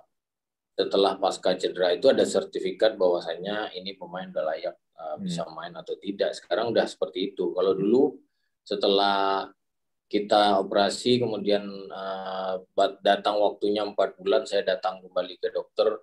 setelah 0.75 1.21
pasca 1.21 1.55
cedera 1.55 1.95
itu 1.95 2.11
ada 2.11 2.27
sertifikat 2.27 2.99
bahwasanya 2.99 3.71
ini 3.79 3.95
pemain 3.95 4.27
udah 4.33 4.45
layak 4.57 4.75
uh, 4.97 5.15
hmm. 5.15 5.23
bisa 5.23 5.45
main 5.53 5.77
atau 5.77 5.95
tidak. 6.01 6.33
Sekarang 6.33 6.73
udah 6.73 6.89
seperti 6.89 7.37
itu. 7.37 7.53
Kalau 7.53 7.77
dulu 7.77 8.24
setelah 8.65 9.49
kita 10.09 10.61
operasi 10.61 11.21
kemudian 11.21 11.65
uh, 11.91 12.61
datang 13.01 13.41
waktunya 13.41 13.85
empat 13.85 14.17
bulan 14.21 14.45
saya 14.45 14.65
datang 14.65 15.01
kembali 15.05 15.37
ke 15.41 15.49
dokter 15.53 16.01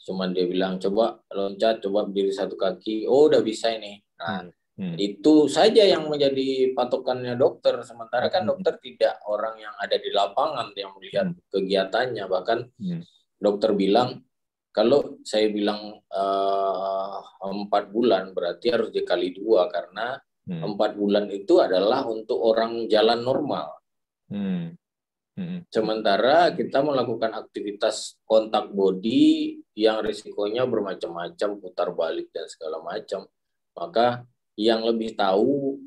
cuman 0.00 0.32
dia 0.32 0.48
bilang 0.48 0.80
coba 0.80 1.20
loncat 1.30 1.84
coba 1.84 2.08
berdiri 2.08 2.32
satu 2.32 2.56
kaki 2.56 3.04
oh 3.06 3.30
udah 3.30 3.42
bisa 3.44 3.70
ini 3.74 4.00
nah 4.16 4.42
hmm. 4.44 4.60
Hmm. 4.80 4.96
Itu 4.96 5.44
saja 5.44 5.84
yang 5.84 6.08
menjadi 6.08 6.72
patokannya 6.72 7.36
dokter. 7.36 7.84
Sementara 7.84 8.32
kan 8.32 8.48
hmm. 8.48 8.50
dokter 8.56 8.80
tidak 8.80 9.20
orang 9.28 9.60
yang 9.60 9.76
ada 9.76 10.00
di 10.00 10.08
lapangan 10.08 10.72
yang 10.72 10.96
melihat 10.96 11.28
hmm. 11.28 11.52
kegiatannya. 11.52 12.24
Bahkan 12.24 12.58
hmm. 12.80 13.02
dokter 13.36 13.76
bilang 13.76 14.24
kalau 14.72 15.20
saya 15.20 15.52
bilang 15.52 16.00
uh, 16.08 17.20
empat 17.44 17.92
bulan 17.92 18.32
berarti 18.32 18.72
harus 18.72 18.88
dikali 18.88 19.36
dua 19.36 19.68
karena 19.68 20.16
hmm. 20.50 20.62
empat 20.74 20.98
bulan 20.98 21.30
itu 21.30 21.62
adalah 21.62 22.02
untuk 22.10 22.42
orang 22.42 22.90
jalan 22.90 23.22
normal. 23.22 23.78
Hmm. 24.26 24.74
Hmm. 25.38 25.62
Sementara 25.70 26.50
kita 26.52 26.82
melakukan 26.82 27.32
aktivitas 27.32 28.18
kontak 28.26 28.74
body 28.74 29.56
yang 29.78 30.02
risikonya 30.02 30.66
bermacam-macam, 30.66 31.48
putar 31.62 31.88
balik 31.94 32.28
dan 32.34 32.50
segala 32.50 32.82
macam, 32.82 33.24
maka 33.78 34.26
yang 34.58 34.82
lebih 34.84 35.14
tahu 35.14 35.78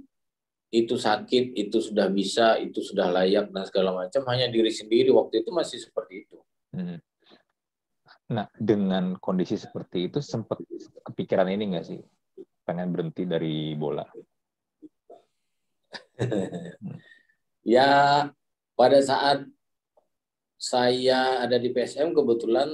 itu 0.73 0.97
sakit, 0.97 1.53
itu 1.53 1.77
sudah 1.77 2.09
bisa, 2.09 2.57
itu 2.57 2.81
sudah 2.81 3.13
layak 3.13 3.53
dan 3.53 3.61
segala 3.69 3.93
macam 3.93 4.25
hanya 4.33 4.49
diri 4.49 4.73
sendiri 4.73 5.13
waktu 5.13 5.45
itu 5.45 5.53
masih 5.53 5.77
seperti 5.77 6.25
itu. 6.25 6.37
Hmm. 6.73 6.97
Nah, 8.33 8.49
dengan 8.57 9.13
kondisi 9.21 9.59
seperti 9.59 10.09
itu 10.09 10.17
sempat 10.23 10.57
kepikiran 11.05 11.45
ini 11.53 11.77
nggak 11.77 11.85
sih 11.85 12.01
pengen 12.65 12.89
berhenti 12.89 13.29
dari 13.29 13.77
bola? 13.77 14.01
ya, 17.75 17.89
pada 18.73 18.99
saat 19.01 19.45
saya 20.57 21.43
ada 21.43 21.59
di 21.59 21.69
PSM 21.75 22.15
kebetulan 22.15 22.71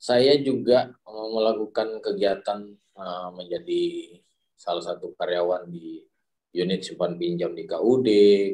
saya 0.00 0.34
juga 0.40 0.90
melakukan 1.06 2.00
kegiatan 2.00 2.66
uh, 2.96 3.28
menjadi 3.36 4.16
salah 4.56 4.80
satu 4.80 5.12
karyawan 5.14 5.68
di 5.68 6.02
unit 6.50 6.82
simpan 6.82 7.14
pinjam 7.14 7.54
di 7.54 7.64
KUD, 7.68 8.08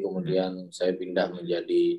kemudian 0.05 0.69
saya 0.69 0.93
pindah 0.93 1.33
menjadi 1.33 1.97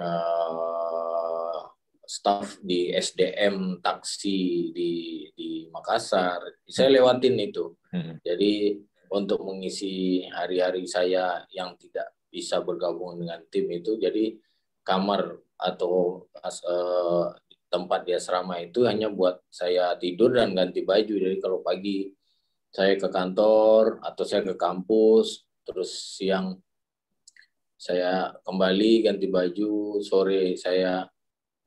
uh, 0.00 1.60
staff 2.08 2.58
di 2.64 2.90
SDM 2.90 3.84
taksi 3.84 4.72
di 4.74 4.92
di 5.36 5.68
Makassar. 5.70 6.40
Saya 6.66 6.90
lewatin 6.90 7.36
itu. 7.38 7.76
Hmm. 7.92 8.18
Jadi 8.24 8.80
untuk 9.10 9.42
mengisi 9.42 10.22
hari-hari 10.30 10.86
saya 10.86 11.42
yang 11.50 11.74
tidak 11.74 12.14
bisa 12.30 12.62
bergabung 12.62 13.18
dengan 13.18 13.42
tim 13.50 13.66
itu, 13.74 13.98
jadi 13.98 14.38
kamar 14.86 15.34
atau 15.58 16.24
uh, 16.40 17.26
tempat 17.70 18.06
di 18.06 18.12
asrama 18.14 18.58
itu 18.58 18.86
hanya 18.86 19.10
buat 19.10 19.42
saya 19.50 19.94
tidur 19.98 20.34
dan 20.34 20.54
ganti 20.54 20.82
baju. 20.82 21.14
Jadi 21.14 21.36
kalau 21.38 21.62
pagi 21.62 22.10
saya 22.70 22.94
ke 22.98 23.10
kantor 23.10 23.98
atau 24.02 24.24
saya 24.26 24.42
ke 24.46 24.54
kampus, 24.54 25.46
terus 25.66 25.90
siang 26.18 26.58
saya 27.80 28.34
kembali 28.46 29.06
ganti 29.06 29.26
baju, 29.30 30.02
sore 30.02 30.54
saya 30.54 31.06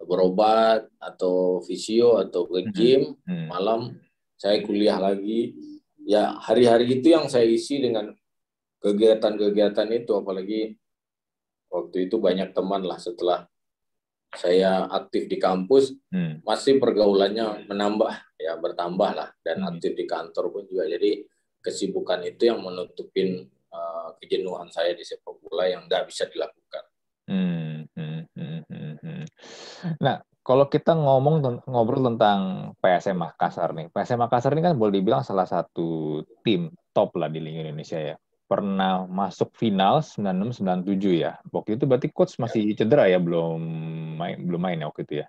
berobat 0.04 0.86
atau 1.00 1.64
visio 1.64 2.20
atau 2.20 2.46
ke 2.46 2.60
mm-hmm. 2.60 2.74
gym, 2.76 3.02
hmm. 3.24 3.48
malam 3.48 3.96
saya 4.36 4.60
kuliah 4.62 5.00
lagi. 5.00 5.56
Ya 6.04 6.36
hari-hari 6.40 7.00
itu 7.00 7.16
yang 7.16 7.32
saya 7.32 7.48
isi 7.48 7.80
dengan 7.80 8.12
kegiatan-kegiatan 8.84 9.88
itu, 9.96 10.12
apalagi 10.20 10.76
waktu 11.72 12.12
itu 12.12 12.20
banyak 12.20 12.52
teman 12.52 12.84
lah 12.84 13.00
setelah 13.00 13.48
saya 14.34 14.90
aktif 14.90 15.30
di 15.30 15.38
kampus 15.38 15.94
hmm. 16.10 16.42
masih 16.42 16.82
pergaulannya 16.82 17.70
menambah 17.70 18.14
ya 18.42 18.58
bertambah 18.58 19.12
lah 19.14 19.30
dan 19.46 19.62
hmm. 19.62 19.70
aktif 19.78 19.94
di 19.94 20.06
kantor 20.10 20.50
pun 20.50 20.66
juga 20.66 20.90
jadi 20.90 21.22
kesibukan 21.64 22.26
itu 22.26 22.50
yang 22.50 22.60
menutupin 22.60 23.46
uh, 23.72 24.18
kejenuhan 24.20 24.68
saya 24.74 24.98
di 24.98 25.06
sepak 25.06 25.38
bola 25.40 25.70
yang 25.70 25.88
nggak 25.88 26.12
bisa 26.12 26.28
dilakukan. 26.28 26.84
Hmm, 27.30 27.88
hmm, 27.96 28.22
hmm, 28.36 28.62
hmm, 28.68 28.96
hmm. 29.00 29.24
Nah 30.04 30.20
kalau 30.44 30.68
kita 30.68 30.92
ngomong 30.92 31.64
ngobrol 31.64 32.04
tentang 32.14 32.72
PSM 32.84 33.16
Makassar 33.16 33.72
nih, 33.72 33.88
PSM 33.96 34.20
Makassar 34.20 34.52
ini 34.52 34.62
kan 34.62 34.76
boleh 34.76 35.00
dibilang 35.00 35.24
salah 35.24 35.48
satu 35.48 36.20
tim 36.44 36.68
top 36.92 37.16
lah 37.16 37.32
di 37.32 37.40
Liga 37.40 37.64
Indonesia 37.64 37.96
ya. 37.96 38.16
Pernah 38.44 39.08
masuk 39.08 39.56
final 39.56 40.04
96-97 40.04 41.24
ya. 41.24 41.40
Waktu 41.48 41.80
itu 41.80 41.88
berarti 41.88 42.12
coach 42.12 42.36
masih 42.44 42.76
cedera 42.76 43.08
ya, 43.08 43.24
belum 43.24 43.60
main 44.20 44.38
belum 44.44 44.62
main 44.62 44.84
ya 44.84 44.92
waktu 44.92 45.08
itu 45.08 45.14
ya. 45.24 45.28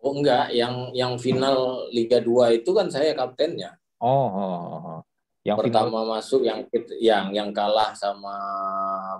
Oh 0.00 0.16
enggak, 0.16 0.48
yang 0.56 0.96
yang 0.96 1.20
final 1.20 1.84
Liga 1.92 2.24
2 2.24 2.56
itu 2.56 2.72
kan 2.72 2.88
saya 2.88 3.12
kaptennya. 3.12 3.76
Oh, 4.00 4.08
oh, 4.32 4.56
oh. 4.56 4.80
oh. 4.96 5.00
Yang 5.44 5.68
pertama 5.68 6.04
final... 6.04 6.12
masuk 6.16 6.40
yang 6.44 6.64
yang 6.96 7.26
yang 7.36 7.48
kalah 7.52 7.92
sama 7.92 8.32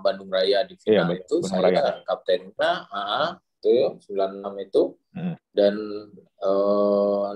Bandung 0.01 0.33
Raya 0.33 0.65
di 0.65 0.73
iya, 0.73 1.05
final 1.05 1.09
iya, 1.13 1.21
itu 1.21 1.35
Bandung 1.37 1.53
saya 1.53 1.69
Raya. 1.69 2.01
kaptennya, 2.01 2.71
uh, 2.89 3.29
itu 3.61 4.01
96 4.09 4.65
itu. 4.65 4.83
Hmm. 5.13 5.35
Dan 5.53 5.73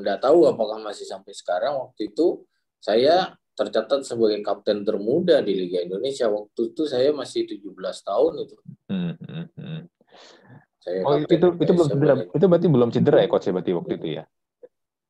enggak 0.01 0.17
uh, 0.17 0.23
tahu 0.25 0.49
apakah 0.49 0.81
masih 0.81 1.05
sampai 1.05 1.37
sekarang 1.37 1.77
waktu 1.77 2.09
itu 2.09 2.41
saya 2.81 3.37
tercatat 3.55 4.03
sebagai 4.03 4.43
kapten 4.43 4.83
termuda 4.83 5.39
di 5.45 5.53
Liga 5.55 5.85
Indonesia. 5.85 6.27
Waktu 6.27 6.75
itu 6.75 6.83
saya 6.89 7.13
masih 7.13 7.47
17 7.47 7.71
tahun 8.03 8.33
itu. 8.43 8.57
Hmm, 8.91 9.13
hmm, 9.15 9.45
hmm. 9.55 9.81
Saya 10.81 10.99
oh 11.05 11.15
itu 11.17 11.33
itu, 11.37 11.47
itu 11.61 11.71
belum 11.71 11.87
cedera. 11.87 12.13
Itu 12.33 12.45
berarti 12.49 12.67
belum 12.67 12.89
cedera 12.91 13.17
ya 13.23 13.27
coach 13.31 13.45
ya, 13.47 13.53
berarti 13.55 13.71
waktu 13.71 13.93
itu 13.95 14.07
ya? 14.21 14.23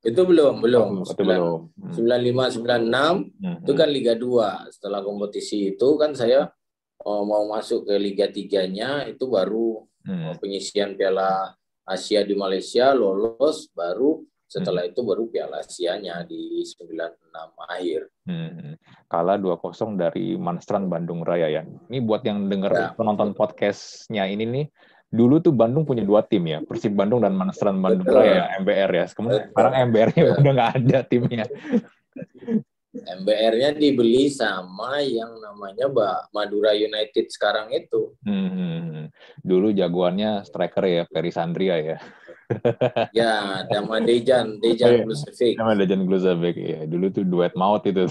Itu 0.05 0.22
belum, 0.22 0.61
belum. 0.61 0.88
Oh, 1.01 1.07
itu 1.09 1.24
belum. 1.26 1.59
Hmm. 1.74 1.93
95 1.97 2.61
96 2.61 3.41
hmm. 3.41 3.57
itu 3.66 3.72
kan 3.74 3.89
Liga 3.89 4.13
2. 4.13 4.74
Setelah 4.78 5.01
kompetisi 5.01 5.74
itu 5.74 5.88
kan 5.97 6.13
saya 6.13 6.45
oh, 7.01 7.26
mau 7.26 7.49
masuk 7.49 7.89
ke 7.89 7.95
Liga 7.97 8.30
3-nya 8.30 9.09
itu 9.09 9.26
baru 9.26 9.82
hmm. 10.06 10.24
Oh, 10.32 10.36
penyisian 10.39 10.93
Piala 10.95 11.53
Asia 11.86 12.26
di 12.26 12.34
Malaysia 12.34 12.93
lolos 12.93 13.70
baru 13.74 14.26
setelah 14.45 14.86
hmm. 14.86 14.91
itu 14.93 14.99
baru 15.01 15.24
Piala 15.30 15.62
Asia-nya 15.62 16.22
di 16.26 16.62
96 16.62 17.66
akhir. 17.66 18.01
Hmm. 18.30 18.78
Kalah 19.10 19.38
2-0 19.41 19.97
dari 19.97 20.38
Manstran 20.38 20.88
Bandung 20.88 21.26
Raya 21.26 21.49
ya. 21.49 21.62
Ini 21.66 21.99
buat 22.06 22.22
yang 22.26 22.45
dengar 22.49 22.72
ya. 22.74 22.88
penonton 22.93 23.34
podcastnya 23.34 24.30
ini 24.30 24.45
nih, 24.45 24.66
dulu 25.10 25.41
tuh 25.41 25.53
Bandung 25.53 25.86
punya 25.86 26.06
dua 26.06 26.22
tim 26.26 26.45
ya, 26.45 26.62
Persib 26.62 26.93
Bandung 26.93 27.22
dan 27.26 27.34
Manasran 27.34 27.78
Bandung 27.82 28.10
Raya, 28.10 28.53
MBR 28.62 28.91
ya. 28.93 29.06
Kemudian 29.12 29.49
sekarang 29.53 29.74
MBR-nya 29.89 30.24
udah 30.41 30.51
nggak 30.56 30.72
ada 30.82 30.97
timnya. 31.06 31.45
MBR-nya 33.06 33.78
dibeli 33.78 34.28
sama 34.34 34.99
yang 35.06 35.38
namanya 35.38 35.86
Mbak 35.88 36.18
Madura 36.34 36.74
United 36.74 37.30
sekarang 37.30 37.72
itu. 37.72 38.18
Hmm, 38.26 39.14
dulu 39.45 39.70
jagoannya 39.72 40.43
striker 40.43 40.86
ya, 40.86 41.03
Ferry 41.08 41.32
Sandria 41.32 41.78
ya. 41.78 41.97
ya, 43.10 43.66
sama 43.70 44.01
Dejan, 44.01 44.62
Dejan 44.62 45.06
Glusevic. 45.06 45.58
Sama 45.58 45.74
Dejan 45.74 46.06
Glusevic, 46.06 46.56
ya. 46.58 46.82
Dulu 46.86 47.06
tuh 47.10 47.26
duet 47.26 47.53
maut 47.58 47.82
itu. 47.86 48.06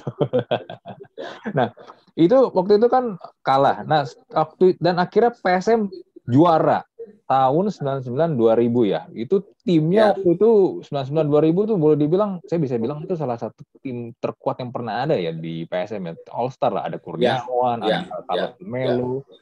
nah, 1.59 1.71
itu 2.19 2.39
waktu 2.51 2.79
itu 2.83 2.89
kan 2.91 3.19
kalah. 3.47 3.87
Nah, 3.87 4.07
waktu 4.31 4.75
dan 4.83 4.99
akhirnya 4.99 5.35
PSM 5.39 5.87
juara 6.25 6.83
tahun 7.25 7.73
99 7.73 8.37
2000 8.37 8.93
ya. 8.93 9.01
Itu 9.13 9.45
timnya 9.65 10.03
ya. 10.03 10.09
waktu 10.15 10.29
itu 10.37 10.51
99 10.85 11.33
2000 11.33 11.71
tuh 11.71 11.77
boleh 11.81 11.97
dibilang 11.97 12.31
saya 12.45 12.61
bisa 12.61 12.77
bilang 12.77 13.05
itu 13.05 13.17
salah 13.17 13.41
satu 13.41 13.65
tim 13.81 14.13
terkuat 14.21 14.61
yang 14.61 14.71
pernah 14.71 15.09
ada 15.09 15.17
ya 15.17 15.33
di 15.33 15.65
PSM 15.65 16.03
ya. 16.11 16.15
All 16.33 16.53
Star 16.53 16.73
lah 16.77 16.87
ada 16.89 17.01
Kurniawan, 17.01 17.85
ya. 17.85 18.05
ada 18.05 18.23
Carlos 18.29 18.55
ya. 18.57 18.65
Melo, 18.65 19.25
ya. 19.25 19.39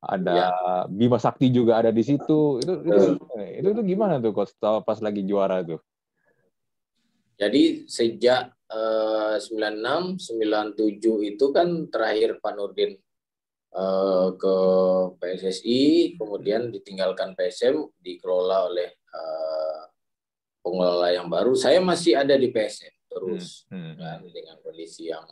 ada 0.00 0.32
ya. 0.32 0.48
Bima 0.88 1.18
Sakti 1.20 1.52
juga 1.52 1.80
ada 1.84 1.92
di 1.92 2.02
situ. 2.02 2.58
Itu 2.64 2.72
itu, 2.84 3.04
itu 3.60 3.68
itu 3.72 3.82
gimana 3.84 4.16
tuh 4.18 4.32
coach 4.32 4.56
pas 4.60 4.98
lagi 5.04 5.22
juara 5.28 5.60
tuh? 5.60 5.80
Jadi 7.40 7.88
sejak 7.88 8.52
uh, 8.68 9.36
96 9.40 10.20
97 10.20 11.32
itu 11.32 11.44
kan 11.56 11.88
terakhir 11.88 12.36
Pak 12.36 12.52
Nurdin 12.52 13.00
Eh, 13.70 14.28
ke 14.34 14.56
PSSI, 15.22 15.80
kemudian 16.18 16.74
ditinggalkan 16.74 17.38
PSM, 17.38 17.78
dikelola 18.02 18.66
oleh 18.66 18.98
uh, 19.14 19.86
pengelola 20.58 21.14
yang 21.14 21.30
baru. 21.30 21.54
Saya 21.54 21.78
masih 21.78 22.18
ada 22.18 22.34
di 22.34 22.50
PSM 22.50 22.90
terus, 23.06 23.70
hmm. 23.70 23.78
Hmm. 23.78 23.94
Kan, 23.94 24.20
dengan 24.26 24.58
kondisi 24.58 25.14
yang 25.14 25.22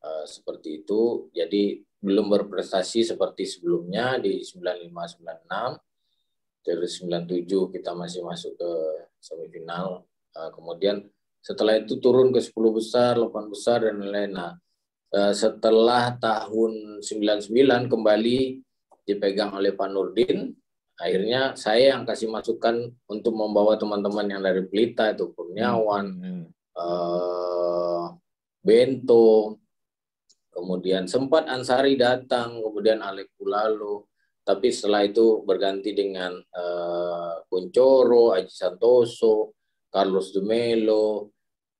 uh, 0.00 0.24
seperti 0.24 0.88
itu. 0.88 1.28
Jadi 1.36 1.84
belum 2.00 2.32
berprestasi 2.32 3.04
seperti 3.04 3.44
sebelumnya 3.44 4.24
di 4.24 4.40
95-96. 4.40 6.64
Terus 6.64 6.92
97 7.04 7.76
kita 7.76 7.92
masih 7.92 8.24
masuk 8.24 8.56
ke 8.56 8.72
semifinal. 9.20 10.08
Uh, 10.32 10.48
kemudian 10.48 11.04
setelah 11.44 11.76
itu 11.76 12.00
turun 12.00 12.32
ke 12.32 12.40
10 12.40 12.56
besar, 12.72 13.20
8 13.20 13.52
besar 13.52 13.84
dan 13.84 14.00
lain-lain. 14.00 14.32
Nah, 14.32 14.56
Eh, 14.56 14.65
setelah 15.12 16.12
tahun 16.18 17.00
99 17.00 17.92
kembali 17.92 18.38
dipegang 19.06 19.54
oleh 19.54 19.70
Pak 19.72 19.88
Nurdin, 19.88 20.50
akhirnya 20.98 21.54
saya 21.54 21.96
yang 21.96 22.02
kasih 22.02 22.26
masukan 22.32 22.90
untuk 23.06 23.32
membawa 23.38 23.78
teman-teman 23.78 24.26
yang 24.26 24.42
dari 24.42 24.66
Pelita 24.66 25.14
itu 25.14 25.30
Kurniawan, 25.30 26.06
hmm. 26.18 26.44
uh, 26.74 28.10
Bento, 28.66 29.62
kemudian 30.50 31.06
sempat 31.06 31.46
Ansari 31.46 31.94
datang, 31.94 32.58
kemudian 32.58 32.98
Alek 32.98 33.30
Pulalo, 33.38 34.10
tapi 34.42 34.74
setelah 34.74 35.06
itu 35.06 35.46
berganti 35.46 35.94
dengan 35.94 36.34
uh, 36.34 37.46
Kuncoro, 37.46 38.34
Aji 38.34 38.50
Santoso, 38.50 39.54
Carlos 39.92 40.34
De 40.34 40.42
Melo, 40.42 41.30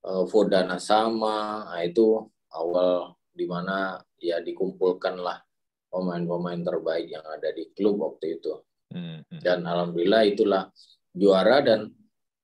uh, 0.06 0.24
Fodana 0.30 0.78
Sama, 0.78 1.66
nah 1.66 1.82
itu 1.82 2.22
awal 2.54 3.15
di 3.37 3.45
mana 3.45 4.01
ya 4.16 4.41
dikumpulkanlah 4.41 5.45
pemain-pemain 5.93 6.61
terbaik 6.64 7.12
yang 7.12 7.24
ada 7.28 7.53
di 7.53 7.68
klub 7.76 8.01
waktu 8.01 8.41
itu. 8.41 8.53
Hmm, 8.91 9.20
hmm. 9.28 9.41
Dan 9.45 9.68
alhamdulillah 9.68 10.22
itulah 10.24 10.62
juara 11.12 11.61
dan 11.61 11.93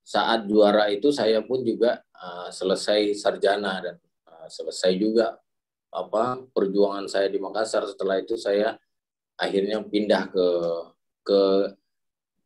saat 0.05 0.45
juara 0.45 0.93
itu 0.93 1.09
saya 1.09 1.41
pun 1.41 1.65
juga 1.65 2.03
uh, 2.13 2.53
selesai 2.53 3.17
sarjana 3.17 3.81
dan 3.81 3.97
uh, 4.29 4.49
selesai 4.53 4.93
juga 5.01 5.39
apa 5.93 6.41
perjuangan 6.53 7.09
saya 7.09 7.33
di 7.33 7.41
Makassar. 7.41 7.89
Setelah 7.89 8.21
itu 8.21 8.37
saya 8.37 8.77
akhirnya 9.37 9.81
pindah 9.81 10.29
ke 10.29 10.47
ke 11.23 11.43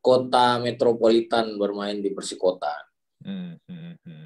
kota 0.05 0.63
metropolitan 0.63 1.59
bermain 1.59 1.99
di 1.99 2.15
Persikota. 2.15 2.71
Hmm, 3.27 3.59
hmm, 3.67 3.81
hmm, 3.81 3.97
hmm. 4.07 4.26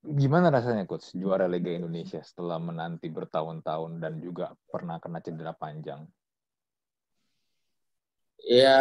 Gimana 0.00 0.48
rasanya 0.48 0.88
coach 0.88 1.12
juara 1.12 1.44
Liga 1.44 1.68
Indonesia 1.76 2.24
setelah 2.24 2.56
menanti 2.56 3.12
bertahun-tahun 3.12 4.00
dan 4.00 4.16
juga 4.16 4.56
pernah 4.72 4.96
kena 4.96 5.20
cedera 5.20 5.52
panjang? 5.52 6.08
Ya 8.40 8.80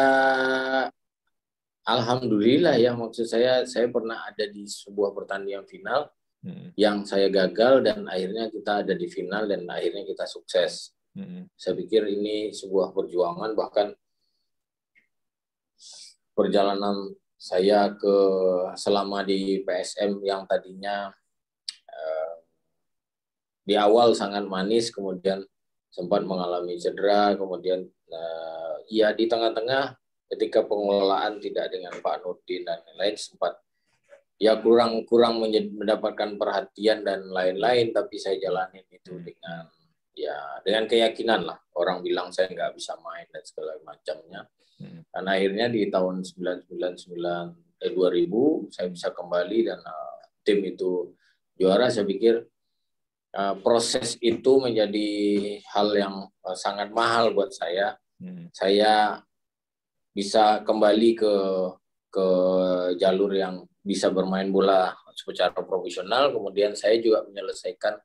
alhamdulillah 1.84 2.80
ya 2.80 2.96
maksud 2.96 3.28
saya 3.28 3.68
saya 3.68 3.92
pernah 3.92 4.24
ada 4.24 4.48
di 4.48 4.64
sebuah 4.64 5.12
pertandingan 5.12 5.68
final 5.68 6.08
hmm. 6.48 6.72
yang 6.80 7.04
saya 7.04 7.28
gagal 7.28 7.84
dan 7.84 8.08
akhirnya 8.08 8.48
kita 8.48 8.88
ada 8.88 8.94
di 8.96 9.08
final 9.12 9.44
dan 9.52 9.68
akhirnya 9.68 10.08
kita 10.08 10.24
sukses. 10.24 10.96
Hmm. 11.12 11.52
Saya 11.60 11.76
pikir 11.76 12.08
ini 12.08 12.56
sebuah 12.56 12.96
perjuangan 12.96 13.52
bahkan 13.60 13.92
perjalanan 16.32 17.12
saya 17.40 17.96
ke 17.96 18.16
selama 18.76 19.24
di 19.24 19.64
PSM 19.64 20.20
yang 20.28 20.44
tadinya 20.44 21.08
uh, 21.88 22.36
di 23.64 23.80
awal 23.80 24.12
sangat 24.12 24.44
manis 24.44 24.92
kemudian 24.92 25.48
sempat 25.88 26.28
mengalami 26.28 26.76
cedera 26.76 27.40
kemudian 27.40 27.88
uh, 28.12 28.76
ya 28.92 29.16
di 29.16 29.32
tengah-tengah 29.32 29.96
ketika 30.36 30.68
pengelolaan 30.68 31.40
tidak 31.40 31.72
dengan 31.72 31.96
Pak 32.04 32.28
Nurdin 32.28 32.68
dan 32.68 32.84
lain-lain 32.92 33.16
sempat 33.16 33.56
ya 34.36 34.60
kurang 34.60 35.08
kurang 35.08 35.40
mendapatkan 35.40 36.36
perhatian 36.36 37.08
dan 37.08 37.24
lain-lain 37.32 37.96
tapi 37.96 38.20
saya 38.20 38.36
jalanin 38.36 38.84
itu 38.92 39.16
hmm. 39.16 39.24
dengan 39.24 39.64
ya 40.20 40.60
dengan 40.68 40.84
keyakinan 40.84 41.48
lah 41.48 41.60
orang 41.80 42.04
bilang 42.04 42.28
saya 42.36 42.52
nggak 42.52 42.76
bisa 42.76 43.00
main 43.00 43.28
dan 43.32 43.44
segala 43.48 43.80
macamnya 43.88 44.44
Hmm. 44.80 45.04
Dan 45.12 45.24
akhirnya 45.28 45.68
di 45.68 45.92
tahun 45.92 46.24
1999 46.24 47.20
eh 47.80 47.92
2000 47.96 48.76
saya 48.76 48.88
bisa 48.92 49.08
kembali 49.12 49.60
dan 49.68 49.80
uh, 49.84 50.20
tim 50.44 50.64
itu 50.64 51.12
juara. 51.60 51.92
Saya 51.92 52.08
pikir 52.08 52.48
uh, 53.36 53.56
proses 53.60 54.16
itu 54.24 54.52
menjadi 54.64 55.10
hal 55.76 55.88
yang 55.96 56.16
uh, 56.48 56.58
sangat 56.58 56.96
mahal 56.96 57.36
buat 57.36 57.52
saya. 57.52 58.00
Hmm. 58.20 58.48
Saya 58.56 59.20
bisa 60.16 60.64
kembali 60.64 61.10
ke 61.16 61.36
ke 62.10 62.28
jalur 62.98 63.32
yang 63.36 63.68
bisa 63.86 64.10
bermain 64.10 64.48
bola 64.50 64.96
secara 65.14 65.54
profesional. 65.60 66.32
Kemudian 66.32 66.74
saya 66.74 66.96
juga 67.04 67.28
menyelesaikan 67.28 68.00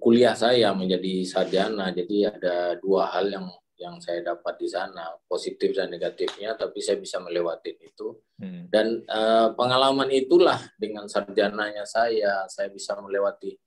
kuliah 0.00 0.34
saya 0.34 0.72
menjadi 0.72 1.26
sarjana. 1.26 1.90
Jadi 1.94 2.26
ada 2.26 2.78
dua 2.78 3.10
hal 3.12 3.30
yang 3.30 3.46
yang 3.74 3.98
saya 3.98 4.22
dapat 4.22 4.54
di 4.56 4.70
sana 4.70 5.18
positif 5.26 5.74
dan 5.74 5.90
negatifnya 5.90 6.54
tapi 6.54 6.78
saya 6.78 6.94
bisa 6.94 7.18
melewati 7.18 7.74
itu 7.82 8.14
hmm. 8.38 8.70
dan 8.70 9.02
uh, 9.10 9.50
pengalaman 9.58 10.06
itulah 10.14 10.62
dengan 10.78 11.10
sarjananya 11.10 11.82
saya 11.82 12.46
saya 12.46 12.70
bisa 12.70 12.94
melewati 13.02 13.58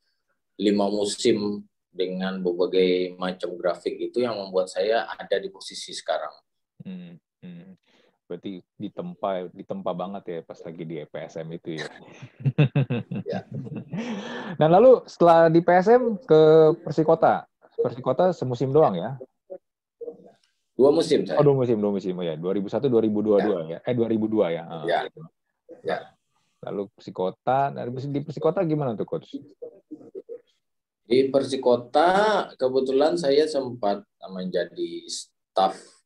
lima 0.63 0.88
musim 0.88 1.59
dengan 1.97 2.39
berbagai 2.45 3.17
macam 3.17 3.57
grafik 3.57 3.97
itu 3.97 4.21
yang 4.21 4.38
membuat 4.38 4.69
saya 4.69 5.09
ada 5.09 5.38
di 5.41 5.49
posisi 5.49 5.93
sekarang. 5.97 6.34
Hmm. 6.86 7.17
Hmm. 7.41 7.73
Berarti 8.28 8.59
ditempa 8.75 9.47
ditempa 9.55 9.91
banget 9.95 10.23
ya 10.28 10.39
pas 10.43 10.59
lagi 10.59 10.84
di 10.84 10.99
PSM 11.07 11.47
itu 11.55 11.80
ya. 11.80 11.88
ya. 13.32 13.39
Dan 14.59 14.69
lalu 14.75 15.07
setelah 15.07 15.47
di 15.47 15.63
PSM 15.63 16.19
ke 16.28 16.41
Persikota. 16.84 17.47
Persikota 17.80 18.36
semusim 18.36 18.75
doang 18.75 18.99
ya? 18.99 19.15
Dua 20.78 20.93
musim 20.93 21.25
saya. 21.25 21.41
Oh, 21.41 21.45
dua 21.47 21.55
musim, 21.57 21.80
dua 21.82 21.89
musim. 21.89 22.13
Oh 22.13 22.25
ya, 22.25 22.38
2001 22.38 22.86
2022 22.86 23.41
ya. 23.41 23.80
ya. 23.80 23.80
Eh 23.82 23.95
2002 23.97 24.55
ya. 24.55 24.63
Ah, 24.69 24.84
ya. 24.86 24.99
Ya. 25.82 25.97
Lalu 26.67 26.91
Persikota, 26.93 27.73
dari 27.73 27.89
di 27.89 28.19
Persikota 28.21 28.61
gimana 28.61 28.93
tuh 28.93 29.07
coach? 29.09 29.39
Di 31.07 31.32
Persikota 31.32 32.45
kebetulan 32.59 33.17
saya 33.17 33.49
sempat 33.49 34.03
menjadi 34.30 35.07
staf 35.07 35.73
uh, 35.73 35.96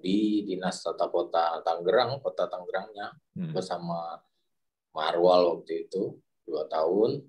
di 0.00 0.42
Dinas 0.48 0.80
Tata 0.80 1.06
Kota 1.12 1.60
Tangerang, 1.60 2.18
Kota 2.24 2.48
Tangerangnya 2.48 3.12
hmm. 3.36 3.52
bersama 3.52 4.16
Marwal 4.90 5.54
waktu 5.54 5.86
itu 5.86 6.18
dua 6.42 6.66
tahun 6.66 7.22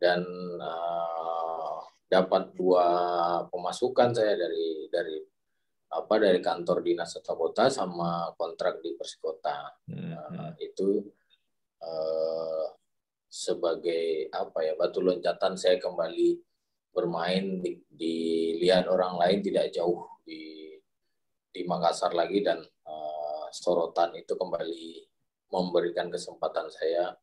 dan 0.00 0.26
uh, 0.58 1.78
dapat 2.10 2.50
dua 2.58 2.86
pemasukan 3.46 4.10
saya 4.10 4.34
dari 4.34 4.90
dari 4.90 5.22
apa 5.90 6.14
dari 6.18 6.42
kantor 6.42 6.82
dinas 6.82 7.14
tata 7.14 7.34
kota 7.34 7.70
sama 7.70 8.34
kontrak 8.34 8.82
di 8.82 8.98
Persikota 8.98 9.70
hmm. 9.86 10.10
uh, 10.10 10.50
itu 10.58 11.06
uh, 11.78 12.66
sebagai 13.30 14.26
apa 14.34 14.66
ya 14.66 14.74
batu 14.74 14.98
loncatan 14.98 15.54
saya 15.54 15.78
kembali 15.78 16.42
bermain 16.90 17.62
di, 17.62 17.78
dilihat 17.86 18.90
orang 18.90 19.14
lain 19.14 19.38
tidak 19.46 19.70
jauh 19.70 20.10
di 20.26 20.59
di 21.50 21.66
Makassar 21.66 22.14
lagi 22.14 22.42
dan 22.42 22.62
uh, 22.62 23.46
sorotan 23.50 24.14
itu 24.14 24.34
kembali 24.38 25.06
memberikan 25.50 26.08
kesempatan 26.08 26.70
saya 26.70 27.14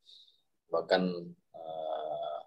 bahkan 0.68 1.08
uh, 1.56 2.40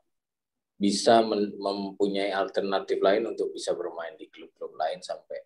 bisa 0.76 1.24
mempunyai 1.56 2.32
alternatif 2.32 3.00
lain 3.00 3.32
untuk 3.32 3.52
bisa 3.52 3.72
bermain 3.72 4.12
di 4.16 4.28
klub-klub 4.28 4.76
lain 4.76 5.00
sampai 5.00 5.40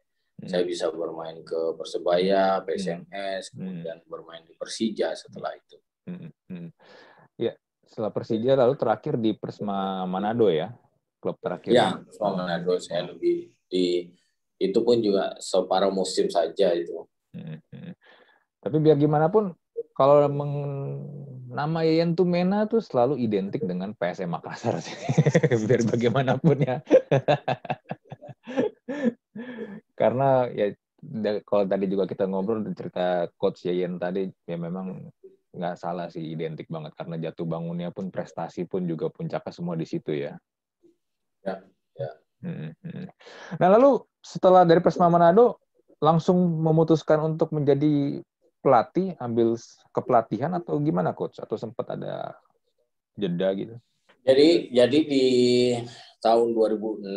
Hmm. 0.45 0.51
Saya 0.53 0.65
bisa 0.69 0.93
bermain 0.93 1.41
ke 1.41 1.61
Persebaya, 1.79 2.61
PSMS, 2.69 3.49
hmm. 3.49 3.57
kemudian 3.57 3.99
bermain 4.05 4.45
di 4.45 4.53
Persija 4.53 5.17
setelah 5.17 5.57
itu. 5.57 5.77
Hmm. 6.05 6.29
Hmm. 6.53 6.69
Ya, 7.41 7.57
setelah 7.89 8.13
Persija 8.13 8.53
lalu 8.53 8.75
terakhir 8.77 9.17
di 9.17 9.33
Persma 9.33 10.05
Manado 10.05 10.53
ya, 10.53 10.75
klub 11.17 11.41
terakhir. 11.41 11.73
Ya, 11.73 11.97
Persma 11.97 12.45
Manado 12.45 12.77
saya 12.77 13.09
lebih 13.09 13.57
di 13.73 14.13
itu 14.65 14.79
pun 14.81 14.99
juga 15.01 15.37
separuh 15.41 15.93
musim 15.93 16.33
saja 16.33 16.73
itu. 16.73 17.05
Hmm. 17.35 17.93
Tapi 18.65 18.77
biar 18.81 18.97
gimana 18.97 19.29
pun 19.29 19.53
kalau 19.95 20.27
meng, 20.27 20.53
nama 21.53 21.87
Yayan 21.87 22.19
Tumena 22.19 22.67
tuh 22.67 22.83
selalu 22.83 23.21
identik 23.21 23.63
dengan 23.63 23.95
PSM 23.95 24.33
Makassar 24.33 24.81
sih. 24.83 24.97
biar 25.69 25.87
bagaimanapun 25.87 26.57
ya. 26.65 26.83
karena 30.01 30.51
ya 30.51 30.75
kalau 31.47 31.65
tadi 31.69 31.87
juga 31.87 32.09
kita 32.11 32.27
ngobrol 32.27 32.65
cerita 32.75 33.31
coach 33.39 33.69
Yayan 33.69 34.01
tadi 34.01 34.27
ya 34.49 34.57
memang 34.59 35.13
nggak 35.55 35.79
salah 35.79 36.11
sih 36.11 36.35
identik 36.35 36.67
banget 36.67 36.99
karena 36.99 37.31
jatuh 37.31 37.47
bangunnya 37.47 37.95
pun 37.95 38.11
prestasi 38.11 38.67
pun 38.67 38.91
juga 38.91 39.07
puncaknya 39.07 39.53
semua 39.55 39.79
di 39.79 39.87
situ 39.87 40.11
ya. 40.11 40.35
Ya, 41.47 41.63
ya. 41.95 42.11
Hmm, 42.45 42.77
hmm. 42.77 43.07
Nah 43.57 43.69
lalu 43.73 44.05
setelah 44.21 44.69
dari 44.69 44.85
Persma 44.85 45.09
Manado 45.09 45.65
langsung 45.97 46.37
memutuskan 46.61 47.33
untuk 47.33 47.57
menjadi 47.57 48.21
pelatih, 48.61 49.17
ambil 49.17 49.57
kepelatihan 49.97 50.53
atau 50.61 50.77
gimana 50.85 51.17
coach? 51.17 51.41
Atau 51.41 51.57
sempat 51.57 51.97
ada 51.97 52.37
jeda 53.17 53.49
gitu? 53.57 53.75
Jadi 54.25 54.73
jadi 54.73 54.99
di 55.09 55.27
tahun 56.21 56.53
2006 56.53 57.09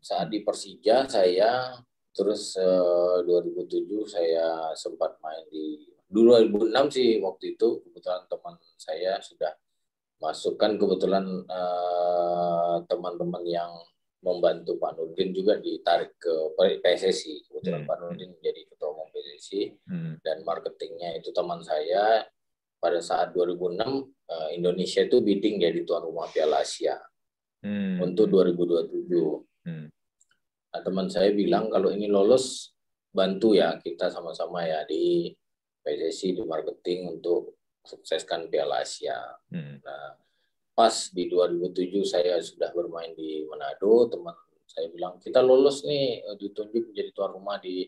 saat 0.00 0.28
di 0.32 0.40
Persija 0.44 1.08
saya 1.08 1.76
terus 2.12 2.56
eh, 2.56 3.16
2007 3.24 4.04
saya 4.04 4.72
sempat 4.76 5.16
main 5.24 5.44
di 5.48 5.80
dulu 6.10 6.36
2006 6.68 6.96
sih 6.96 7.08
waktu 7.22 7.56
itu 7.56 7.80
kebetulan 7.86 8.26
teman 8.28 8.54
saya 8.76 9.16
sudah 9.22 9.54
masukkan 10.20 10.76
kebetulan 10.76 11.24
uh, 11.48 12.76
teman-teman 12.84 13.40
yang 13.48 13.72
membantu 14.20 14.76
Pak 14.76 15.00
Nurdin 15.00 15.32
juga 15.32 15.56
ditarik 15.56 16.16
ke 16.20 16.34
PSSI 16.84 17.48
kebetulan 17.48 17.84
hmm. 17.84 17.88
Pak 17.88 17.96
Nurdin 18.00 18.30
menjadi 18.36 18.60
ketua 18.68 18.88
umum 18.92 19.08
PSSI 19.12 19.62
hmm. 19.88 20.12
dan 20.20 20.36
marketingnya 20.44 21.16
itu 21.16 21.32
teman 21.32 21.64
saya 21.64 22.28
pada 22.80 23.00
saat 23.00 23.32
2006 23.32 23.80
uh, 23.80 23.96
eh, 24.04 24.48
Indonesia 24.56 25.00
itu 25.04 25.20
bidding 25.20 25.60
jadi 25.60 25.84
tuan 25.84 26.04
rumah 26.04 26.28
Piala 26.28 26.60
Asia 26.60 27.00
hmm. 27.64 28.00
untuk 28.04 28.28
2027 28.28 29.08
hmm 29.64 30.00
Nah, 30.70 30.80
teman 30.86 31.10
saya 31.10 31.34
bilang 31.34 31.66
kalau 31.66 31.90
ini 31.90 32.06
lolos 32.06 32.70
bantu 33.10 33.58
ya 33.58 33.74
kita 33.82 34.06
sama-sama 34.06 34.62
ya 34.62 34.86
di 34.86 35.34
PSSI 35.82 36.38
di 36.38 36.42
marketing 36.46 37.18
untuk 37.18 37.58
sukseskan 37.82 38.46
Piala 38.46 38.86
Asia. 38.86 39.18
Hmm. 39.50 39.82
Nah, 39.82 40.14
pas 40.80 41.12
di 41.12 41.28
2007 41.28 42.08
saya 42.08 42.40
sudah 42.40 42.72
bermain 42.72 43.12
di 43.12 43.44
Manado, 43.44 44.08
teman 44.08 44.32
saya 44.64 44.88
bilang 44.88 45.20
kita 45.20 45.44
lolos 45.44 45.84
nih 45.84 46.24
eh, 46.24 46.36
ditunjuk 46.40 46.88
menjadi 46.88 47.12
tuan 47.12 47.36
rumah 47.36 47.60
di 47.60 47.84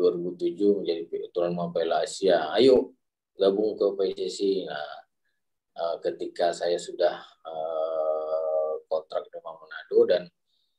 2007 0.00 0.80
menjadi 0.80 1.28
tuan 1.28 1.52
rumah 1.52 1.68
Piala 1.76 2.00
Asia. 2.00 2.48
Ayo 2.56 2.96
gabung 3.36 3.76
ke 3.76 3.84
PSSI. 3.84 4.64
Nah, 4.64 4.96
eh, 5.76 5.96
ketika 6.00 6.56
saya 6.56 6.80
sudah 6.80 7.20
uh, 7.44 8.80
kontrak 8.88 9.28
dengan 9.28 9.52
Manado 9.60 9.98
dan 10.08 10.22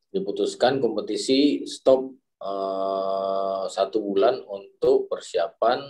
diputuskan 0.10 0.82
kompetisi 0.82 1.70
stop 1.70 2.18
uh, 2.42 3.70
satu 3.70 4.02
bulan 4.02 4.42
untuk 4.50 5.06
persiapan 5.06 5.86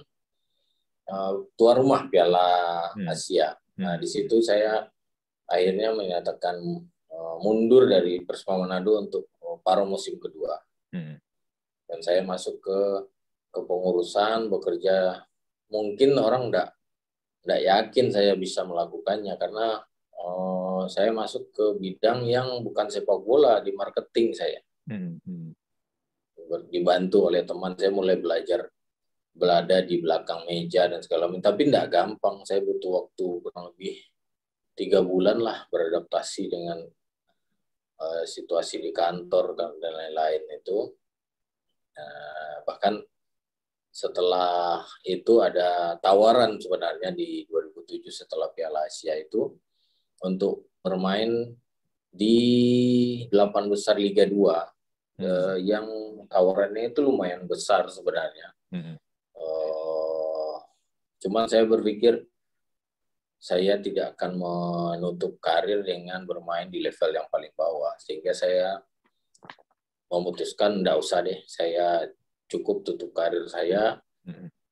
uh, 1.08 1.32
tuan 1.56 1.76
rumah 1.80 2.12
Piala 2.12 2.52
hmm. 3.00 3.08
Asia. 3.08 3.56
Nah, 3.80 3.96
hmm. 3.96 4.02
di 4.04 4.08
situ 4.12 4.44
saya 4.44 4.92
akhirnya 5.54 5.94
menyatakan 5.94 6.58
uh, 7.14 7.36
mundur 7.46 7.86
dari 7.86 8.26
Persema 8.26 8.66
Manado 8.66 8.98
untuk 8.98 9.30
uh, 9.46 9.62
paruh 9.62 9.86
musim 9.86 10.18
kedua. 10.18 10.58
Hmm. 10.90 11.22
Dan 11.86 12.00
saya 12.02 12.26
masuk 12.26 12.58
ke 12.58 12.80
kepengurusan 13.54 14.50
bekerja 14.50 15.22
mungkin 15.70 16.18
orang 16.18 16.50
enggak 16.50 16.74
enggak 17.46 17.62
yakin 17.62 18.08
saya 18.10 18.34
bisa 18.34 18.66
melakukannya 18.66 19.38
karena 19.38 19.86
Oh, 20.24 20.88
saya 20.88 21.12
masuk 21.12 21.52
ke 21.52 21.66
bidang 21.76 22.24
yang 22.24 22.64
bukan 22.64 22.88
sepak 22.88 23.20
bola 23.28 23.60
di 23.60 23.76
marketing 23.76 24.32
saya. 24.32 24.60
Hmm. 24.88 25.20
hmm. 25.20 25.52
Dibantu 26.72 27.28
oleh 27.28 27.44
teman 27.44 27.76
saya 27.76 27.92
mulai 27.92 28.16
belajar 28.16 28.72
berada 29.36 29.84
di 29.84 30.00
belakang 30.00 30.48
meja 30.48 30.88
dan 30.88 31.04
segala 31.04 31.28
macam. 31.28 31.44
Tapi 31.44 31.68
tidak 31.68 31.92
gampang. 31.92 32.40
Saya 32.48 32.64
butuh 32.64 33.04
waktu 33.04 33.26
kurang 33.44 33.64
lebih 33.76 34.00
tiga 34.74 35.06
bulan 35.06 35.38
lah 35.40 35.66
beradaptasi 35.70 36.50
dengan 36.50 36.82
uh, 38.02 38.24
situasi 38.26 38.82
di 38.82 38.92
kantor 38.94 39.54
dan 39.58 39.78
lain-lain 39.80 40.44
itu. 40.50 40.92
Uh, 41.94 42.58
bahkan 42.66 42.98
setelah 43.94 44.82
itu 45.06 45.38
ada 45.38 46.02
tawaran 46.02 46.58
sebenarnya 46.58 47.14
di 47.14 47.46
2007 47.46 48.10
setelah 48.10 48.50
Piala 48.50 48.90
Asia 48.90 49.14
itu 49.14 49.54
untuk 50.26 50.74
bermain 50.82 51.54
di 52.10 52.38
delapan 53.30 53.70
besar 53.70 54.02
Liga 54.02 54.26
2 54.26 54.34
hmm. 54.34 55.22
eh, 55.22 55.58
yang 55.62 55.86
tawarannya 56.26 56.90
itu 56.90 57.06
lumayan 57.06 57.46
besar 57.46 57.86
sebenarnya. 57.86 58.50
Hmm. 58.74 58.98
Eh, 59.38 60.56
cuman 61.22 61.46
saya 61.46 61.70
berpikir 61.70 62.26
saya 63.44 63.76
tidak 63.76 64.16
akan 64.16 64.40
menutup 64.40 65.36
karir 65.44 65.84
dengan 65.84 66.24
bermain 66.24 66.72
di 66.72 66.80
level 66.80 67.12
yang 67.12 67.28
paling 67.28 67.52
bawah 67.60 67.92
sehingga 68.00 68.32
saya 68.32 68.80
memutuskan 70.08 70.80
tidak 70.80 71.04
usah 71.04 71.20
deh 71.20 71.44
saya 71.44 72.08
cukup 72.48 72.88
tutup 72.88 73.12
karir 73.12 73.44
saya 73.52 74.00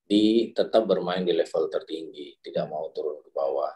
di 0.08 0.56
tetap 0.56 0.88
bermain 0.88 1.28
di 1.28 1.36
level 1.36 1.68
tertinggi 1.68 2.40
tidak 2.40 2.72
mau 2.72 2.88
turun 2.96 3.20
ke 3.20 3.32
bawah. 3.36 3.76